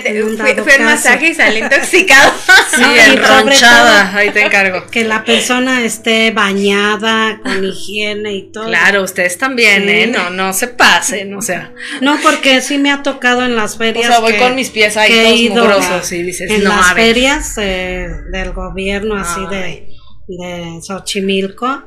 fue, 0.62 0.76
el 0.76 0.82
masaje 0.82 1.28
y 1.28 1.34
salí 1.34 1.58
intoxicado. 1.58 2.32
sí, 2.76 2.82
enronchada, 3.10 4.14
ahí 4.14 4.30
te 4.30 4.42
encargo. 4.42 4.86
Que 4.90 5.04
la 5.04 5.24
persona 5.24 5.84
esté 5.84 6.30
bañada, 6.30 7.40
con 7.42 7.64
higiene 7.64 8.34
y 8.34 8.52
todo. 8.52 8.66
Claro, 8.66 9.02
ustedes 9.02 9.36
también, 9.38 9.88
¿eh? 9.88 10.06
No, 10.06 10.30
no 10.30 10.52
se 10.52 10.68
pasen, 10.68 11.34
o 11.34 11.42
sea. 11.42 11.72
No, 12.00 12.18
porque 12.22 12.60
sí 12.60 12.78
me 12.78 12.92
ha 12.92 13.02
tocado 13.02 13.44
en 13.44 13.56
las 13.56 13.76
ferias. 13.76 14.08
O 14.08 14.12
sea, 14.12 14.20
voy 14.20 14.34
con 14.34 14.54
mis 14.54 14.70
pies 14.70 14.96
ahí 14.96 15.48
todos 15.48 15.64
mugrosos 15.64 16.12
y 16.12 16.22
dices, 16.22 16.50
en 16.50 16.64
las 16.64 16.92
ferias 16.94 17.58
eh, 17.58 18.08
del 18.32 18.52
gobierno, 18.52 19.16
así 19.16 19.40
de, 19.50 19.88
de 20.28 20.80
Xochimilco 20.82 21.84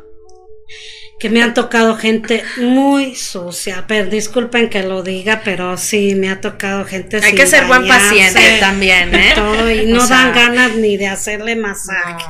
que 1.21 1.29
me 1.29 1.43
han 1.43 1.53
tocado 1.53 1.97
gente 1.97 2.43
muy 2.57 3.13
sucia. 3.13 3.85
Pero 3.87 4.09
disculpen 4.09 4.69
que 4.69 4.81
lo 4.81 5.03
diga, 5.03 5.41
pero 5.45 5.77
sí 5.77 6.15
me 6.15 6.31
ha 6.31 6.41
tocado 6.41 6.83
gente 6.83 7.23
Hay 7.23 7.35
que 7.35 7.45
ser 7.45 7.67
buen 7.67 7.87
paciente 7.87 8.57
también, 8.59 9.13
¿eh? 9.13 9.83
y 9.83 9.85
no 9.85 10.07
dan 10.07 10.33
ganas 10.33 10.75
ni 10.75 10.97
de 10.97 11.07
hacerle 11.07 11.55
masaje. 11.55 12.25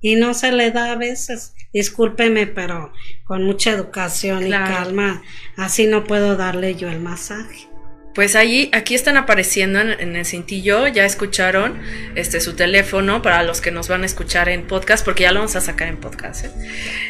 Y 0.00 0.14
no 0.14 0.32
se 0.32 0.52
le 0.52 0.70
da 0.70 0.92
a 0.92 0.96
veces. 0.96 1.54
Discúlpeme, 1.72 2.46
pero 2.46 2.92
con 3.24 3.42
mucha 3.42 3.72
educación 3.72 4.46
y 4.46 4.50
calma, 4.50 5.22
así 5.56 5.88
no 5.88 6.04
puedo 6.04 6.36
darle 6.36 6.76
yo 6.76 6.88
el 6.88 7.00
masaje. 7.00 7.68
Pues 8.16 8.34
allí, 8.34 8.70
aquí 8.72 8.94
están 8.94 9.18
apareciendo 9.18 9.78
en, 9.78 10.16
el 10.16 10.24
cintillo, 10.24 10.86
ya 10.86 11.04
escucharon 11.04 11.78
este 12.14 12.40
su 12.40 12.56
teléfono 12.56 13.20
para 13.20 13.42
los 13.42 13.60
que 13.60 13.70
nos 13.70 13.88
van 13.88 14.04
a 14.04 14.06
escuchar 14.06 14.48
en 14.48 14.66
podcast, 14.66 15.04
porque 15.04 15.24
ya 15.24 15.32
lo 15.32 15.40
vamos 15.40 15.54
a 15.54 15.60
sacar 15.60 15.88
en 15.88 15.98
podcast. 15.98 16.46
¿eh? 16.46 16.50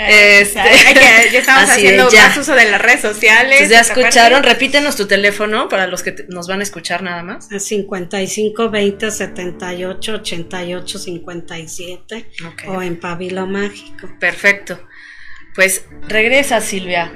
Eh, 0.01 0.41
este, 0.41 0.59
ya 0.59 1.23
estamos 1.39 1.71
haciendo 1.71 2.11
más 2.11 2.37
uso 2.37 2.57
de 2.57 2.69
las 2.69 2.83
redes 2.83 3.03
sociales. 3.03 3.69
ya 3.69 3.83
escucharon, 3.83 4.43
repítenos 4.43 4.97
tu 4.97 5.07
teléfono 5.07 5.69
para 5.69 5.87
los 5.87 6.03
que 6.03 6.27
nos 6.29 6.49
van 6.49 6.59
a 6.59 6.65
escuchar 6.65 7.05
nada 7.05 7.23
más. 7.23 7.47
55 7.57 8.69
20 8.69 9.09
78 9.13 10.13
88 10.13 10.99
57 10.99 12.31
o 12.67 12.83
en 12.83 12.99
Pabilo 12.99 13.47
Mágico. 13.47 14.11
Perfecto. 14.19 14.85
Pues 15.55 15.85
regresa 16.09 16.61
Silvia. 16.61 17.13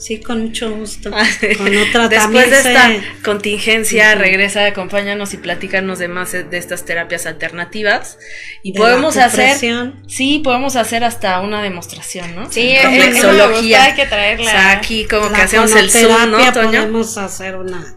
Sí, 0.00 0.18
con 0.18 0.40
mucho 0.40 0.74
gusto. 0.74 1.10
Con 1.58 1.76
otra 1.76 2.08
Después 2.08 2.50
de 2.50 2.56
esta 2.56 2.90
contingencia, 3.22 4.14
regresa, 4.14 4.64
acompáñanos 4.64 5.34
y 5.34 5.36
platícanos 5.36 5.98
de 5.98 6.08
más 6.08 6.32
de 6.32 6.56
estas 6.56 6.86
terapias 6.86 7.26
alternativas. 7.26 8.18
Y 8.62 8.72
podemos 8.72 9.18
hacer. 9.18 9.58
Sí, 10.06 10.40
podemos 10.42 10.76
hacer 10.76 11.04
hasta 11.04 11.40
una 11.40 11.62
demostración, 11.62 12.34
¿no? 12.34 12.50
Sí, 12.50 12.76
reflexología. 12.82 13.84
hay 13.84 13.94
que 13.94 14.06
traerla. 14.06 14.72
aquí, 14.72 15.04
como 15.04 15.30
que 15.30 15.42
hacemos 15.42 15.76
el 15.76 15.90
Zoom, 15.90 16.30
¿no, 16.30 16.52
Toño? 16.52 16.80
Podemos 16.80 17.18
hacer 17.18 17.56
una 17.56 17.94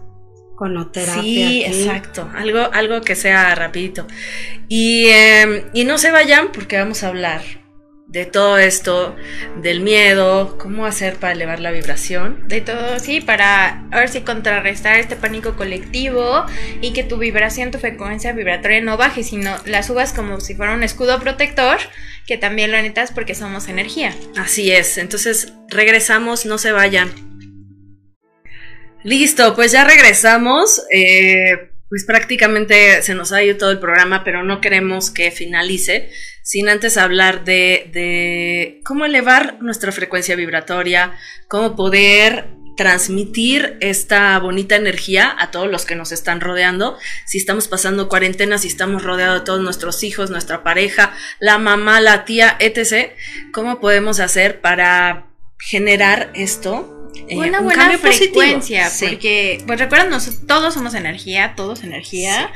conoterapia. 0.58 1.22
Sí, 1.24 1.64
exacto. 1.64 2.30
Algo, 2.36 2.70
algo 2.74 3.00
que 3.00 3.16
sea 3.16 3.56
rapidito. 3.56 4.06
Y, 4.68 5.06
eh, 5.08 5.68
y 5.74 5.86
no 5.86 5.98
se 5.98 6.12
vayan 6.12 6.52
porque 6.52 6.78
vamos 6.78 7.04
a 7.04 7.08
hablar 7.08 7.63
de 8.14 8.28
todo 8.28 8.60
esto, 8.60 9.16
del 9.58 9.82
miedo, 9.82 10.60
cómo 10.60 10.86
hacer 10.86 11.16
para 11.16 11.34
elevar 11.34 11.60
la 11.60 11.72
vibración. 11.72 12.48
De 12.48 12.62
todo, 12.62 13.00
sí, 13.00 13.22
para 13.22 13.86
ver 13.90 14.08
si 14.08 14.22
contrarrestar 14.22 15.00
este 15.00 15.16
pánico 15.16 15.56
colectivo 15.56 16.46
y 16.80 16.94
que 16.94 17.04
tu 17.04 17.18
vibración, 17.18 17.72
tu 17.72 17.80
frecuencia 17.80 18.32
vibratoria 18.32 18.82
no 18.82 18.98
baje, 18.98 19.24
sino 19.24 19.56
la 19.66 19.82
subas 19.82 20.14
como 20.14 20.40
si 20.42 20.54
fuera 20.54 20.76
un 20.76 20.84
escudo 20.84 21.20
protector, 21.20 21.80
que 22.28 22.38
también 22.38 22.72
lo 22.72 22.78
necesitas 22.78 23.12
porque 23.12 23.34
somos 23.34 23.68
energía. 23.68 24.16
Así 24.38 24.72
es, 24.72 25.00
entonces 25.00 25.52
regresamos, 25.70 26.46
no 26.46 26.60
se 26.60 26.72
vayan. 26.72 27.12
Listo, 29.04 29.56
pues 29.56 29.72
ya 29.72 29.86
regresamos. 29.86 30.84
Eh, 30.92 31.73
pues 31.94 32.06
prácticamente 32.06 33.04
se 33.04 33.14
nos 33.14 33.32
ha 33.32 33.44
ido 33.44 33.56
todo 33.56 33.70
el 33.70 33.78
programa, 33.78 34.24
pero 34.24 34.44
no 34.44 34.62
queremos 34.62 35.12
que 35.12 35.30
finalice 35.30 36.10
sin 36.42 36.68
antes 36.68 36.98
hablar 36.98 37.44
de, 37.46 38.82
cómo 38.84 39.06
elevar 39.06 39.62
nuestra 39.62 39.92
frecuencia 39.92 40.36
vibratoria, 40.36 41.14
cómo 41.48 41.76
poder 41.76 42.48
transmitir 42.76 43.78
esta 43.80 44.40
bonita 44.40 44.76
energía 44.76 45.36
a 45.38 45.52
todos 45.52 45.70
los 45.70 45.86
que 45.86 45.94
nos 45.94 46.12
están 46.12 46.42
rodeando. 46.42 46.98
Si 47.28 47.38
estamos 47.38 47.68
pasando 47.68 48.10
cuarentena, 48.10 48.58
si 48.58 48.70
estamos 48.70 49.04
rodeados 49.04 49.42
de 49.42 49.46
todos 49.46 49.62
nuestros 49.62 50.04
hijos, 50.04 50.32
nuestra 50.32 50.64
pareja, 50.64 51.14
la 51.40 51.60
mamá, 51.60 52.02
la 52.02 52.26
tía, 52.26 52.58
etc., 52.60 53.12
¿cómo 53.52 53.80
podemos 53.80 54.20
hacer 54.20 54.62
para 54.62 55.28
generar 55.60 56.32
esto 56.34 56.93
eh, 57.28 57.38
una 57.38 57.62
buena 57.62 57.98
frecuencia, 57.98 58.92
porque, 59.00 59.64
pues 59.66 59.80
recuerden, 59.80 60.12
todos 60.48 60.74
somos 60.74 60.94
energía, 60.94 61.54
todos 61.56 61.84
energía. 61.84 62.52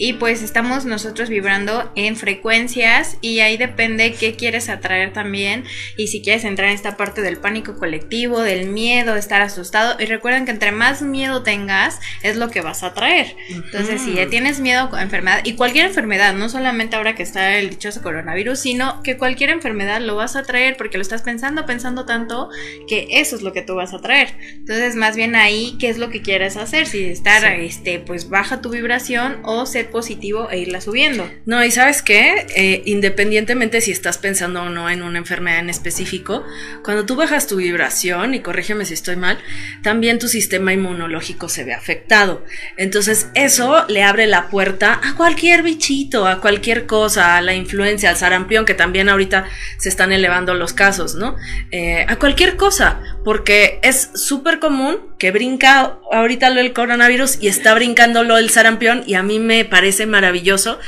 Y 0.00 0.12
pues 0.12 0.42
estamos 0.42 0.84
nosotros 0.84 1.28
vibrando 1.28 1.90
en 1.96 2.14
frecuencias 2.14 3.18
y 3.20 3.40
ahí 3.40 3.56
depende 3.56 4.14
qué 4.14 4.36
quieres 4.36 4.68
atraer 4.68 5.12
también 5.12 5.64
y 5.96 6.06
si 6.06 6.22
quieres 6.22 6.44
entrar 6.44 6.68
en 6.68 6.76
esta 6.76 6.96
parte 6.96 7.20
del 7.20 7.38
pánico 7.38 7.76
colectivo, 7.76 8.40
del 8.40 8.68
miedo, 8.68 9.14
de 9.14 9.18
estar 9.18 9.42
asustado. 9.42 9.96
Y 9.98 10.06
recuerden 10.06 10.44
que 10.44 10.52
entre 10.52 10.70
más 10.70 11.02
miedo 11.02 11.42
tengas 11.42 11.98
es 12.22 12.36
lo 12.36 12.48
que 12.48 12.60
vas 12.60 12.84
a 12.84 12.88
atraer. 12.88 13.34
Entonces 13.48 14.00
si 14.00 14.14
ya 14.14 14.28
tienes 14.28 14.60
miedo 14.60 14.88
a 14.92 15.02
enfermedad 15.02 15.40
y 15.42 15.54
cualquier 15.54 15.86
enfermedad, 15.86 16.32
no 16.32 16.48
solamente 16.48 16.94
ahora 16.94 17.16
que 17.16 17.24
está 17.24 17.58
el 17.58 17.70
dichoso 17.70 18.00
coronavirus, 18.00 18.60
sino 18.60 19.02
que 19.02 19.16
cualquier 19.16 19.50
enfermedad 19.50 20.00
lo 20.00 20.14
vas 20.14 20.36
a 20.36 20.40
atraer 20.40 20.76
porque 20.76 20.96
lo 20.96 21.02
estás 21.02 21.22
pensando, 21.22 21.66
pensando 21.66 22.06
tanto 22.06 22.50
que 22.86 23.08
eso 23.10 23.34
es 23.34 23.42
lo 23.42 23.52
que 23.52 23.62
tú 23.62 23.74
vas 23.74 23.92
a 23.92 24.00
traer. 24.00 24.28
Entonces 24.52 24.94
más 24.94 25.16
bien 25.16 25.34
ahí 25.34 25.76
qué 25.80 25.88
es 25.88 25.98
lo 25.98 26.08
que 26.08 26.22
quieres 26.22 26.56
hacer, 26.56 26.86
si 26.86 27.04
estar 27.04 27.44
este 27.44 27.98
pues 27.98 28.28
baja 28.28 28.60
tu 28.60 28.70
vibración 28.70 29.40
o 29.42 29.66
se 29.66 29.87
positivo 29.90 30.50
e 30.50 30.58
irla 30.58 30.80
subiendo. 30.80 31.28
No, 31.46 31.64
y 31.64 31.70
sabes 31.70 32.02
qué, 32.02 32.46
eh, 32.54 32.82
independientemente 32.86 33.80
si 33.80 33.90
estás 33.90 34.18
pensando 34.18 34.62
o 34.62 34.68
no 34.68 34.88
en 34.90 35.02
una 35.02 35.18
enfermedad 35.18 35.60
en 35.60 35.70
específico, 35.70 36.44
cuando 36.82 37.06
tú 37.06 37.16
bajas 37.16 37.46
tu 37.46 37.56
vibración, 37.56 38.34
y 38.34 38.40
corrígeme 38.40 38.84
si 38.84 38.94
estoy 38.94 39.16
mal, 39.16 39.38
también 39.82 40.18
tu 40.18 40.28
sistema 40.28 40.72
inmunológico 40.72 41.48
se 41.48 41.64
ve 41.64 41.74
afectado. 41.74 42.44
Entonces 42.76 43.28
eso 43.34 43.86
le 43.88 44.02
abre 44.02 44.26
la 44.26 44.48
puerta 44.48 45.00
a 45.02 45.14
cualquier 45.16 45.62
bichito, 45.62 46.26
a 46.26 46.40
cualquier 46.40 46.86
cosa, 46.86 47.36
a 47.36 47.42
la 47.42 47.54
influencia, 47.54 48.10
al 48.10 48.16
sarampión, 48.16 48.64
que 48.64 48.74
también 48.74 49.08
ahorita 49.08 49.46
se 49.78 49.88
están 49.88 50.12
elevando 50.12 50.54
los 50.54 50.72
casos, 50.72 51.14
¿no? 51.14 51.36
Eh, 51.70 52.04
a 52.08 52.16
cualquier 52.16 52.56
cosa, 52.56 53.00
porque 53.24 53.80
es 53.82 54.10
súper 54.14 54.58
común 54.58 54.98
que 55.18 55.30
brinca 55.30 55.98
ahorita 56.12 56.50
lo 56.50 56.56
del 56.56 56.72
coronavirus 56.72 57.38
y 57.40 57.48
está 57.48 57.74
brincándolo 57.74 58.38
el 58.38 58.50
sarampión 58.50 59.02
y 59.06 59.14
a 59.14 59.22
mí 59.22 59.38
me 59.38 59.64
parece 59.64 59.78
parece 59.78 60.06
maravilloso 60.06 60.78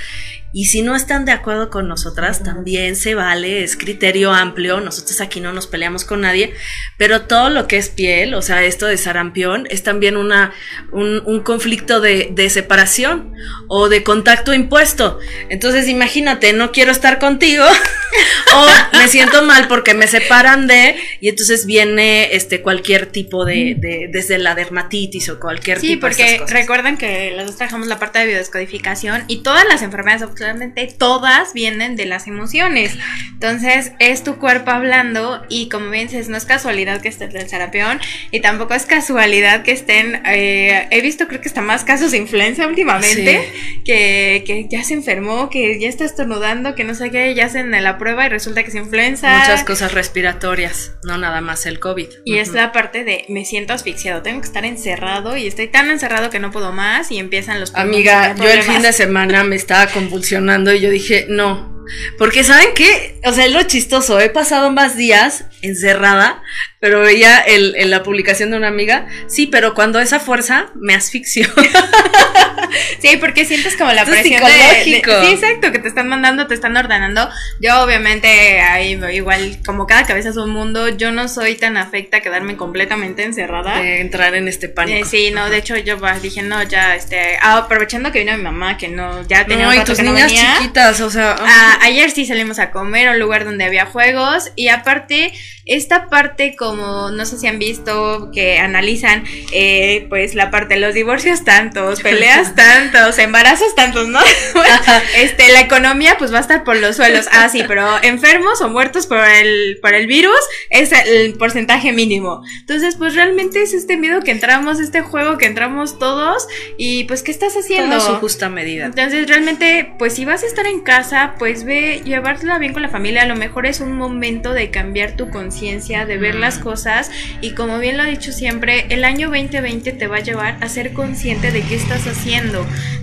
y 0.53 0.65
si 0.65 0.83
no 0.83 0.97
están 0.97 1.25
de 1.25 1.33
acuerdo 1.33 1.71
con 1.71 1.87
nosotras, 1.87 2.43
también 2.43 2.97
se 2.97 3.15
vale, 3.15 3.63
es 3.63 3.77
criterio 3.77 4.33
amplio, 4.33 4.81
nosotros 4.81 5.21
aquí 5.21 5.41
no 5.41 5.53
nos 5.53 5.69
peleamos 5.69 6.05
con 6.05 6.23
nadie, 6.23 6.55
pero 6.97 7.23
todo 7.23 7.51
lo 7.51 7.69
que 7.69 7.77
es 7.77 7.89
piel, 7.89 8.35
o 8.35 8.43
sea, 8.43 8.65
esto 8.65 8.87
de 8.87 8.97
sarampión, 8.97 9.67
es 9.71 9.83
también 9.85 10.17
una, 10.17 10.53
un, 10.91 11.41
conflicto 11.41 12.01
de, 12.01 12.31
de, 12.33 12.51
separación 12.51 13.33
o 13.69 13.89
de 13.89 14.03
contacto 14.03 14.53
impuesto. 14.53 15.19
Entonces, 15.49 15.89
imagínate, 15.89 16.53
no 16.53 16.73
quiero 16.73 16.91
estar 16.91 17.19
contigo 17.19 17.65
o 18.55 18.99
me 18.99 19.09
siento 19.09 19.43
mal 19.43 19.69
porque 19.69 19.95
me 19.95 20.07
separan 20.07 20.67
de, 20.67 20.97
y 21.21 21.29
entonces 21.29 21.65
viene 21.65 22.35
este 22.35 22.61
cualquier 22.61 23.07
tipo 23.07 23.45
de, 23.45 23.77
de 23.79 24.09
desde 24.11 24.39
la 24.39 24.55
dermatitis 24.55 25.29
o 25.29 25.39
cualquier 25.39 25.81
tipo 25.81 26.07
de 26.07 26.15
Sí, 26.15 26.27
porque 26.37 26.53
recuerden 26.53 26.97
que 26.99 27.33
los 27.37 27.47
dos 27.47 27.57
trabajamos 27.57 27.87
la 27.87 27.99
parte 27.99 28.19
de 28.19 28.27
biodescodificación 28.27 29.25
y 29.29 29.43
todas 29.43 29.65
las 29.67 29.83
enfermedades 29.83 30.23
realmente 30.41 30.87
todas 30.99 31.53
vienen 31.53 31.97
de 31.97 32.07
las 32.07 32.27
emociones. 32.27 32.97
Entonces 33.33 33.93
es 33.99 34.25
tu 34.25 34.37
cuerpo 34.37 34.71
hablando 34.71 35.43
y 35.49 35.69
como 35.69 35.91
bien 35.91 36.09
dices, 36.09 36.29
no 36.29 36.37
es 36.37 36.45
casualidad 36.45 37.01
que 37.01 37.09
esté 37.09 37.25
el 37.25 37.49
sarampión 37.49 38.01
y 38.31 38.41
tampoco 38.41 38.75
es 38.75 38.87
casualidad 38.87 39.63
que 39.63 39.73
estén, 39.73 40.23
eh, 40.27 40.89
he 40.91 41.01
visto 41.01 41.29
creo 41.29 41.41
que 41.41 41.49
está 41.49 41.63
más 41.63 41.85
casos 41.85 42.11
de 42.11 42.19
influenza 42.19 42.67
últimamente, 42.67 43.49
que, 43.85 44.43
que, 44.47 44.67
ya 44.69 44.83
se 44.85 44.95
enfermó, 44.95 45.51
que 45.51 45.79
ya 45.79 45.89
está 45.89 46.05
estornudando, 46.05 46.75
que 46.75 46.85
no 46.85 46.95
sé 46.95 47.11
qué, 47.11 47.35
ya 47.35 47.47
hacen 47.47 47.71
la 47.71 47.99
prueba 47.99 48.27
y 48.27 48.29
resulta 48.29 48.63
que 48.63 48.69
es 48.69 48.75
influenza. 48.75 49.39
Muchas 49.39 49.65
cosas 49.65 49.93
respiratorias, 49.93 50.93
no 51.05 51.19
nada 51.19 51.41
más 51.41 51.67
el 51.67 51.81
COVID. 51.81 52.09
Y 52.25 52.39
es 52.39 52.53
la 52.53 52.73
parte 52.73 53.05
de 53.05 53.25
me 53.29 53.45
siento 53.45 53.73
asfixiado, 53.73 54.23
tengo 54.23 54.41
que 54.41 54.47
estar 54.47 54.65
encerrado 54.65 55.37
y 55.37 55.47
estoy 55.47 55.69
tan 55.69 55.91
encerrado 55.91 56.31
que 56.31 56.39
no 56.39 56.51
puedo 56.51 56.73
más 56.73 57.11
y 57.11 57.19
empiezan 57.19 57.61
los 57.61 57.75
Amiga, 57.75 58.35
yo 58.37 58.49
el 58.49 58.63
fin 58.63 58.83
de 58.83 58.93
semana 58.93 59.45
me 59.45 59.57
estaba 59.57 59.87
convulsionando 59.87 60.30
y 60.37 60.81
yo 60.81 60.91
dije, 60.91 61.27
no. 61.29 61.71
Porque 62.19 62.45
saben 62.45 62.69
qué, 62.75 63.21
o 63.25 63.33
sea, 63.33 63.47
es 63.47 63.53
lo 63.53 63.63
chistoso, 63.65 64.21
he 64.21 64.31
pasado 64.31 64.71
más 64.71 64.97
días 64.97 65.47
encerrada, 65.63 66.43
pero 66.79 67.01
veía 67.01 67.39
el, 67.41 67.75
en 67.77 67.91
la 67.91 68.03
publicación 68.03 68.51
de 68.51 68.59
una 68.59 68.69
amiga, 68.69 69.09
sí, 69.27 69.47
pero 69.47 69.75
cuando 69.75 69.99
esa 70.01 70.21
fuerza 70.21 70.71
me 70.77 70.95
asfixió. 70.95 71.49
sí, 73.01 73.17
porque 73.19 73.45
sientes 73.45 73.77
como 73.77 73.93
la 73.93 74.05
presión 74.05 74.43
de, 74.43 74.85
Sí, 74.85 74.95
exacto, 74.95 75.73
que 75.73 75.79
te 75.79 75.89
están 75.89 76.09
mandando, 76.09 76.47
te 76.47 76.55
están 76.55 76.77
ordenando. 76.77 77.29
Yo 77.61 77.83
obviamente, 77.83 78.61
ahí 78.61 78.99
igual, 79.13 79.59
como 79.65 79.87
cada 79.87 80.05
cabeza 80.05 80.31
es 80.31 80.37
un 80.37 80.51
mundo, 80.51 80.89
yo 80.89 81.13
no 81.13 81.29
soy 81.29 81.55
tan 81.55 81.77
afecta 81.77 82.19
a 82.19 82.21
quedarme 82.21 82.57
completamente 82.57 83.25
encerrada. 83.25 83.81
De 83.81 84.01
entrar 84.01 84.35
en 84.35 84.49
este 84.49 84.69
pánico. 84.69 84.99
Eh, 84.99 85.05
sí, 85.05 85.31
no, 85.33 85.49
de 85.51 85.59
hecho 85.59 85.77
yo 85.77 85.97
dije, 86.23 86.43
no, 86.43 86.63
ya, 86.63 86.95
este, 86.95 87.37
ah, 87.41 87.59
aprovechando 87.59 88.13
que 88.13 88.21
vino 88.21 88.37
mi 88.37 88.43
mamá, 88.43 88.77
que 88.77 88.89
no, 88.89 89.27
ya 89.27 89.47
tenía 89.47 89.67
no, 89.67 89.75
y 89.75 89.85
tus 89.85 90.01
niñas 90.01 90.33
chiquitas, 90.33 91.01
o 91.01 91.11
sea. 91.11 91.37
Ah, 91.39 91.79
ayer 91.83 92.11
sí 92.11 92.27
salimos 92.27 92.59
a 92.59 92.71
comer 92.71 93.09
a 93.09 93.13
un 93.13 93.19
lugar 93.19 93.45
donde 93.45 93.65
había 93.65 93.87
juegos 93.87 94.53
y 94.57 94.69
aparte 94.69 95.33
esta 95.67 96.09
parte 96.09 96.57
como 96.57 97.11
no 97.11 97.25
sé 97.25 97.39
si 97.39 97.47
han 97.47 97.59
visto 97.59 98.31
que 98.33 98.59
analizan 98.59 99.25
eh, 99.53 100.07
pues 100.09 100.35
la 100.35 100.51
parte 100.51 100.75
de 100.75 100.81
los 100.81 100.95
divorcios 100.95 101.45
tantos, 101.45 102.01
peleas 102.03 102.55
tantos, 102.61 103.19
embarazos 103.19 103.75
tantos, 103.75 104.09
¿no? 104.09 104.21
este, 105.17 105.53
la 105.53 105.61
economía 105.61 106.17
pues 106.19 106.33
va 106.33 106.39
a 106.39 106.41
estar 106.43 106.65
por 106.65 106.77
los 106.77 106.97
suelos. 106.97 107.27
Ah, 107.33 107.49
sí, 107.49 107.65
pero 107.67 107.87
enfermos 108.03 108.61
o 108.61 108.69
muertos 108.69 109.07
por 109.07 109.19
el, 109.19 109.79
por 109.81 109.95
el 109.95 110.07
virus 110.07 110.39
es 110.69 110.93
el 110.93 111.35
porcentaje 111.35 111.93
mínimo. 111.93 112.43
Entonces, 112.61 112.97
pues 112.97 113.15
realmente 113.15 113.63
es 113.63 113.73
este 113.73 113.97
miedo 113.97 114.21
que 114.23 114.31
entramos, 114.31 114.81
este 114.81 115.01
juego 115.01 115.39
que 115.39 115.47
entramos 115.47 115.99
todos 115.99 116.47
y 116.77 117.05
pues 117.05 117.23
¿qué 117.23 117.31
estás 117.31 117.57
haciendo? 117.57 117.99
Todo 117.99 118.15
su 118.15 118.21
justa 118.21 118.49
medida. 118.49 118.87
Entonces, 118.87 119.27
realmente, 119.27 119.95
pues 119.99 120.15
si 120.15 120.25
vas 120.25 120.43
a 120.43 120.47
estar 120.47 120.67
en 120.67 120.81
casa, 120.81 121.35
pues 121.39 121.65
ve, 121.65 122.03
llevártela 122.05 122.59
bien 122.59 122.73
con 122.73 122.83
la 122.83 122.89
familia, 122.89 123.23
a 123.23 123.27
lo 123.27 123.37
mejor 123.37 123.67
es 123.67 123.81
un 123.81 123.93
momento 123.93 124.53
de 124.53 124.71
cambiar 124.71 125.17
tu 125.17 125.31
conciencia, 125.31 126.05
de 126.05 126.19
ver 126.19 126.35
las 126.35 126.59
cosas 126.59 127.11
y 127.41 127.55
como 127.55 127.79
bien 127.79 127.97
lo 127.97 128.03
ha 128.03 128.07
dicho 128.07 128.33
siempre, 128.33 128.87
el 128.91 129.05
año 129.05 129.29
2020 129.29 129.93
te 129.93 130.07
va 130.07 130.17
a 130.17 130.21
llevar 130.21 130.59
a 130.61 130.69
ser 130.69 130.93
consciente 130.93 131.51
de 131.51 131.63
qué 131.63 131.75
estás 131.75 132.07
haciendo, 132.07 132.50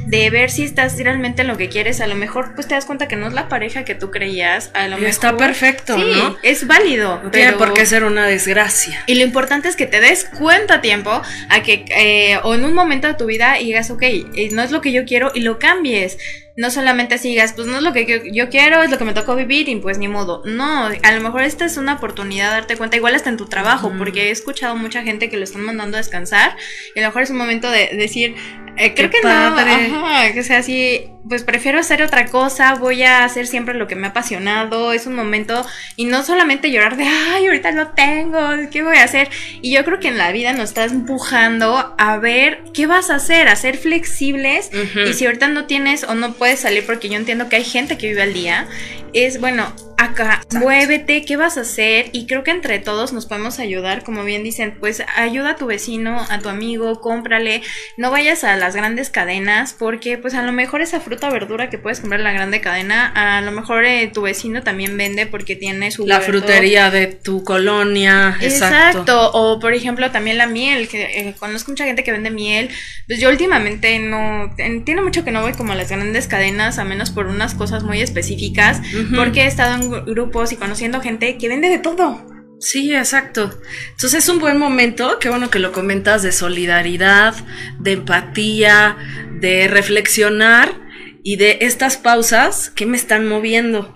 de 0.06 0.30
ver 0.30 0.50
si 0.50 0.64
estás 0.64 0.98
realmente 0.98 1.42
en 1.42 1.48
lo 1.48 1.58
que 1.58 1.70
quieres, 1.70 2.00
a 2.02 2.08
lo 2.08 2.16
mejor 2.16 2.54
pues 2.56 2.68
te 2.68 2.76
das 2.76 2.86
cuenta 2.86 3.08
que 3.08 3.16
no 3.16 3.28
es 3.28 3.34
la 3.34 3.50
pareja 3.50 3.84
que 3.84 3.96
tú 3.96 4.10
creías, 4.12 4.72
a 4.74 4.88
lo 4.88 4.96
mejor 4.96 5.10
está 5.10 5.36
perfecto, 5.38 5.96
sí, 5.98 6.12
¿no? 6.16 6.38
es 6.44 6.66
válido, 6.68 7.22
No 7.24 7.32
tiene 7.32 7.54
por 7.54 7.74
qué 7.74 7.86
ser 7.86 8.04
una 8.04 8.26
desgracia. 8.26 9.04
y 9.08 9.16
lo 9.16 9.24
importante 9.24 9.68
es 9.68 9.76
que 9.76 9.86
te 9.86 10.00
des 10.00 10.26
cuenta 10.38 10.76
a 10.76 10.82
tiempo 10.82 11.22
a 11.50 11.64
que 11.64 11.86
eh, 11.90 12.40
o 12.44 12.56
en 12.56 12.64
un 12.64 12.74
momento 12.74 13.08
de 13.08 13.16
tu 13.16 13.26
vida 13.26 13.60
y 13.60 13.66
digas, 13.66 13.90
ok, 13.92 14.04
eh, 14.04 14.50
no 14.52 14.62
es 14.64 14.72
lo 14.72 14.82
que 14.82 14.92
yo 14.92 15.06
quiero 15.06 15.32
y 15.34 15.42
lo 15.42 15.60
cambies. 15.60 16.18
No 16.58 16.72
solamente 16.72 17.18
sigas, 17.20 17.54
pues 17.54 17.68
no 17.68 17.78
es 17.78 17.84
lo 17.84 17.94
que 17.94 18.06
yo, 18.06 18.18
yo 18.32 18.50
quiero, 18.50 18.82
es 18.84 18.90
lo 18.90 18.98
que 18.98 19.06
me 19.06 19.14
tocó 19.14 19.36
vivir 19.36 19.70
y 19.70 19.76
pues 19.78 19.98
ni 20.00 20.08
modo. 20.08 20.42
No, 20.46 20.88
a 20.88 21.12
lo 21.12 21.22
mejor 21.22 21.44
esta 21.44 21.66
es 21.66 21.78
una 21.78 21.94
oportunidad 21.94 22.48
de 22.50 22.56
darte 22.56 22.78
cuenta, 22.78 22.98
igual 22.98 23.16
hasta 23.16 23.30
en 23.30 23.38
tu 23.38 23.46
trabajo, 23.46 23.94
porque 23.98 24.28
he 24.28 24.32
escuchado 24.32 24.76
mucha 24.76 25.04
gente 25.04 25.30
que 25.30 25.38
lo 25.38 25.44
están 25.44 25.62
mandando 25.62 25.98
a 25.98 26.00
descansar 26.00 26.58
y 26.96 27.00
a 27.00 27.04
lo 27.04 27.10
mejor 27.10 27.22
es 27.22 27.30
un 27.30 27.38
momento 27.38 27.70
de 27.70 27.92
decir, 27.94 28.36
eh, 28.80 28.94
creo 28.96 29.10
Qué 29.10 29.18
que 29.18 29.24
padre. 29.24 29.90
no, 29.90 30.06
ajá, 30.06 30.34
que 30.34 30.44
sea 30.44 30.60
así, 30.60 31.10
pues 31.28 31.44
prefiero 31.44 31.80
hacer 31.80 32.02
otra 32.04 32.28
cosa, 32.28 32.76
voy 32.76 33.04
a 33.04 33.24
hacer 33.24 33.48
siempre 33.48 33.74
lo 33.74 33.88
que 33.88 33.96
me 33.96 34.08
ha 34.08 34.12
apasionado, 34.12 34.94
es 34.94 35.08
un 35.08 35.16
momento 35.16 35.66
y 35.96 36.06
no 36.06 36.24
solamente 36.24 36.72
llorar 36.72 36.96
de, 36.96 37.04
ay, 37.06 37.48
ahorita 37.48 37.72
lo 37.72 37.90
tengo, 37.90 38.40
¿qué 38.72 38.84
voy 38.84 38.98
a 38.98 39.04
hacer? 39.04 39.30
Y 39.62 39.74
yo 39.74 39.84
creo 39.84 40.00
que 40.00 40.08
en 40.10 40.18
la 40.18 40.32
vida 40.32 40.54
nos 40.54 40.70
estás 40.70 40.92
empujando 40.92 41.96
a 41.98 42.18
ver 42.18 42.64
qué 42.74 42.86
vas 42.86 43.10
a 43.10 43.16
hacer, 43.16 43.48
a 43.48 43.56
ser 43.56 43.78
flexibles 43.78 44.70
y 45.08 45.14
si 45.14 45.26
ahorita 45.26 45.48
no 45.50 45.66
tienes 45.66 46.04
o 46.04 46.14
no 46.16 46.34
puedes 46.34 46.47
salir 46.56 46.86
porque 46.86 47.10
yo 47.10 47.16
entiendo 47.16 47.50
que 47.50 47.58
hay 47.58 47.66
gente 47.66 47.98
que 47.98 48.08
vive 48.08 48.22
al 48.22 48.34
día, 48.34 48.68
es 49.14 49.42
bueno, 49.42 49.74
acá, 49.98 50.42
muévete, 50.54 51.26
¿qué 51.26 51.38
vas 51.38 51.58
a 51.58 51.62
hacer? 51.62 52.10
Y 52.14 52.28
creo 52.28 52.44
que 52.44 52.52
entre 52.52 52.80
todos 52.80 53.14
nos 53.14 53.26
podemos 53.26 53.60
ayudar, 53.60 54.04
como 54.04 54.24
bien 54.24 54.44
dicen, 54.44 54.78
pues 54.80 55.04
ayuda 55.16 55.52
a 55.52 55.56
tu 55.56 55.66
vecino, 55.66 56.26
a 56.30 56.40
tu 56.40 56.50
amigo, 56.50 57.02
cómprale, 57.02 57.62
no 57.98 58.12
vayas 58.12 58.44
a 58.44 58.56
las 58.58 58.76
grandes 58.76 59.10
cadenas 59.10 59.74
porque 59.78 60.18
pues 60.18 60.34
a 60.36 60.44
lo 60.44 60.52
mejor 60.52 60.82
esa 60.82 61.00
fruta 61.00 61.30
o 61.30 61.32
verdura 61.32 61.70
que 61.70 61.78
puedes 61.78 62.00
comprar 62.00 62.20
en 62.20 62.26
la 62.26 62.32
grande 62.32 62.62
cadena, 62.62 63.08
a 63.38 63.42
lo 63.42 63.52
mejor 63.52 63.86
eh, 63.86 64.08
tu 64.14 64.22
vecino 64.22 64.62
también 64.64 64.96
vende 64.98 65.26
porque 65.26 65.56
tiene 65.56 65.90
su 65.92 66.06
La 66.06 66.18
huerto. 66.18 66.32
frutería 66.32 66.92
de 66.92 67.08
tu 67.08 67.44
colonia, 67.44 68.38
exacto. 68.40 68.88
Exacto. 69.02 69.32
O 69.34 69.60
por 69.60 69.74
ejemplo 69.74 70.12
también 70.12 70.38
la 70.38 70.48
miel, 70.48 70.88
que 70.88 71.04
eh, 71.04 71.36
conozco 71.40 71.72
mucha 71.72 71.86
gente 71.86 72.04
que 72.04 72.12
vende 72.12 72.30
miel. 72.30 72.70
Pues 73.08 73.20
yo 73.20 73.30
últimamente 73.30 73.98
no, 74.00 74.54
en- 74.58 74.86
tiene 74.86 75.02
mucho 75.02 75.24
que 75.24 75.32
no 75.32 75.42
voy 75.42 75.54
como 75.54 75.72
a 75.72 75.76
las 75.76 75.90
grandes 75.90 76.28
cadenas, 76.28 76.78
a 76.78 76.84
menos 76.84 77.10
por 77.10 77.28
unas 77.28 77.56
cosas 77.56 77.84
muy 77.84 78.02
específicas, 78.02 78.82
porque 79.16 79.42
he 79.42 79.48
estado 79.48 79.76
en 79.76 79.87
gru- 79.90 80.06
grupos 80.06 80.52
y 80.52 80.56
conociendo 80.58 81.02
gente 81.02 81.38
que 81.38 81.48
vende 81.50 81.70
de 81.70 81.80
todo. 81.80 82.26
Sí, 82.60 82.94
exacto. 82.96 83.60
Entonces 83.92 84.24
es 84.24 84.30
un 84.30 84.40
buen 84.40 84.58
momento, 84.58 85.20
qué 85.20 85.30
bueno 85.30 85.50
que 85.52 85.60
lo 85.60 85.72
comentas, 85.72 86.24
de 86.24 86.32
solidaridad, 86.32 87.36
de 87.80 87.92
empatía, 87.94 88.98
de 89.40 89.68
reflexionar 89.68 90.74
y 91.24 91.36
de 91.36 91.60
estas 91.62 91.98
pausas 91.98 92.72
que 92.72 92.86
me 92.88 92.98
están 92.98 93.28
moviendo. 93.28 93.96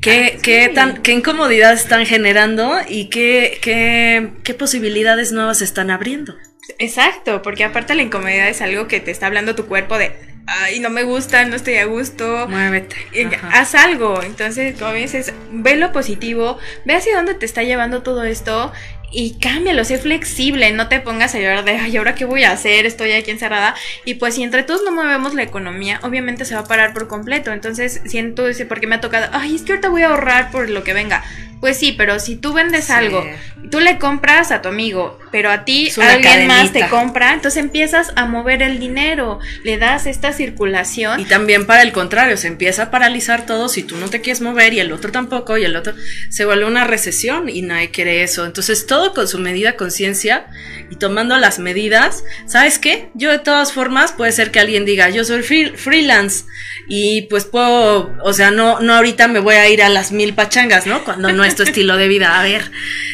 ¿Qué, 0.00 0.34
Ah, 0.36 0.40
qué 0.42 0.68
tan, 0.74 1.02
qué 1.02 1.12
incomodidad 1.12 1.74
están 1.74 2.06
generando 2.06 2.76
y 2.88 3.10
qué, 3.10 3.58
qué, 3.60 4.30
qué 4.42 4.54
posibilidades 4.54 5.32
nuevas 5.32 5.60
están 5.60 5.90
abriendo? 5.90 6.34
Exacto, 6.78 7.42
porque 7.42 7.64
aparte 7.64 7.94
la 7.94 8.02
incomodidad 8.02 8.48
es 8.48 8.62
algo 8.62 8.88
que 8.88 9.00
te 9.00 9.10
está 9.10 9.26
hablando 9.26 9.54
tu 9.54 9.66
cuerpo 9.66 9.98
de, 9.98 10.12
ay, 10.48 10.80
no 10.80 10.90
me 10.90 11.02
gusta, 11.02 11.44
no 11.44 11.56
estoy 11.56 11.76
a 11.76 11.84
gusto. 11.84 12.46
Muévete. 12.48 12.96
Ajá. 13.26 13.50
Haz 13.52 13.74
algo, 13.74 14.22
entonces 14.22 14.78
como 14.78 14.92
dices, 14.94 15.32
ve 15.50 15.76
lo 15.76 15.92
positivo, 15.92 16.58
ve 16.84 16.94
hacia 16.94 17.16
dónde 17.16 17.34
te 17.34 17.46
está 17.46 17.62
llevando 17.62 18.02
todo 18.02 18.24
esto 18.24 18.72
y 19.10 19.38
cámbialo, 19.40 19.84
sé 19.84 19.98
flexible, 19.98 20.70
no 20.72 20.88
te 20.88 21.00
pongas 21.00 21.34
a 21.34 21.38
llorar 21.38 21.64
de, 21.64 21.72
ay, 21.72 21.96
¿ahora 21.96 22.14
qué 22.14 22.24
voy 22.24 22.44
a 22.44 22.52
hacer? 22.52 22.84
Estoy 22.86 23.12
aquí 23.12 23.30
encerrada. 23.30 23.74
Y 24.04 24.14
pues 24.14 24.34
si 24.34 24.42
entre 24.42 24.62
todos 24.62 24.82
no 24.84 24.90
movemos 24.92 25.34
la 25.34 25.42
economía, 25.42 25.98
obviamente 26.02 26.44
se 26.44 26.54
va 26.54 26.60
a 26.60 26.66
parar 26.66 26.92
por 26.92 27.08
completo. 27.08 27.52
Entonces 27.52 28.00
siento 28.06 28.46
ese, 28.48 28.66
porque 28.66 28.86
me 28.86 28.96
ha 28.96 29.00
tocado, 29.00 29.28
ay, 29.32 29.54
es 29.54 29.62
que 29.62 29.72
ahorita 29.72 29.88
voy 29.88 30.02
a 30.02 30.08
ahorrar 30.08 30.50
por 30.50 30.68
lo 30.68 30.84
que 30.84 30.92
venga. 30.92 31.24
Pues 31.60 31.76
sí, 31.76 31.90
pero 31.90 32.20
si 32.20 32.36
tú 32.36 32.52
vendes 32.52 32.84
Sí. 32.84 32.92
algo, 32.92 33.26
tú 33.72 33.80
le 33.80 33.98
compras 33.98 34.52
a 34.52 34.62
tu 34.62 34.68
amigo, 34.68 35.18
pero 35.32 35.50
a 35.50 35.64
ti 35.64 35.90
alguien 36.00 36.46
más 36.46 36.72
te 36.72 36.78
cadenita. 36.78 36.88
compra, 36.88 37.34
entonces 37.34 37.60
empiezas 37.60 38.12
a 38.14 38.26
mover 38.26 38.62
el 38.62 38.78
dinero, 38.78 39.40
le 39.64 39.76
das 39.76 40.06
esta 40.06 40.32
circulación 40.32 41.18
Y 41.18 41.24
también 41.24 41.66
para 41.66 41.82
el 41.82 41.90
contrario, 41.90 42.36
se 42.36 42.46
empieza 42.46 42.84
a 42.84 42.90
paralizar 42.92 43.44
todo 43.44 43.68
si 43.68 43.82
tú 43.82 43.96
no 43.96 44.08
te 44.08 44.20
quieres 44.20 44.40
mover 44.40 44.72
y 44.72 44.78
el 44.78 44.92
otro 44.92 45.10
tampoco 45.10 45.58
y 45.58 45.64
el 45.64 45.74
otro 45.74 45.94
se 46.28 46.44
vuelve 46.44 46.64
una 46.64 46.84
recesión 46.84 47.48
y 47.48 47.62
nadie 47.62 47.90
quiere 47.90 48.22
eso. 48.22 48.46
Entonces 48.46 48.86
todo 48.86 48.97
con 49.14 49.26
su 49.28 49.38
medida 49.38 49.76
conciencia 49.76 50.46
y 50.90 50.96
tomando 50.96 51.36
las 51.36 51.58
medidas, 51.58 52.24
¿sabes 52.46 52.78
qué? 52.78 53.10
Yo 53.14 53.30
de 53.30 53.38
todas 53.38 53.72
formas 53.72 54.12
puede 54.12 54.32
ser 54.32 54.50
que 54.50 54.60
alguien 54.60 54.84
diga, 54.84 55.08
yo 55.10 55.24
soy 55.24 55.42
free- 55.42 55.76
freelance 55.76 56.44
y 56.88 57.22
pues 57.22 57.44
puedo, 57.44 58.14
o 58.22 58.32
sea, 58.32 58.50
no, 58.50 58.80
no 58.80 58.94
ahorita 58.94 59.28
me 59.28 59.40
voy 59.40 59.56
a 59.56 59.68
ir 59.68 59.82
a 59.82 59.88
las 59.88 60.10
mil 60.12 60.32
pachangas, 60.34 60.86
¿no? 60.86 61.04
Cuando 61.04 61.32
no 61.32 61.44
es 61.44 61.54
tu 61.54 61.62
estilo 61.62 61.96
de 61.96 62.08
vida. 62.08 62.38
A 62.40 62.42
ver, 62.42 62.70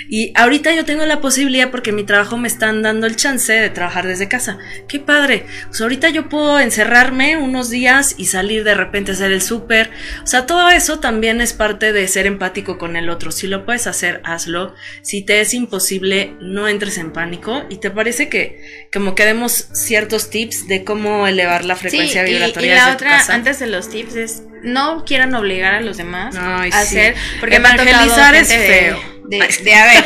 y 0.09 0.33
ahorita 0.37 0.73
yo 0.75 0.85
tengo 0.85 1.05
la 1.07 1.21
posibilidad 1.21 1.71
porque 1.71 1.91
mi 1.91 2.05
trabajo 2.05 2.37
me 2.37 2.47
están 2.47 2.83
dando 2.83 3.07
el 3.07 3.17
chance 3.17 3.53
de 3.53 3.71
trabajar 3.71 4.07
desde 4.07 4.29
casa. 4.29 4.59
Qué 4.87 5.01
padre. 5.01 5.47
Sea, 5.71 5.85
ahorita 5.87 6.11
yo 6.11 6.29
puedo 6.29 6.61
encerrarme 6.61 7.37
unos 7.37 7.69
días 7.71 8.15
y 8.17 8.27
salir 8.27 8.63
de 8.63 8.75
repente 8.75 9.11
a 9.11 9.15
hacer 9.15 9.33
el 9.33 9.43
súper. 9.43 9.91
O 10.23 10.27
sea, 10.27 10.47
todo 10.47 10.71
eso 10.71 11.01
también 11.01 11.41
es 11.41 11.53
parte 11.53 11.93
de 11.93 12.07
ser 12.07 12.27
empático 12.27 12.79
con 12.79 12.97
el 12.97 13.09
otro. 13.09 13.33
Si 13.33 13.49
lo 13.49 13.65
puedes 13.65 13.89
hacer, 13.89 14.21
hazlo. 14.25 14.75
Si 15.03 15.23
te 15.23 15.41
es 15.41 15.53
imposible, 15.53 15.74
no 16.41 16.69
entres 16.69 16.99
en 16.99 17.13
pánico. 17.13 17.65
Y 17.71 17.79
te 17.79 17.91
parece 17.91 18.29
que 18.29 18.87
como 18.93 19.15
que 19.15 19.25
demos 19.25 19.69
ciertos 19.73 20.31
tips 20.31 20.67
de 20.69 20.85
cómo 20.85 21.27
elevar 21.27 21.65
la 21.65 21.77
frecuencia 21.77 22.25
Sí, 22.27 22.33
vibratoria 22.33 22.73
y, 22.73 22.77
la 22.77 22.87
tu 22.89 22.93
otra, 22.95 23.11
casa. 23.11 23.35
antes 23.35 23.59
de 23.59 23.67
los 23.67 23.89
tips, 23.89 24.17
es 24.17 24.43
no 24.63 25.05
quieran 25.05 25.35
obligar 25.35 25.75
a 25.75 25.81
los 25.81 25.97
demás 25.97 26.35
Ay, 26.39 26.71
a 26.73 26.83
sí. 26.85 26.99
hacer. 26.99 27.15
Porque 27.41 27.57
Evangelizar 27.57 28.35
es 28.35 28.49
de- 28.49 28.59
feo. 28.59 29.15
De, 29.27 29.39
de, 29.39 29.75
a 29.75 29.87
ver, 29.87 30.05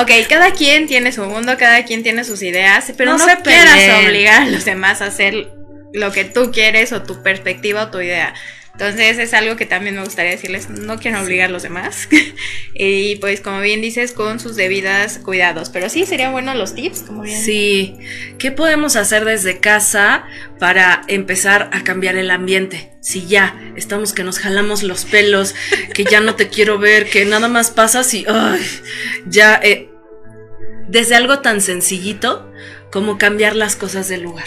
ok, 0.00 0.28
cada 0.28 0.52
quien 0.52 0.86
tiene 0.86 1.12
su 1.12 1.24
mundo, 1.24 1.56
cada 1.58 1.82
quien 1.86 2.02
tiene 2.02 2.24
sus 2.24 2.42
ideas, 2.42 2.92
pero 2.96 3.12
No 3.12 3.18
no, 3.18 3.24
se 3.26 3.38
quieras 3.40 3.72
peleen. 3.74 4.06
obligar 4.06 4.42
a 4.42 4.46
los 4.46 4.66
demás 4.66 5.00
a 5.00 5.06
hacer 5.06 5.48
lo 5.94 6.12
que 6.12 6.24
tú 6.26 6.50
quieres 6.52 6.92
o 6.92 7.02
tu 7.02 7.22
perspectiva 7.22 7.84
o 7.84 7.90
tu 7.90 8.00
idea. 8.02 8.34
Entonces 8.72 9.18
es 9.18 9.34
algo 9.34 9.56
que 9.56 9.66
también 9.66 9.96
me 9.96 10.02
gustaría 10.02 10.30
decirles, 10.30 10.70
no 10.70 10.98
quieren 10.98 11.20
obligar 11.20 11.48
a 11.48 11.52
los 11.52 11.62
demás. 11.62 12.08
y 12.74 13.16
pues 13.16 13.40
como 13.40 13.60
bien 13.60 13.82
dices, 13.82 14.12
con 14.12 14.40
sus 14.40 14.56
debidas 14.56 15.18
cuidados. 15.18 15.68
Pero 15.70 15.88
sí, 15.88 16.06
serían 16.06 16.32
buenos 16.32 16.56
los 16.56 16.74
tips, 16.74 17.02
como 17.02 17.22
bien. 17.22 17.42
Sí, 17.42 17.98
¿qué 18.38 18.50
podemos 18.50 18.96
hacer 18.96 19.24
desde 19.24 19.58
casa 19.58 20.24
para 20.58 21.02
empezar 21.08 21.68
a 21.72 21.84
cambiar 21.84 22.16
el 22.16 22.30
ambiente? 22.30 22.92
Si 23.00 23.26
ya 23.26 23.58
estamos 23.76 24.12
que 24.12 24.24
nos 24.24 24.38
jalamos 24.38 24.82
los 24.82 25.04
pelos, 25.04 25.54
que 25.92 26.04
ya 26.04 26.20
no 26.20 26.34
te 26.34 26.48
quiero 26.48 26.78
ver, 26.78 27.10
que 27.10 27.24
nada 27.24 27.48
más 27.48 27.70
pasas 27.70 28.14
y 28.14 28.24
ay, 28.28 28.64
ya 29.26 29.60
eh, 29.62 29.90
desde 30.88 31.16
algo 31.16 31.40
tan 31.40 31.60
sencillito 31.60 32.50
como 32.90 33.18
cambiar 33.18 33.56
las 33.56 33.76
cosas 33.76 34.08
del 34.08 34.22
lugar. 34.22 34.46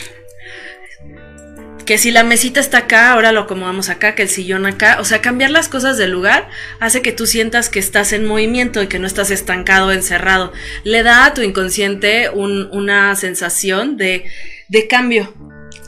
Que 1.86 1.98
si 1.98 2.12
la 2.12 2.24
mesita 2.24 2.60
está 2.62 2.78
acá, 2.80 3.12
ahora 3.12 3.32
lo 3.34 3.42
acomodamos 3.42 3.90
acá, 3.90 4.16
que 4.16 4.22
el 4.24 4.30
sillón 4.30 4.66
acá. 4.66 4.98
O 5.02 5.06
sea, 5.06 5.22
cambiar 5.22 5.52
las 5.52 5.68
cosas 5.68 5.98
del 5.98 6.12
lugar 6.12 6.48
hace 6.80 7.02
que 7.02 7.12
tú 7.12 7.28
sientas 7.28 7.68
que 7.70 7.80
estás 7.80 8.14
en 8.14 8.26
movimiento 8.26 8.82
y 8.82 8.88
que 8.88 9.00
no 9.00 9.08
estás 9.08 9.32
estancado, 9.32 9.92
encerrado. 9.92 10.54
Le 10.86 11.04
da 11.04 11.26
a 11.26 11.34
tu 11.34 11.42
inconsciente 11.42 12.30
un- 12.30 12.70
una 12.72 13.16
sensación 13.18 13.98
de, 13.98 14.24
de 14.70 14.88
cambio, 14.88 15.34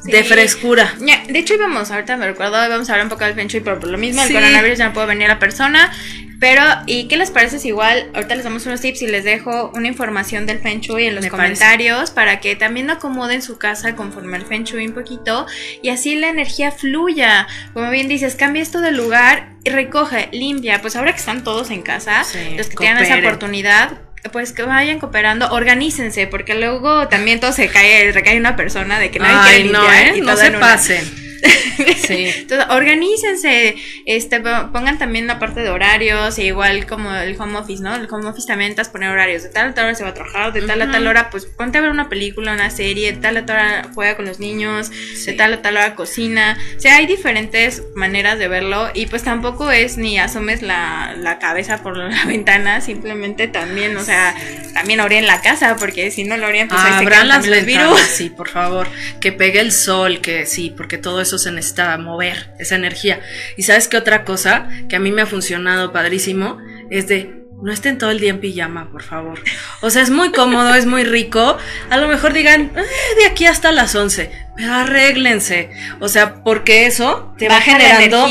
de 0.03 0.23
frescura. 0.25 0.93
De 0.99 1.39
hecho 1.39 1.53
íbamos, 1.53 1.89
ahorita 1.91 2.17
me 2.17 2.27
recuerdo, 2.27 2.63
íbamos 2.65 2.89
a 2.89 2.93
hablar 2.93 3.05
un 3.05 3.09
poco 3.09 3.23
del 3.23 3.33
Feng 3.33 3.47
Shui, 3.47 3.61
pero 3.61 3.79
por 3.79 3.89
lo 3.89 3.97
mismo, 3.97 4.21
el 4.21 4.27
Sí. 4.27 4.33
coronavirus 4.33 4.77
ya 4.77 4.87
no 4.89 4.93
puede 4.93 5.07
venir 5.07 5.27
la 5.29 5.39
persona. 5.39 5.91
Pero, 6.39 6.61
¿y 6.85 7.07
qué 7.07 7.17
les 7.17 7.31
parece 7.31 7.59
si 7.59 7.69
igual 7.69 8.09
ahorita 8.13 8.35
les 8.35 8.43
damos 8.43 8.65
unos 8.65 8.81
tips 8.81 9.01
y 9.03 9.07
les 9.07 9.23
dejo 9.23 9.71
una 9.73 9.87
información 9.87 10.45
del 10.45 10.59
Feng 10.59 10.81
Shui 10.81 11.05
en 11.05 11.15
los 11.15 11.23
Me 11.23 11.31
parece. 11.31 11.59
comentarios 11.59 12.11
para 12.11 12.39
que 12.39 12.55
también 12.55 12.89
acomoden 12.89 13.41
su 13.41 13.57
casa 13.57 13.95
conforme 13.95 14.37
al 14.37 14.45
Feng 14.45 14.63
Shui 14.63 14.85
un 14.87 14.93
poquito 14.93 15.45
y 15.81 15.89
así 15.89 16.15
la 16.15 16.27
energía 16.29 16.71
fluya. 16.71 17.47
Como 17.73 17.89
bien 17.89 18.07
dices, 18.07 18.35
cambia 18.35 18.61
esto 18.61 18.81
de 18.81 18.91
lugar 18.91 19.53
y 19.63 19.69
recoge, 19.69 20.29
limpia. 20.31 20.81
Pues 20.81 20.95
ahora 20.95 21.11
que 21.13 21.19
están 21.19 21.43
todos 21.43 21.71
en 21.71 21.81
casa, 21.81 22.23
Sí, 22.23 22.55
los 22.57 22.67
que 22.67 22.75
tengan 22.75 23.01
esa 23.03 23.17
oportunidad, 23.17 23.93
pues 24.31 24.51
que 24.53 24.63
vayan 24.63 24.99
cooperando, 24.99 25.51
organícense, 25.51 26.27
porque 26.27 26.55
luego 26.55 27.07
también 27.07 27.39
todo 27.39 27.51
se 27.51 27.67
cae, 27.69 28.11
recae 28.11 28.37
una 28.37 28.55
persona 28.55 28.99
de 28.99 29.11
que 29.11 29.19
nadie 29.19 29.35
Ay, 29.39 29.53
quiere 29.63 29.71
no, 29.71 29.81
limpiar 29.81 30.07
¿eh? 30.07 30.17
y 30.17 30.21
No 30.21 30.35
se 30.35 30.51
pasen. 30.51 31.34
Sí. 32.05 32.27
Entonces, 32.37 32.67
organícense, 32.69 33.75
este, 34.05 34.39
po- 34.39 34.71
pongan 34.71 34.97
también 34.97 35.27
la 35.27 35.39
parte 35.39 35.61
de 35.61 35.69
horarios, 35.69 36.37
e 36.37 36.45
igual 36.45 36.85
como 36.85 37.13
el 37.13 37.39
home 37.39 37.57
office, 37.57 37.81
¿no? 37.81 37.95
El 37.95 38.07
home 38.11 38.27
office 38.29 38.47
también 38.47 38.69
estás 38.71 38.89
poner 38.89 39.09
horarios, 39.09 39.43
de 39.43 39.49
tal 39.49 39.69
a 39.69 39.73
tal 39.73 39.85
hora 39.85 39.95
se 39.95 40.03
va 40.03 40.09
a 40.09 40.13
trabajar, 40.13 40.53
de 40.53 40.61
tal 40.61 40.81
a 40.81 40.91
tal 40.91 41.07
hora, 41.07 41.29
pues 41.29 41.45
ponte 41.45 41.77
a 41.77 41.81
ver 41.81 41.89
una 41.91 42.09
película, 42.09 42.53
una 42.53 42.69
serie, 42.69 43.11
de 43.13 43.17
tal 43.19 43.37
a 43.37 43.45
tal 43.45 43.55
hora 43.57 43.87
juega 43.93 44.15
con 44.15 44.25
los 44.25 44.39
niños, 44.39 44.91
Sí. 45.15 45.25
de 45.27 45.33
tal 45.33 45.53
a 45.53 45.61
tal 45.61 45.77
hora 45.77 45.95
cocina, 45.95 46.57
o 46.77 46.79
sea, 46.79 46.97
hay 46.97 47.07
diferentes 47.07 47.83
maneras 47.95 48.37
de 48.39 48.47
verlo, 48.47 48.89
y 48.93 49.07
pues 49.07 49.23
tampoco 49.23 49.71
es 49.71 49.97
ni 49.97 50.19
asomes 50.19 50.61
la, 50.61 51.15
la 51.17 51.39
cabeza 51.39 51.81
por 51.81 51.97
la 51.97 52.09
ventana, 52.25 52.81
simplemente 52.81 53.47
también, 53.47 53.95
o 53.97 54.03
sea, 54.03 54.35
también 54.73 54.99
orien 54.99 55.25
la 55.27 55.41
casa, 55.41 55.75
porque 55.77 56.11
si 56.11 56.23
no 56.23 56.37
lo 56.37 56.47
orien, 56.47 56.67
pues 56.67 56.81
ahí 56.81 56.89
se 56.91 56.97
Abran 56.97 57.09
quedan 57.09 57.27
las 57.29 57.47
los 57.47 57.65
virus. 57.65 57.99
sí, 58.01 58.29
por 58.29 58.49
favor. 58.49 58.87
Que 59.21 59.31
pegue 59.31 59.59
el 59.59 59.71
sol, 59.71 60.19
que 60.21 60.45
sí, 60.45 60.73
porque 60.75 60.97
todo 60.97 61.21
eso 61.21 61.34
se 61.37 61.51
necesita 61.51 61.97
mover, 61.97 62.53
esa 62.59 62.75
energía. 62.75 63.21
Y 63.57 63.63
sabes 63.63 63.87
qué 63.87 63.97
otra 63.97 64.23
cosa 64.23 64.67
que 64.89 64.95
a 64.95 64.99
mí 64.99 65.11
me 65.11 65.21
ha 65.21 65.25
funcionado 65.25 65.91
padrísimo 65.91 66.57
es 66.89 67.07
de 67.07 67.45
no 67.61 67.71
estén 67.71 67.97
todo 67.97 68.11
el 68.11 68.19
día 68.19 68.31
en 68.31 68.39
pijama, 68.39 68.91
por 68.91 69.01
favor. 69.01 69.39
O 69.81 69.89
sea, 69.89 70.01
es 70.01 70.09
muy 70.09 70.31
cómodo, 70.31 70.75
es 70.75 70.85
muy 70.85 71.03
rico. 71.03 71.57
A 71.89 71.97
lo 71.97 72.07
mejor 72.07 72.33
digan, 72.33 72.71
"Eh, 72.75 72.83
de 73.19 73.25
aquí 73.25 73.45
hasta 73.45 73.71
las 73.71 73.95
11, 73.95 74.29
pero 74.55 74.73
arréglense. 74.73 75.71
O 75.99 76.07
sea, 76.07 76.43
porque 76.43 76.85
eso 76.85 77.33
te 77.37 77.47
va 77.47 77.55
Baja 77.55 77.71
generando 77.71 78.27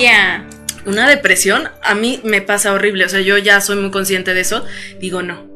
una 0.84 1.08
depresión. 1.08 1.70
A 1.82 1.94
mí 1.94 2.20
me 2.24 2.42
pasa 2.42 2.72
horrible. 2.72 3.06
O 3.06 3.08
sea, 3.08 3.20
yo 3.20 3.38
ya 3.38 3.60
soy 3.60 3.76
muy 3.76 3.90
consciente 3.90 4.34
de 4.34 4.40
eso. 4.42 4.64
Digo, 5.00 5.22
no. 5.22 5.53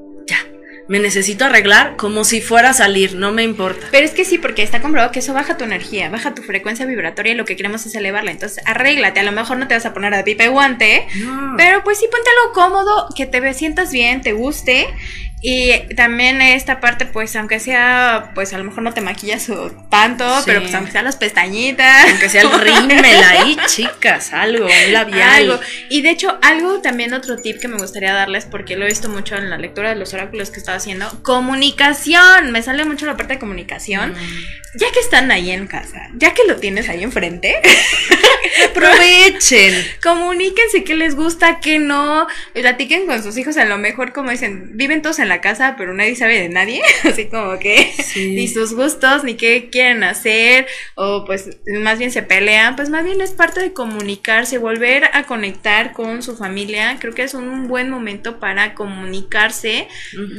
Me 0.89 0.99
necesito 0.99 1.45
arreglar 1.45 1.97
como 1.97 2.25
si 2.25 2.41
fuera 2.41 2.71
a 2.71 2.73
salir, 2.73 3.15
no 3.15 3.31
me 3.31 3.43
importa. 3.43 3.87
Pero 3.91 4.07
es 4.07 4.13
que 4.13 4.25
sí, 4.25 4.39
porque 4.39 4.63
está 4.63 4.81
comprobado 4.81 5.13
que 5.13 5.19
eso 5.19 5.35
baja 5.35 5.57
tu 5.59 5.65
energía, 5.65 6.09
baja 6.09 6.35
tu 6.35 6.43
frecuencia 6.43 6.87
vibratoria 6.87 7.33
y 7.35 7.37
lo 7.37 7.45
que 7.45 7.57
queremos 7.57 7.85
es 7.85 7.95
elevarla. 7.95 8.31
Entonces, 8.31 8.65
arréglate. 8.67 9.21
A 9.21 9.23
lo 9.23 9.33
mejor 9.33 9.59
no 9.59 9.69
te 9.69 9.75
vas 9.75 9.85
a 9.85 9.93
poner 9.93 10.15
de 10.17 10.25
pipa 10.25 10.45
y 10.45 10.49
guante, 10.49 11.07
No. 11.17 11.55
pero 11.59 11.85
pues 11.85 11.99
sí 11.99 12.07
ponte 12.11 12.29
algo 12.43 12.55
cómodo, 12.55 13.09
que 13.15 13.27
te 13.27 13.53
sientas 13.55 13.93
bien, 13.93 14.23
te 14.23 14.33
guste. 14.33 14.87
Y 15.41 15.95
también 15.95 16.43
esta 16.43 16.81
parte, 16.81 17.07
pues, 17.07 17.37
aunque 17.37 17.61
sea, 17.61 18.33
pues 18.35 18.53
a 18.53 18.59
lo 18.59 18.65
mejor 18.65 18.83
no 18.83 18.93
te 18.93 19.01
maquillas 19.01 19.49
o 19.51 19.71
tanto, 19.89 20.29
Sí. 20.39 20.43
pero 20.47 20.61
pues 20.63 20.75
aunque 20.75 20.91
sea 20.91 21.03
las 21.03 21.17
pestañitas. 21.17 22.11
Aunque 22.11 22.29
sea 22.29 22.43
el 22.43 22.61
rímel 22.61 23.23
ahí, 23.23 23.57
chicas, 23.67 24.33
algo, 24.33 24.67
un 24.67 24.93
labial. 24.93 25.29
Algo. 25.51 25.61
Y 25.91 26.03
de 26.03 26.11
hecho, 26.11 26.37
algo 26.43 26.81
también 26.81 27.13
otro 27.15 27.37
tip 27.37 27.61
que 27.61 27.69
me 27.69 27.77
gustaría 27.77 28.13
darles, 28.13 28.47
porque 28.47 28.75
lo 28.77 28.85
he 28.85 28.89
visto 28.89 29.09
mucho 29.09 29.37
en 29.37 29.49
la 29.49 29.59
lectura 29.59 29.91
de 29.91 29.97
los 29.97 30.13
oráculos 30.13 30.51
que 30.51 30.59
estaba 30.59 30.77
haciendo, 30.79 31.09
comunicación. 31.23 32.51
Me 32.51 32.61
sale 32.63 32.85
mucho 32.85 33.07
la 33.07 33.17
parte 33.17 33.35
de 33.35 33.39
comunicación. 33.39 34.13
Mm. 34.13 34.79
Ya 34.81 34.87
que 34.93 35.01
están 35.01 35.31
ahí 35.31 35.51
en 35.51 35.67
casa, 35.67 36.09
ya 36.15 36.35
que 36.35 36.43
lo 36.47 36.57
tienes 36.57 36.89
ahí 36.91 37.03
enfrente, 37.03 37.57
Aprovechen. 38.71 39.75
comuníquense 40.03 40.85
qué 40.85 40.95
les 40.95 41.15
gusta, 41.15 41.59
qué 41.61 41.79
no, 41.79 42.27
platiquen 42.53 43.07
con 43.07 43.23
sus 43.23 43.37
hijos, 43.39 43.57
a 43.57 43.65
lo 43.65 43.79
mejor 43.79 44.13
como 44.13 44.31
dicen, 44.31 44.71
viven 44.75 45.01
todos 45.03 45.19
en 45.21 45.28
la 45.29 45.41
casa, 45.41 45.75
pero 45.77 45.95
nadie 45.95 46.17
sabe 46.17 46.41
de 46.41 46.49
nadie, 46.49 46.81
así 47.05 47.27
como 47.27 47.59
que 47.59 47.93
Sí. 48.05 48.31
ni 48.35 48.49
sus 48.49 48.75
gustos, 48.75 49.25
ni 49.25 49.35
qué 49.35 49.69
quieren 49.71 50.03
hacer, 50.05 50.67
o 50.95 51.25
pues 51.25 51.51
más 51.81 51.99
bien 51.99 52.11
se 52.11 52.23
pelean, 52.23 52.77
pues 52.77 52.89
más 52.91 53.05
bien 53.05 53.21
es 53.21 53.31
parte 53.33 53.61
de 53.61 53.73
comunicarse, 53.73 54.59
volver 54.59 55.05
a 55.13 55.25
conectar 55.25 55.93
con 55.93 56.23
su 56.23 56.37
familia, 56.37 56.97
creo 57.01 57.15
que 57.15 57.23
es 57.23 57.35
un 57.35 57.69
buen 57.69 57.91
momento 57.91 58.41
para 58.41 58.75
comunicarse 58.75 59.89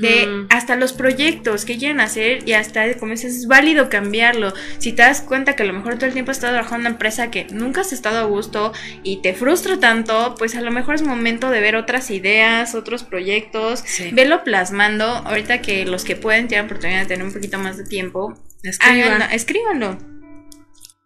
de 0.01 0.45
hasta 0.49 0.75
los 0.75 0.93
proyectos 0.93 1.65
que 1.65 1.77
quieren 1.77 1.99
hacer 1.99 2.47
y 2.47 2.53
hasta 2.53 2.93
como 2.97 3.11
dices 3.11 3.35
es 3.35 3.47
válido 3.47 3.89
cambiarlo 3.89 4.53
si 4.77 4.93
te 4.93 5.01
das 5.01 5.21
cuenta 5.21 5.55
que 5.55 5.63
a 5.63 5.65
lo 5.65 5.73
mejor 5.73 5.95
todo 5.95 6.05
el 6.07 6.13
tiempo 6.13 6.31
has 6.31 6.37
estado 6.37 6.53
trabajando 6.53 6.77
en 6.77 6.81
una 6.81 6.89
empresa 6.95 7.31
que 7.31 7.45
nunca 7.51 7.81
has 7.81 7.93
estado 7.93 8.19
a 8.19 8.23
gusto 8.23 8.73
y 9.03 9.21
te 9.21 9.33
frustra 9.33 9.79
tanto 9.79 10.35
pues 10.37 10.55
a 10.55 10.61
lo 10.61 10.71
mejor 10.71 10.95
es 10.95 11.01
momento 11.01 11.49
de 11.49 11.59
ver 11.61 11.75
otras 11.75 12.09
ideas 12.11 12.75
otros 12.75 13.03
proyectos 13.03 13.83
Sí. 13.85 14.09
verlo 14.11 14.43
plasmando 14.79 15.05
ahorita 15.27 15.61
que 15.61 15.85
los 15.85 16.05
que 16.05 16.15
pueden 16.15 16.47
tienen 16.47 16.65
oportunidad 16.65 17.01
de 17.01 17.05
tener 17.05 17.25
un 17.25 17.33
poquito 17.33 17.59
más 17.59 17.77
de 17.77 17.83
tiempo 17.83 18.33
Escriban. 18.63 19.13
háganlo, 19.13 19.35
escríbanlo 19.35 19.97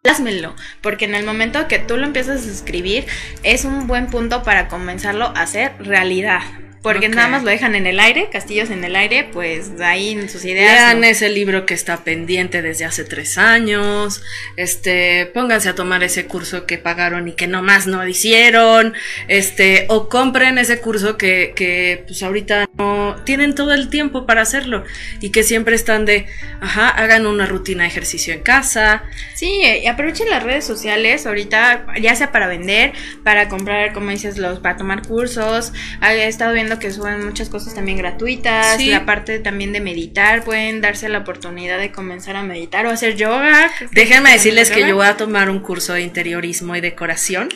Plásmenlo, 0.03 0.55
porque 0.81 1.05
en 1.05 1.15
el 1.15 1.25
momento 1.25 1.67
que 1.67 1.79
tú 1.79 1.97
lo 1.97 2.05
empiezas 2.05 2.45
a 2.45 2.51
escribir 2.51 3.05
es 3.41 3.63
un 3.63 3.87
buen 3.87 4.07
punto 4.07 4.43
para 4.43 4.67
comenzarlo 4.67 5.27
a 5.27 5.41
hacer 5.41 5.71
realidad. 5.79 6.41
Porque 6.83 7.07
nada 7.07 7.29
más 7.29 7.43
lo 7.43 7.49
dejan 7.49 7.75
en 7.75 7.87
el 7.87 7.97
aire, 7.97 8.27
castillos 8.29 8.69
en 8.69 8.83
el 8.83 8.97
aire, 8.97 9.29
pues 9.31 9.71
ahí 9.79 10.09
en 10.09 10.29
sus 10.29 10.43
ideas. 10.43 10.73
Lean 10.73 10.99
no. 10.99 11.07
ese 11.07 11.29
libro 11.29 11.65
que 11.65 11.73
está 11.73 12.03
pendiente 12.03 12.61
desde 12.61 12.83
hace 12.83 13.05
tres 13.05 13.37
años. 13.37 14.21
Este, 14.57 15.25
pónganse 15.27 15.69
a 15.69 15.75
tomar 15.75 16.03
ese 16.03 16.25
curso 16.25 16.65
que 16.65 16.77
pagaron 16.77 17.29
y 17.29 17.31
que 17.31 17.47
nomás 17.47 17.87
no 17.87 18.05
hicieron. 18.05 18.93
Este, 19.29 19.85
o 19.87 20.09
compren 20.09 20.57
ese 20.57 20.81
curso 20.81 21.17
que, 21.17 21.53
que 21.55 22.03
pues 22.05 22.21
ahorita 22.21 22.69
no 22.77 23.15
tienen 23.23 23.55
todo 23.55 23.73
el 23.73 23.89
tiempo 23.89 24.25
para 24.25 24.41
hacerlo. 24.41 24.83
Y 25.21 25.29
que 25.29 25.43
siempre 25.43 25.75
están 25.75 26.03
de, 26.03 26.25
ajá, 26.59 26.89
hagan 26.89 27.27
una 27.27 27.45
rutina 27.45 27.83
de 27.83 27.89
ejercicio 27.89 28.33
en 28.33 28.41
casa. 28.41 29.03
Sí, 29.35 29.61
y 29.81 29.87
aprovechen 29.87 30.29
las 30.29 30.43
redes 30.43 30.65
sociales 30.65 31.25
ahorita, 31.25 31.85
ya 32.01 32.13
sea 32.15 32.33
para 32.33 32.47
vender, 32.47 32.91
para 33.23 33.47
comprar, 33.47 33.93
como 33.93 34.09
dices, 34.09 34.37
los, 34.37 34.59
para 34.59 34.75
tomar 34.75 35.07
cursos. 35.07 35.71
He 36.01 36.27
estado 36.27 36.53
viendo 36.53 36.72
que 36.79 36.91
suben 36.91 37.25
muchas 37.25 37.49
cosas 37.49 37.73
también 37.73 37.97
gratuitas. 37.97 38.77
Sí. 38.77 38.89
La 38.89 39.05
parte 39.05 39.39
también 39.39 39.73
de 39.73 39.79
meditar, 39.79 40.43
pueden 40.43 40.81
darse 40.81 41.09
la 41.09 41.19
oportunidad 41.19 41.79
de 41.79 41.91
comenzar 41.91 42.35
a 42.35 42.43
meditar 42.43 42.85
o 42.85 42.89
hacer 42.89 43.15
yoga. 43.15 43.71
Déjenme 43.91 44.31
decirles 44.31 44.71
que 44.71 44.87
yo 44.87 44.95
voy 44.95 45.07
a 45.07 45.17
tomar 45.17 45.49
un 45.49 45.59
curso 45.59 45.93
de 45.93 46.01
interiorismo 46.01 46.75
y 46.75 46.81
decoración 46.81 47.49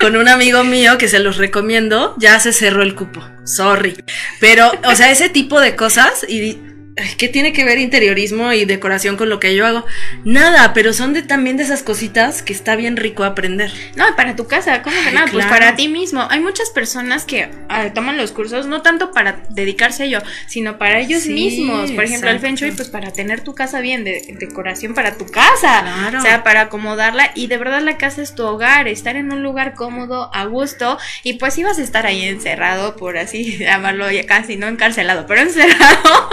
con 0.00 0.16
un 0.16 0.28
amigo 0.28 0.64
mío 0.64 0.98
que 0.98 1.08
se 1.08 1.18
los 1.18 1.36
recomiendo. 1.36 2.14
Ya 2.18 2.38
se 2.40 2.52
cerró 2.52 2.82
el 2.82 2.94
cupo, 2.94 3.22
sorry. 3.44 3.96
Pero, 4.40 4.70
o 4.84 4.94
sea, 4.94 5.10
ese 5.10 5.28
tipo 5.28 5.60
de 5.60 5.76
cosas 5.76 6.24
y 6.28 6.71
¿qué 7.16 7.28
tiene 7.28 7.52
que 7.52 7.64
ver 7.64 7.78
interiorismo 7.78 8.52
y 8.52 8.64
decoración 8.64 9.16
con 9.16 9.28
lo 9.28 9.40
que 9.40 9.54
yo 9.54 9.66
hago? 9.66 9.84
Nada, 10.24 10.72
pero 10.74 10.92
son 10.92 11.12
de 11.12 11.22
también 11.22 11.56
de 11.56 11.62
esas 11.62 11.82
cositas 11.82 12.42
que 12.42 12.52
está 12.52 12.76
bien 12.76 12.96
rico 12.96 13.24
aprender. 13.24 13.72
No, 13.96 14.04
para 14.16 14.36
tu 14.36 14.46
casa, 14.46 14.82
¿cómo 14.82 14.96
que 15.00 15.08
Ay, 15.08 15.14
nada? 15.14 15.26
Pues 15.32 15.46
para 15.46 15.76
ti 15.76 15.88
mismo. 15.88 16.26
Hay 16.30 16.40
muchas 16.40 16.70
personas 16.70 17.24
que 17.24 17.50
ah, 17.68 17.90
toman 17.94 18.16
los 18.16 18.32
cursos 18.32 18.66
no 18.66 18.82
tanto 18.82 19.12
para 19.12 19.42
dedicarse 19.50 20.02
a 20.02 20.06
ello, 20.06 20.22
sino 20.46 20.78
para 20.78 21.00
ellos 21.00 21.22
Sí, 21.22 21.32
mismos. 21.32 21.90
Por 21.92 22.04
ejemplo, 22.04 22.30
el 22.30 22.40
Feng 22.40 22.54
Shui, 22.54 22.68
exacto. 22.68 22.76
pues 22.76 22.88
para 22.90 23.12
tener 23.12 23.42
tu 23.42 23.54
casa 23.54 23.80
bien, 23.80 24.04
de 24.04 24.22
decoración 24.38 24.94
para 24.94 25.16
tu 25.16 25.26
casa. 25.26 25.82
Claro. 25.82 26.18
O 26.18 26.22
sea, 26.22 26.42
para 26.44 26.62
acomodarla. 26.62 27.32
Y 27.34 27.46
de 27.46 27.56
verdad 27.56 27.80
la 27.80 27.96
casa 27.96 28.22
es 28.22 28.34
tu 28.34 28.44
hogar, 28.44 28.88
estar 28.88 29.16
en 29.16 29.32
un 29.32 29.42
lugar 29.42 29.74
cómodo, 29.74 30.30
a 30.34 30.44
gusto. 30.44 30.98
Y 31.22 31.34
pues 31.34 31.56
ibas 31.58 31.78
a 31.78 31.82
estar 31.82 32.06
ahí 32.06 32.22
encerrado, 32.22 32.96
por 32.96 33.16
así 33.16 33.56
llamarlo, 33.58 34.10
ya 34.10 34.26
casi 34.26 34.56
no 34.56 34.68
encarcelado, 34.68 35.26
pero 35.26 35.40
encerrado. 35.42 36.30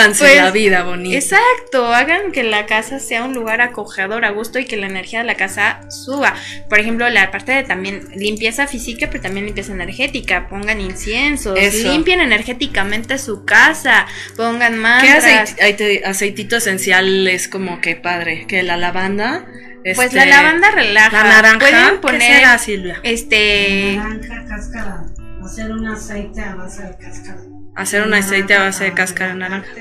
Háganse 0.00 0.24
Pues, 0.24 0.36
la 0.36 0.50
vida 0.50 0.82
bonita. 0.82 1.16
Exacto, 1.16 1.92
hagan 1.94 2.32
que 2.32 2.42
la 2.42 2.66
casa 2.66 2.98
sea 3.00 3.24
un 3.24 3.34
lugar 3.34 3.60
acogedor, 3.60 4.24
a 4.24 4.30
gusto 4.30 4.58
y 4.58 4.64
que 4.64 4.76
la 4.76 4.86
energía 4.86 5.20
de 5.20 5.24
la 5.26 5.34
casa 5.36 5.80
suba. 5.90 6.34
Por 6.68 6.78
ejemplo, 6.78 7.08
la 7.10 7.30
parte 7.30 7.52
de 7.52 7.62
también 7.62 8.08
limpieza 8.14 8.66
física, 8.66 9.08
pero 9.10 9.22
también 9.22 9.46
limpieza 9.46 9.72
energética. 9.72 10.48
Pongan 10.48 10.80
inciensos, 10.80 11.58
Eso. 11.58 11.88
limpien 11.92 12.20
energéticamente 12.20 13.18
su 13.18 13.44
casa, 13.44 14.06
pongan 14.36 14.72
¿Qué 14.74 14.78
mantras. 14.80 15.24
aceit- 15.24 15.58
aceite- 15.60 16.02
aceitito 16.04 16.56
esencial 16.56 17.26
es 17.28 17.48
como 17.48 17.80
que 17.80 17.96
padre? 17.96 18.46
Que 18.46 18.62
la 18.62 18.76
lavanda. 18.76 19.46
Pues 19.82 19.98
este, 19.98 20.16
la 20.16 20.26
lavanda 20.26 20.70
relaja. 20.72 21.24
La 21.24 21.30
naranja. 21.30 21.58
Pueden 21.58 21.90
¿Qué 21.92 21.96
poner 21.98 22.22
será, 22.22 22.58
Silvia? 22.58 23.00
este 23.02 23.94
Naranja, 23.96 24.44
cáscara. 24.48 25.04
Hacer 25.44 25.72
un 25.72 25.86
aceite 25.86 26.40
a 26.42 26.54
base 26.54 26.82
de 26.82 26.96
cáscara. 26.98 27.40
Hacer 27.74 28.02
un 28.02 28.14
aceite 28.14 28.54
a 28.54 28.62
base 28.64 28.84
de 28.84 28.94
cáscara 28.94 29.32
de 29.32 29.38
naranja. 29.38 29.72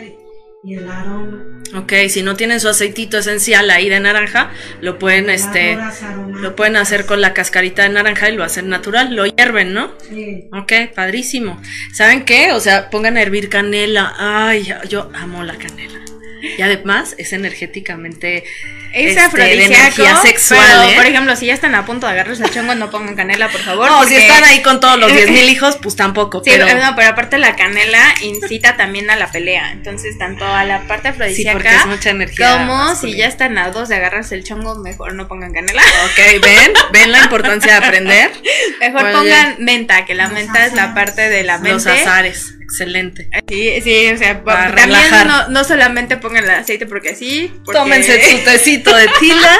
Y 0.63 0.75
el 0.75 0.89
aroma. 0.89 1.59
Ok, 1.75 1.93
si 2.09 2.23
no 2.23 2.35
tienen 2.35 2.59
su 2.59 2.67
aceitito 2.67 3.19
esencial 3.19 3.69
ahí 3.69 3.89
de 3.89 3.99
naranja, 3.99 4.51
lo 4.81 4.97
pueden, 4.97 5.29
este, 5.29 5.77
lo 6.33 6.55
pueden 6.55 6.75
hacer 6.75 7.05
con 7.05 7.21
la 7.21 7.33
cascarita 7.33 7.83
de 7.83 7.89
naranja 7.89 8.29
y 8.29 8.35
lo 8.35 8.43
hacen 8.43 8.69
natural, 8.69 9.15
lo 9.15 9.25
hierven, 9.25 9.73
¿no? 9.73 9.93
Sí. 10.09 10.49
Ok, 10.51 10.93
padrísimo. 10.95 11.61
¿Saben 11.93 12.25
qué? 12.25 12.51
O 12.53 12.59
sea, 12.59 12.89
pongan 12.89 13.17
a 13.17 13.21
hervir 13.21 13.49
canela. 13.49 14.15
Ay, 14.17 14.73
yo 14.89 15.11
amo 15.13 15.43
la 15.43 15.55
canela. 15.57 15.99
Y 16.41 16.61
además 16.61 17.15
es 17.17 17.33
energéticamente 17.33 18.43
es 18.91 19.09
este, 19.09 19.19
de 19.19 19.25
afrodisíaco. 19.27 19.73
energía 19.75 20.15
sexual, 20.17 20.65
pero, 20.67 20.89
¿eh? 20.89 20.95
Por 20.95 21.05
ejemplo, 21.05 21.35
si 21.35 21.45
ya 21.45 21.53
están 21.53 21.75
a 21.75 21.85
punto 21.85 22.07
de 22.07 22.13
agarrarse 22.13 22.43
el 22.43 22.49
chongo, 22.49 22.73
no 22.73 22.89
pongan 22.89 23.15
canela, 23.15 23.47
por 23.49 23.61
favor. 23.61 23.87
No, 23.87 24.03
si 24.05 24.15
están 24.15 24.43
ahí 24.45 24.61
con 24.63 24.79
todos 24.79 24.97
los 24.99 25.13
10 25.13 25.29
mil 25.29 25.47
hijos, 25.49 25.77
pues 25.81 25.95
tampoco. 25.95 26.43
Sí, 26.43 26.49
pero 26.51 26.65
pero... 26.65 26.83
no, 26.83 26.95
pero 26.95 27.09
aparte 27.09 27.37
la 27.37 27.55
canela 27.55 28.01
incita 28.21 28.77
también 28.77 29.09
a 29.11 29.15
la 29.15 29.31
pelea. 29.31 29.71
Entonces, 29.73 30.17
tanto 30.17 30.43
a 30.45 30.63
la 30.65 30.87
parte 30.87 31.09
sí, 31.09 31.15
porque 31.51 31.67
es 31.67 31.75
afrodisíaca 31.75 31.85
mucha 31.85 32.09
energía. 32.09 32.57
como 32.57 32.95
si 32.95 33.15
ya 33.15 33.27
están 33.27 33.57
a 33.59 33.69
dos 33.69 33.89
de 33.89 33.95
agarrarse 33.97 34.33
el 34.33 34.43
chongo, 34.43 34.75
mejor 34.75 35.13
no 35.13 35.27
pongan 35.27 35.53
canela. 35.53 35.83
Ok, 36.05 36.41
ven, 36.43 36.73
ven 36.91 37.11
la 37.11 37.19
importancia 37.19 37.79
de 37.79 37.85
aprender. 37.85 38.31
Mejor 38.79 39.11
pongan 39.11 39.57
menta, 39.59 40.05
que 40.05 40.15
la 40.15 40.23
Los 40.23 40.33
menta 40.33 40.65
es 40.65 40.73
la 40.73 40.93
parte 40.95 41.29
de 41.29 41.43
la 41.43 41.57
Los 41.57 41.85
mente. 41.85 41.89
azares, 42.01 42.55
excelente. 42.61 43.29
Sí, 43.47 43.81
sí, 43.83 44.07
o 44.13 44.17
sea, 44.17 44.43
Para 44.43 44.73
también 44.73 44.89
relajar. 44.89 45.27
no, 45.27 45.47
no 45.49 45.63
solamente 45.63 46.15
pongan 46.29 46.43
el 46.45 46.49
aceite 46.51 46.85
porque 46.85 47.15
sí. 47.15 47.51
porque- 47.65 47.79
Tómense 47.79 48.21
su 48.23 48.37
tecito 48.45 48.95
de 48.95 49.07
tila. 49.19 49.59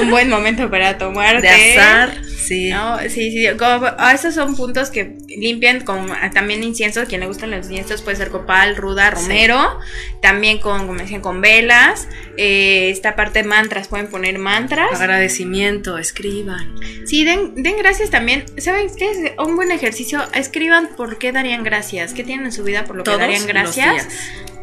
Un 0.00 0.10
buen 0.10 0.28
momento 0.28 0.68
para 0.70 0.98
tomar 0.98 1.40
De 1.40 1.48
azar. 1.48 2.12
Sí. 2.24 2.70
No, 2.70 2.98
sí, 3.08 3.30
sí, 3.30 3.46
como, 3.56 3.86
ah, 3.98 4.12
esos 4.12 4.34
son 4.34 4.56
puntos 4.56 4.90
que 4.90 5.16
limpian 5.28 5.82
con 5.82 6.10
ah, 6.10 6.30
también 6.34 6.64
inciensos, 6.64 7.08
quien 7.08 7.20
le 7.20 7.28
gustan 7.28 7.52
los 7.52 7.66
inciensos 7.66 8.02
puede 8.02 8.16
ser 8.16 8.30
copal, 8.30 8.74
ruda, 8.76 9.10
romero, 9.10 9.78
también 10.20 10.58
con, 10.58 10.88
como 10.88 10.98
decían, 10.98 11.20
con 11.20 11.40
velas, 11.40 12.08
eh, 12.36 12.90
esta 12.90 13.14
parte 13.14 13.42
de 13.42 13.48
mantras, 13.48 13.86
pueden 13.86 14.08
poner 14.08 14.38
mantras. 14.40 15.00
Agradecimiento, 15.00 15.96
escriban. 15.98 16.74
Sí, 17.06 17.24
den, 17.24 17.54
den 17.62 17.76
gracias 17.78 18.10
también, 18.10 18.44
¿saben 18.58 18.88
qué 18.98 19.10
es 19.12 19.18
un 19.38 19.54
buen 19.54 19.70
ejercicio? 19.70 20.22
Escriban 20.34 20.88
por 20.96 21.18
qué 21.18 21.30
darían 21.30 21.62
gracias, 21.62 22.12
qué 22.12 22.24
tienen 22.24 22.46
en 22.46 22.52
su 22.52 22.64
vida 22.64 22.84
por 22.84 22.96
lo 22.96 23.04
que 23.04 23.16
darían 23.16 23.42
los 23.42 23.46
gracias. 23.48 23.92
días. 24.08 24.08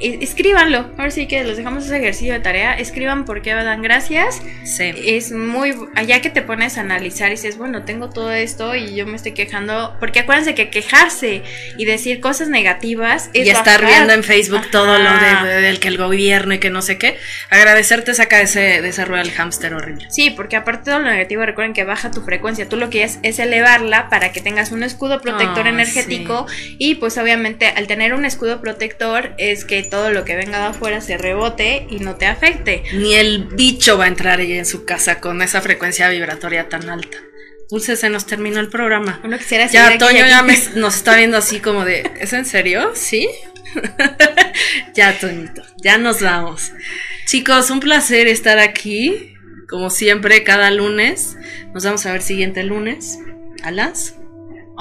E- 0.01 0.19
Ahora 0.97 1.11
sí 1.11 1.27
que 1.27 1.43
los 1.43 1.57
dejamos 1.57 1.85
ese 1.85 1.97
ejercicio 1.97 2.33
de 2.33 2.39
tarea, 2.39 2.73
escriban 2.73 3.25
por 3.25 3.41
qué 3.41 3.53
dan 3.53 3.81
gracias 3.81 4.41
Sí. 4.63 4.91
es 5.05 5.31
muy 5.31 5.73
allá 5.95 6.21
que 6.21 6.29
te 6.29 6.41
pones 6.41 6.77
a 6.77 6.81
analizar 6.81 7.27
y 7.29 7.31
dices, 7.31 7.57
bueno, 7.57 7.83
tengo 7.83 8.09
todo 8.09 8.31
esto 8.31 8.75
y 8.75 8.95
yo 8.95 9.05
me 9.05 9.15
estoy 9.15 9.33
quejando, 9.33 9.95
porque 9.99 10.19
acuérdense 10.19 10.55
que 10.55 10.69
quejarse 10.69 11.41
y 11.77 11.85
decir 11.85 12.19
cosas 12.19 12.49
negativas 12.49 13.29
es 13.33 13.47
y 13.47 13.49
estar 13.49 13.81
bajar. 13.81 13.97
viendo 13.97 14.13
en 14.13 14.23
Facebook 14.23 14.59
Ajá. 14.59 14.71
todo 14.71 14.97
lo 14.99 15.09
de, 15.45 15.61
del 15.61 15.79
que 15.79 15.87
el 15.87 15.97
gobierno 15.97 16.53
y 16.53 16.59
que 16.59 16.69
no 16.69 16.81
sé 16.81 16.97
qué. 16.97 17.17
Agradecerte 17.49 18.13
saca 18.13 18.37
de 18.37 18.43
ese, 18.43 18.81
de 18.81 18.87
esa 18.89 19.05
rueda 19.05 19.23
del 19.23 19.31
hámster 19.31 19.73
horrible. 19.73 20.05
Sí, 20.09 20.29
porque 20.29 20.55
aparte 20.55 20.79
de 20.79 20.91
todo 20.91 20.99
lo 20.99 21.09
negativo, 21.09 21.45
recuerden 21.45 21.73
que 21.73 21.83
baja 21.83 22.11
tu 22.11 22.21
frecuencia. 22.21 22.69
Tú 22.69 22.77
lo 22.77 22.89
que 22.89 23.03
es 23.03 23.19
es 23.23 23.39
elevarla 23.39 24.09
para 24.09 24.31
que 24.31 24.41
tengas 24.41 24.71
un 24.71 24.83
escudo 24.83 25.21
protector 25.21 25.65
Ah, 25.65 25.69
energético 25.69 26.45
y 26.77 26.95
pues 26.95 27.17
obviamente 27.17 27.65
al 27.67 27.87
tener 27.87 28.13
un 28.13 28.23
escudo 28.25 28.61
protector 28.61 29.33
es 29.37 29.65
que 29.65 29.83
todo 29.83 30.11
lo 30.11 30.23
que 30.25 30.35
venga 30.35 30.59
de 30.59 30.68
afuera 30.69 31.01
se 31.01 31.17
rebote 31.17 31.85
y 31.89 31.99
no 31.99 32.15
te 32.15 32.25
afecte. 32.25 32.83
Ni 32.93 33.15
el 33.15 33.45
bicho 33.45 33.97
va 33.97 34.05
a 34.05 34.07
entrar 34.07 34.39
ahí 34.39 34.53
en 34.53 34.65
su 34.65 34.85
casa 34.85 35.19
con 35.19 35.41
esa 35.41 35.61
frecuencia 35.61 36.09
vibratoria 36.09 36.69
tan 36.69 36.89
alta. 36.89 37.17
Dulce, 37.69 37.95
se 37.95 38.09
nos 38.09 38.25
terminó 38.25 38.59
el 38.59 38.69
programa. 38.69 39.21
Quisiera 39.37 39.67
Ya, 39.67 39.97
Toño 39.97 40.25
ya 40.25 40.41
me- 40.41 40.57
nos 40.75 40.95
está 40.95 41.15
viendo 41.15 41.37
así 41.37 41.59
como 41.59 41.85
de, 41.85 42.09
¿es 42.19 42.33
en 42.33 42.45
serio? 42.45 42.91
¿Sí? 42.95 43.29
ya, 44.95 45.17
Toñito, 45.19 45.61
ya 45.83 45.97
nos 45.97 46.21
vamos. 46.21 46.71
Chicos, 47.27 47.69
un 47.69 47.79
placer 47.79 48.27
estar 48.27 48.57
aquí, 48.59 49.33
como 49.67 49.89
siempre, 49.89 50.43
cada 50.43 50.71
lunes. 50.71 51.37
Nos 51.73 51.83
vamos 51.85 52.05
a 52.05 52.11
ver 52.11 52.21
siguiente 52.23 52.63
lunes, 52.63 53.19
a 53.63 53.69
las 53.71 54.15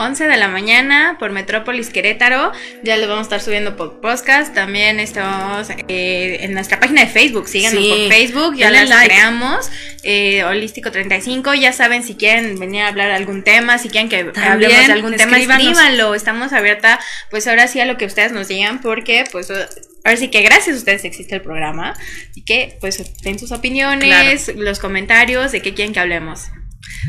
11 0.00 0.28
de 0.28 0.36
la 0.36 0.46
mañana 0.46 1.16
por 1.18 1.32
Metrópolis 1.32 1.90
Querétaro. 1.90 2.52
Ya 2.84 2.96
lo 2.96 3.08
vamos 3.08 3.18
a 3.18 3.22
estar 3.22 3.40
subiendo 3.40 3.76
por 3.76 4.00
podcast. 4.00 4.54
También 4.54 5.00
estamos 5.00 5.68
eh, 5.88 6.38
en 6.42 6.54
nuestra 6.54 6.78
página 6.78 7.00
de 7.00 7.08
Facebook. 7.08 7.48
Síganos 7.48 7.82
Sí. 7.82 7.88
por 7.90 8.08
Facebook. 8.16 8.54
Ya 8.56 8.70
las 8.70 8.88
like. 8.88 9.06
creamos. 9.06 9.68
Eh, 10.04 10.44
Holístico 10.44 10.92
35. 10.92 11.52
Ya 11.54 11.72
saben 11.72 12.04
si 12.04 12.14
quieren 12.14 12.60
venir 12.60 12.82
a 12.82 12.88
hablar 12.88 13.08
de 13.08 13.14
algún 13.14 13.42
tema. 13.42 13.78
Si 13.78 13.88
quieren 13.88 14.08
que 14.08 14.22
También, 14.22 14.52
hablemos 14.52 14.86
de 14.86 14.92
algún 14.92 15.16
tema, 15.16 15.36
escríbanlo. 15.36 16.14
Estamos 16.14 16.52
abierta, 16.52 17.00
pues 17.32 17.48
ahora 17.48 17.66
sí 17.66 17.80
a 17.80 17.84
lo 17.84 17.96
que 17.98 18.04
ustedes 18.06 18.30
nos 18.30 18.46
digan. 18.46 18.80
Porque, 18.80 19.24
pues. 19.32 19.50
Ahora 20.04 20.16
sí 20.16 20.28
que 20.28 20.42
gracias 20.42 20.76
a 20.76 20.78
ustedes 20.78 21.04
existe 21.04 21.34
el 21.34 21.42
programa. 21.42 21.94
Y 22.36 22.44
que, 22.44 22.78
pues, 22.80 23.20
den 23.22 23.36
sus 23.40 23.50
opiniones, 23.50 24.46
los 24.54 24.78
comentarios 24.78 25.50
de 25.50 25.60
qué 25.60 25.74
quieren 25.74 25.92
que 25.92 25.98
hablemos. 25.98 26.46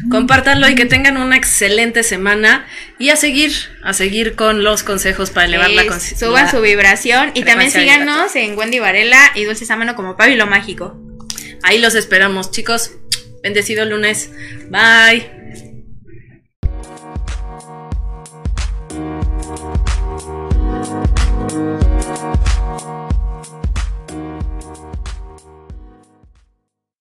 Compártanlo 0.09 0.67
y 0.67 0.75
que 0.75 0.85
tengan 0.85 1.17
una 1.17 1.35
excelente 1.35 2.03
semana 2.03 2.65
y 2.97 3.09
a 3.09 3.15
seguir, 3.15 3.53
a 3.83 3.93
seguir 3.93 4.35
con 4.35 4.63
los 4.63 4.83
consejos 4.83 5.29
para 5.29 5.45
elevar 5.45 5.69
la 5.69 5.85
conciencia. 5.85 6.27
Suban 6.27 6.49
su 6.49 6.61
vibración 6.61 7.31
y 7.33 7.43
también 7.43 7.71
síganos 7.71 8.35
en 8.35 8.57
Wendy 8.57 8.79
Varela 8.79 9.19
y 9.35 9.43
Dulce 9.43 9.65
Sámano 9.65 9.95
como 9.95 10.15
Pablo 10.15 10.47
Mágico. 10.47 10.97
Ahí 11.63 11.79
los 11.79 11.95
esperamos, 11.95 12.51
chicos. 12.51 12.91
Bendecido 13.43 13.85
lunes. 13.85 14.31
Bye. 14.69 15.38